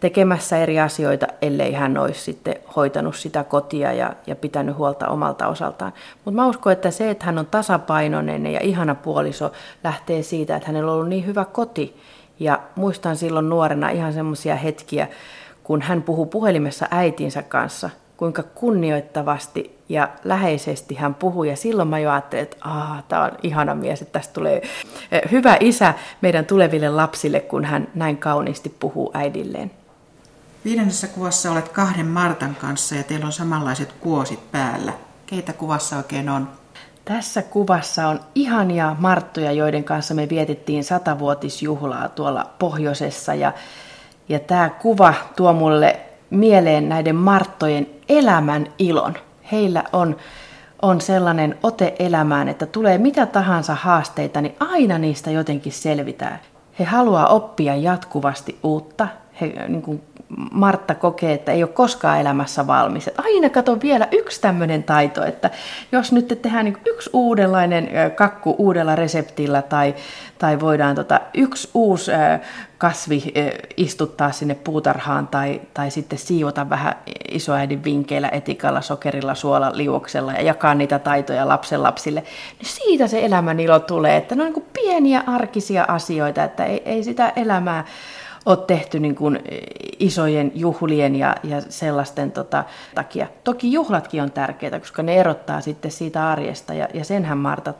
tekemässä 0.00 0.58
eri 0.58 0.80
asioita, 0.80 1.26
ellei 1.42 1.72
hän 1.72 1.98
olisi 1.98 2.20
sitten 2.20 2.54
hoitanut 2.76 3.16
sitä 3.16 3.44
kotia 3.44 3.92
ja, 3.92 4.12
ja 4.26 4.36
pitänyt 4.36 4.76
huolta 4.76 5.08
omalta 5.08 5.46
osaltaan. 5.46 5.92
Mutta 6.24 6.40
mä 6.40 6.46
uskon, 6.46 6.72
että 6.72 6.90
se, 6.90 7.10
että 7.10 7.26
hän 7.26 7.38
on 7.38 7.46
tasapainoinen 7.46 8.46
ja 8.46 8.60
ihana 8.60 8.94
puoliso, 8.94 9.52
lähtee 9.84 10.22
siitä, 10.22 10.56
että 10.56 10.66
hänellä 10.66 10.90
on 10.90 10.94
ollut 10.94 11.08
niin 11.08 11.26
hyvä 11.26 11.44
koti. 11.44 11.96
Ja 12.38 12.60
muistan 12.76 13.16
silloin 13.16 13.48
nuorena 13.48 13.90
ihan 13.90 14.12
semmoisia 14.12 14.56
hetkiä, 14.56 15.08
kun 15.64 15.82
hän 15.82 16.02
puhuu 16.02 16.26
puhelimessa 16.26 16.86
äitinsä 16.90 17.42
kanssa, 17.42 17.90
kuinka 18.20 18.42
kunnioittavasti 18.42 19.78
ja 19.88 20.08
läheisesti 20.24 20.94
hän 20.94 21.14
puhui. 21.14 21.48
Ja 21.48 21.56
silloin 21.56 21.88
mä 21.88 21.98
jo 21.98 22.10
ajattelin, 22.10 22.42
että 22.42 22.56
tämä 23.08 23.24
on 23.24 23.30
ihana 23.42 23.74
mies, 23.74 24.02
että 24.02 24.12
tästä 24.12 24.34
tulee 24.34 24.62
eh, 25.12 25.22
hyvä 25.30 25.56
isä 25.60 25.94
meidän 26.20 26.46
tuleville 26.46 26.88
lapsille, 26.88 27.40
kun 27.40 27.64
hän 27.64 27.88
näin 27.94 28.16
kauniisti 28.16 28.68
puhuu 28.68 29.10
äidilleen. 29.14 29.70
Viidennessä 30.64 31.06
kuvassa 31.06 31.50
olet 31.50 31.68
kahden 31.68 32.06
Martan 32.06 32.54
kanssa 32.60 32.94
ja 32.94 33.02
teillä 33.02 33.26
on 33.26 33.32
samanlaiset 33.32 33.92
kuosit 33.92 34.52
päällä. 34.52 34.92
Keitä 35.26 35.52
kuvassa 35.52 35.96
oikein 35.96 36.28
on? 36.28 36.48
Tässä 37.04 37.42
kuvassa 37.42 38.08
on 38.08 38.20
ihania 38.34 38.96
Marttoja, 38.98 39.52
joiden 39.52 39.84
kanssa 39.84 40.14
me 40.14 40.28
vietettiin 40.28 40.84
satavuotisjuhlaa 40.84 42.08
tuolla 42.08 42.50
pohjoisessa. 42.58 43.34
Ja, 43.34 43.52
ja 44.28 44.38
tämä 44.38 44.70
kuva 44.70 45.14
tuo 45.36 45.52
mulle 45.52 46.09
mieleen 46.30 46.88
näiden 46.88 47.16
Marttojen 47.16 47.86
elämän 48.08 48.66
ilon. 48.78 49.14
Heillä 49.52 49.84
on, 49.92 50.16
on 50.82 51.00
sellainen 51.00 51.58
ote 51.62 51.94
elämään, 51.98 52.48
että 52.48 52.66
tulee 52.66 52.98
mitä 52.98 53.26
tahansa 53.26 53.74
haasteita, 53.74 54.40
niin 54.40 54.54
aina 54.60 54.98
niistä 54.98 55.30
jotenkin 55.30 55.72
selvitään. 55.72 56.40
He 56.78 56.84
haluaa 56.84 57.26
oppia 57.26 57.76
jatkuvasti 57.76 58.58
uutta. 58.62 59.08
He 59.40 59.46
niin 59.68 59.82
kuin 59.82 60.02
Martta 60.52 60.94
kokee, 60.94 61.32
että 61.32 61.52
ei 61.52 61.62
ole 61.62 61.70
koskaan 61.70 62.20
elämässä 62.20 62.66
valmis. 62.66 63.08
Että 63.08 63.22
aina 63.22 63.50
kato 63.50 63.80
vielä 63.82 64.08
yksi 64.12 64.40
tämmöinen 64.40 64.82
taito, 64.82 65.24
että 65.24 65.50
jos 65.92 66.12
nyt 66.12 66.38
tehdään 66.42 66.64
niin 66.64 66.76
yksi 66.86 67.10
uudenlainen 67.12 67.88
kakku 68.14 68.54
uudella 68.58 68.96
reseptillä 68.96 69.62
tai, 69.62 69.94
tai 70.38 70.60
voidaan 70.60 70.94
tota, 70.94 71.20
yksi 71.34 71.70
uusi 71.74 72.10
kasvi 72.78 73.22
istuttaa 73.76 74.32
sinne 74.32 74.54
puutarhaan 74.54 75.28
tai, 75.28 75.60
tai 75.74 75.90
sitten 75.90 76.18
siivota 76.18 76.70
vähän 76.70 76.94
isoäidin 77.30 77.84
vinkeillä, 77.84 78.28
etikalla, 78.32 78.80
sokerilla, 78.80 79.34
suola, 79.34 79.70
liuoksella 79.74 80.32
ja 80.32 80.42
jakaa 80.42 80.74
niitä 80.74 80.98
taitoja 80.98 81.48
lapsen 81.48 81.82
lapsille, 81.82 82.20
niin 82.58 82.68
siitä 82.68 83.06
se 83.06 83.24
elämän 83.24 83.60
ilo 83.60 83.78
tulee, 83.78 84.16
että 84.16 84.34
ne 84.34 84.42
on 84.42 84.52
niin 84.52 84.66
pieniä 84.72 85.22
arkisia 85.26 85.84
asioita, 85.88 86.44
että 86.44 86.64
ei, 86.64 86.82
ei 86.84 87.04
sitä 87.04 87.32
elämää 87.36 87.84
ole 88.46 88.56
tehty 88.56 89.00
niin 89.00 89.14
kuin 89.14 89.38
isojen 89.98 90.52
juhlien 90.54 91.16
ja, 91.16 91.36
ja 91.42 91.60
sellaisten 91.68 92.32
tota, 92.32 92.64
takia. 92.94 93.26
Toki 93.44 93.72
juhlatkin 93.72 94.22
on 94.22 94.32
tärkeitä, 94.32 94.80
koska 94.80 95.02
ne 95.02 95.16
erottaa 95.16 95.60
sitten 95.60 95.90
siitä 95.90 96.30
arjesta 96.30 96.74
ja, 96.74 96.88
ja 96.94 97.04
senhän 97.04 97.38
Marta 97.38 97.74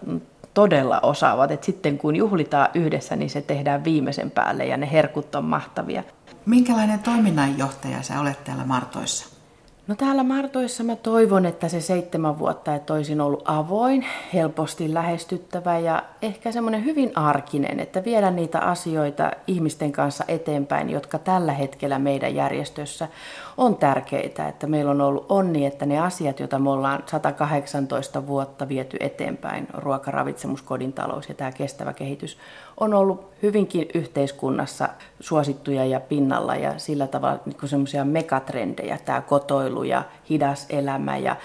todella 0.55 1.01
osaavat, 1.01 1.51
että 1.51 1.67
sitten 1.67 1.99
kun 1.99 2.17
juhlitaan 2.17 2.69
yhdessä, 2.75 3.17
niin 3.17 3.31
se 3.31 3.43
tehdään 3.43 3.85
viimeisen 3.85 4.31
päälle 4.31 4.67
ja 4.67 4.77
ne 4.77 4.93
herkut 4.93 5.35
on 5.35 5.45
mahtavia. 5.45 6.03
Minkälainen 6.47 6.99
toiminnanjohtaja 6.99 8.03
sä 8.03 8.21
olet 8.21 8.45
täällä 8.45 8.65
Martoissa? 8.65 9.40
No 9.87 9.95
täällä 9.95 10.23
Martoissa 10.23 10.85
mä 10.85 10.97
toivon, 10.97 11.47
että 11.47 11.69
se 11.69 11.81
seitsemän 11.81 12.39
vuotta, 12.39 12.75
että 12.75 12.95
olisin 12.95 13.21
ollut 13.21 13.43
avoin, 13.45 14.07
helposti 14.35 14.95
lähestyttävä 14.95 15.79
ja 15.79 16.03
ehkä 16.23 16.53
semmoinen 16.53 16.85
hyvin 16.85 17.13
arkinen, 17.15 17.81
että 17.81 18.05
viedä 18.05 18.31
niitä 18.31 18.59
asioita 18.59 19.31
ihmisten 19.47 19.93
kanssa 19.93 20.25
eteenpäin, 20.29 20.91
jotka 20.91 21.19
tällä 21.19 21.53
hetkellä 21.53 21.99
meidän 21.99 22.35
järjestössä 22.35 23.09
on 23.57 23.77
tärkeitä. 23.77 24.49
Että 24.49 24.67
meillä 24.67 24.91
on 24.91 25.01
ollut 25.01 25.27
onni, 25.29 25.67
että 25.67 25.87
ne 25.87 25.99
asiat, 25.99 26.41
joita 26.41 26.59
me 26.59 26.71
ollaan 26.71 27.03
118 27.07 28.27
vuotta 28.27 28.69
viety 28.69 28.97
eteenpäin, 29.01 29.67
ruoka, 29.75 30.11
ravitsemus, 30.11 30.63
kodin 30.63 30.93
talous 30.93 31.29
ja 31.29 31.35
tämä 31.35 31.53
kestävä 31.53 31.93
kehitys, 31.93 32.39
on 32.81 32.95
ollut 32.95 33.31
hyvinkin 33.43 33.89
yhteiskunnassa 33.95 34.89
suosittuja 35.21 35.85
ja 35.85 36.01
pinnalla 36.01 36.57
ja 36.57 36.79
sillä 36.79 37.07
tavalla 37.07 37.41
niin 37.47 37.69
semmoisia 37.69 38.05
megatrendejä, 38.05 38.99
tämä 39.05 39.21
kotoilu 39.21 39.83
ja 39.83 40.03
hidas 40.31 40.67
elämä 40.71 41.17
ja 41.17 41.37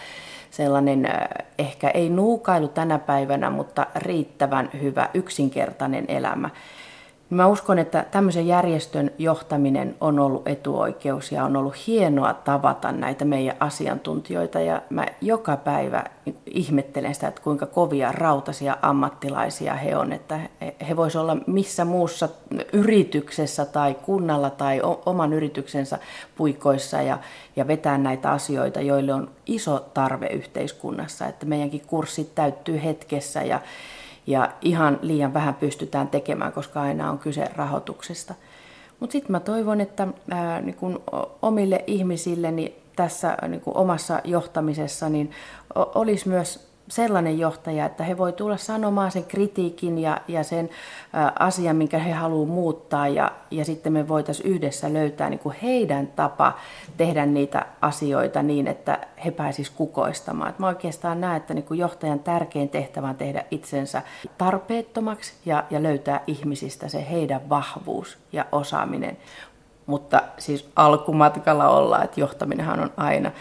sellainen 0.52 1.08
ehkä 1.60 1.90
ei 1.90 2.10
nuukailu 2.10 2.68
tänä 2.68 3.00
päivänä, 3.00 3.50
mutta 3.50 3.86
riittävän 3.96 4.70
hyvä 4.82 5.10
yksinkertainen 5.14 6.06
elämä. 6.08 6.50
Mä 7.30 7.48
uskon, 7.48 7.80
että 7.80 8.06
tämmöisen 8.12 8.48
järjestön 8.48 9.12
johtaminen 9.18 9.96
on 10.02 10.20
ollut 10.20 10.48
etuoikeus 10.48 11.32
ja 11.32 11.44
on 11.44 11.56
ollut 11.56 11.88
hienoa 11.88 12.34
tavata 12.34 12.92
näitä 12.92 13.26
meidän 13.26 13.56
asiantuntijoita. 13.60 14.60
Ja 14.60 14.82
mä 14.90 15.06
joka 15.22 15.58
päivä 15.58 16.04
ihmettelen 16.46 17.16
sitä, 17.16 17.28
että 17.28 17.42
kuinka 17.42 17.66
kovia 17.66 18.12
rautaisia 18.12 18.78
ammattilaisia 18.82 19.74
he 19.74 19.98
on, 19.98 20.14
että 20.14 20.40
he 20.88 20.96
voisivat 20.96 21.24
olla 21.24 21.38
missä 21.48 21.86
muussa 21.86 22.30
yrityksessä 22.74 23.66
tai 23.66 23.94
kunnalla 23.94 24.50
tai 24.50 24.82
oman 25.06 25.34
yrityksensä 25.34 26.00
puikoissa 26.38 27.02
ja, 27.02 27.18
ja 27.56 27.68
vetää 27.68 27.98
näitä 27.98 28.32
asioita, 28.32 28.82
joille 28.82 29.14
on 29.14 29.32
iso 29.46 29.86
tarve 29.94 30.28
yhteiskunnassa, 30.28 31.28
että 31.28 31.46
meidänkin 31.46 31.82
kurssit 31.88 32.36
täyttyy 32.36 32.84
hetkessä 32.84 33.44
ja 33.44 33.60
ja 34.28 34.52
ihan 34.62 35.00
liian 35.02 35.34
vähän 35.34 35.56
pystytään 35.56 36.08
tekemään, 36.08 36.54
koska 36.54 36.82
aina 36.82 37.12
on 37.12 37.20
kyse 37.20 37.50
rahoituksesta. 37.56 38.36
Mutta 39.00 39.12
sitten 39.12 39.32
mä 39.32 39.40
toivon, 39.40 39.82
että 39.82 40.08
ää, 40.32 40.62
niin 40.62 40.76
kun 40.76 41.04
omille 41.42 41.84
ihmisille 41.88 42.52
niin 42.52 42.76
tässä 42.96 43.38
niin 43.48 43.62
kun 43.62 43.78
omassa 43.78 44.22
johtamisessa 44.24 45.10
niin 45.10 45.32
olisi 45.76 46.30
myös 46.30 46.65
sellainen 46.88 47.40
johtaja, 47.40 47.86
että 47.86 48.04
he 48.04 48.18
voi 48.18 48.34
tulla 48.34 48.58
sanomaan 48.58 49.12
sen 49.12 49.24
kritiikin 49.24 49.98
ja, 49.98 50.22
ja 50.28 50.44
sen 50.44 50.70
ä, 51.16 51.32
asian, 51.40 51.76
minkä 51.76 52.00
he 52.00 52.12
haluavat 52.12 52.54
muuttaa 52.54 53.08
ja, 53.08 53.32
ja 53.52 53.66
sitten 53.66 53.94
me 53.94 54.08
voitaisiin 54.08 54.50
yhdessä 54.50 54.94
löytää 54.94 55.30
niin 55.30 55.40
kuin 55.40 55.56
heidän 55.62 56.08
tapa 56.08 56.54
tehdä 56.98 57.26
niitä 57.26 57.66
asioita 57.82 58.44
niin, 58.44 58.68
että 58.68 59.00
he 59.26 59.32
pääsisivät 59.32 59.78
kukoistamaan. 59.78 60.50
Et 60.50 60.60
mä 60.60 60.68
oikeastaan 60.68 61.22
näen, 61.22 61.38
että 61.38 61.54
niin 61.54 61.66
kuin 61.66 61.80
johtajan 61.80 62.20
tärkein 62.20 62.70
tehtävä 62.70 63.10
on 63.10 63.16
tehdä 63.16 63.46
itsensä 63.52 64.02
tarpeettomaksi 64.38 65.34
ja, 65.46 65.64
ja 65.70 65.84
löytää 65.84 66.22
ihmisistä 66.28 66.88
se 66.88 67.10
heidän 67.12 67.50
vahvuus 67.50 68.18
ja 68.32 68.46
osaaminen. 68.52 69.18
Mutta 69.86 70.22
siis 70.38 70.70
alkumatkalla 70.76 71.70
ollaan, 71.70 72.04
että 72.04 72.20
johtaminenhan 72.20 72.80
on 72.80 72.92
aina 72.98 73.32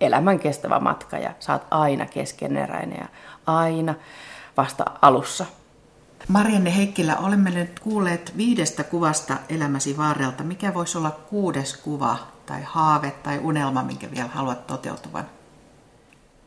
elämän 0.00 0.38
kestävä 0.38 0.80
matka 0.80 1.18
ja 1.18 1.30
saat 1.40 1.66
aina 1.70 2.06
keskeneräinen 2.06 2.98
ja 2.98 3.08
aina 3.46 3.94
vasta 4.56 4.84
alussa. 5.02 5.46
Marianne 6.28 6.76
Heikkilä, 6.76 7.16
olemme 7.16 7.50
nyt 7.50 7.80
kuulleet 7.80 8.32
viidestä 8.36 8.84
kuvasta 8.84 9.36
elämäsi 9.48 9.96
varrelta. 9.96 10.42
Mikä 10.42 10.74
voisi 10.74 10.98
olla 10.98 11.10
kuudes 11.10 11.76
kuva 11.76 12.16
tai 12.46 12.60
haave 12.64 13.10
tai 13.22 13.38
unelma, 13.42 13.82
minkä 13.82 14.10
vielä 14.10 14.28
haluat 14.28 14.66
toteutuvan? 14.66 15.24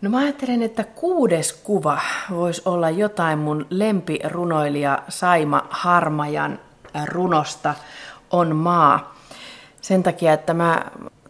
No 0.02 0.10
mä 0.10 0.18
ajattelen, 0.18 0.64
että 0.64 0.84
kuudes 0.84 1.54
kuva 1.54 2.00
voisi 2.30 2.62
olla 2.66 2.89
jotain 2.89 3.39
mun 3.39 3.66
lempirunoilija 3.70 5.04
Saima 5.10 5.68
Harmajan 5.70 6.60
runosta 7.06 7.76
On 8.32 8.56
maa. 8.56 9.16
Sen 9.82 10.04
takia, 10.04 10.34
että 10.34 10.54
mä 10.54 10.86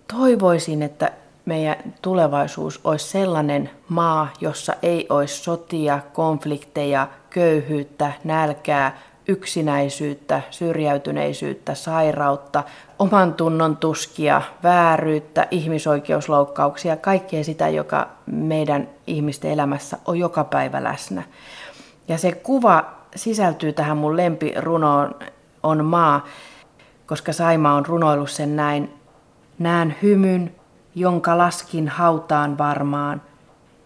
toivoisin, 0.08 0.82
että 0.84 1.12
meidän 1.50 1.76
tulevaisuus 2.02 2.80
olisi 2.84 3.08
sellainen 3.08 3.70
maa, 3.90 4.28
jossa 4.42 4.74
ei 4.82 5.06
olisi 5.10 5.44
sotia, 5.44 6.00
konflikteja, 6.14 7.08
köyhyyttä, 7.30 8.12
nälkää, 8.24 8.98
yksinäisyyttä, 9.28 10.42
syrjäytyneisyyttä, 10.50 11.76
sairautta, 11.76 12.64
oman 13.00 13.34
tunnon 13.34 13.78
tuskia, 13.78 14.42
vääryyttä, 14.64 15.48
ihmisoikeusloukkauksia, 15.52 16.98
kaikkea 16.98 17.44
sitä, 17.44 17.70
joka 17.70 18.08
meidän 18.26 18.90
ihmisten 19.08 19.52
elämässä 19.52 19.98
on 20.06 20.20
joka 20.20 20.44
päivä 20.44 20.84
läsnä. 20.84 21.24
Ja 22.08 22.18
se 22.18 22.32
kuva 22.32 22.92
sisältyy 23.16 23.74
tähän 23.74 23.98
mun 23.98 24.18
lempirunoon 24.18 25.16
on 25.64 25.86
maa, 25.86 26.26
koska 27.06 27.34
Saima 27.34 27.74
on 27.74 27.86
runoillut 27.86 28.32
sen 28.32 28.56
näin. 28.56 28.94
Näen 29.60 29.96
hymyn, 30.02 30.59
jonka 30.96 31.38
laskin 31.38 31.88
hautaan 31.88 32.58
varmaan, 32.58 33.22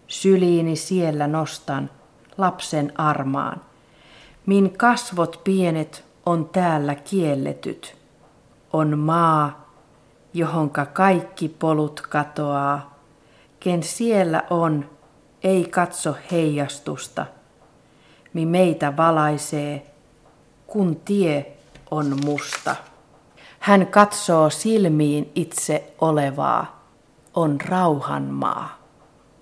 syliini 0.06 0.76
siellä 0.76 1.26
nostan 1.26 1.90
lapsen 2.38 3.00
armaan. 3.00 3.60
Min 4.46 4.78
kasvot 4.78 5.40
pienet 5.44 6.04
on 6.26 6.48
täällä 6.48 6.94
kielletyt, 6.94 7.96
on 8.72 8.98
maa, 8.98 9.70
johonka 10.34 10.86
kaikki 10.86 11.48
polut 11.48 12.00
katoaa. 12.00 12.98
Ken 13.60 13.82
siellä 13.82 14.42
on, 14.50 14.90
ei 15.42 15.64
katso 15.64 16.16
heijastusta, 16.30 17.26
mi 18.32 18.46
meitä 18.46 18.96
valaisee, 18.96 19.86
kun 20.66 20.96
tie 20.96 21.56
on 21.90 22.16
musta. 22.24 22.76
Hän 23.58 23.86
katsoo 23.86 24.50
silmiin 24.50 25.32
itse 25.34 25.94
olevaa 26.00 26.83
on 27.34 27.58
rauhan 27.58 28.30
maa. 28.30 28.83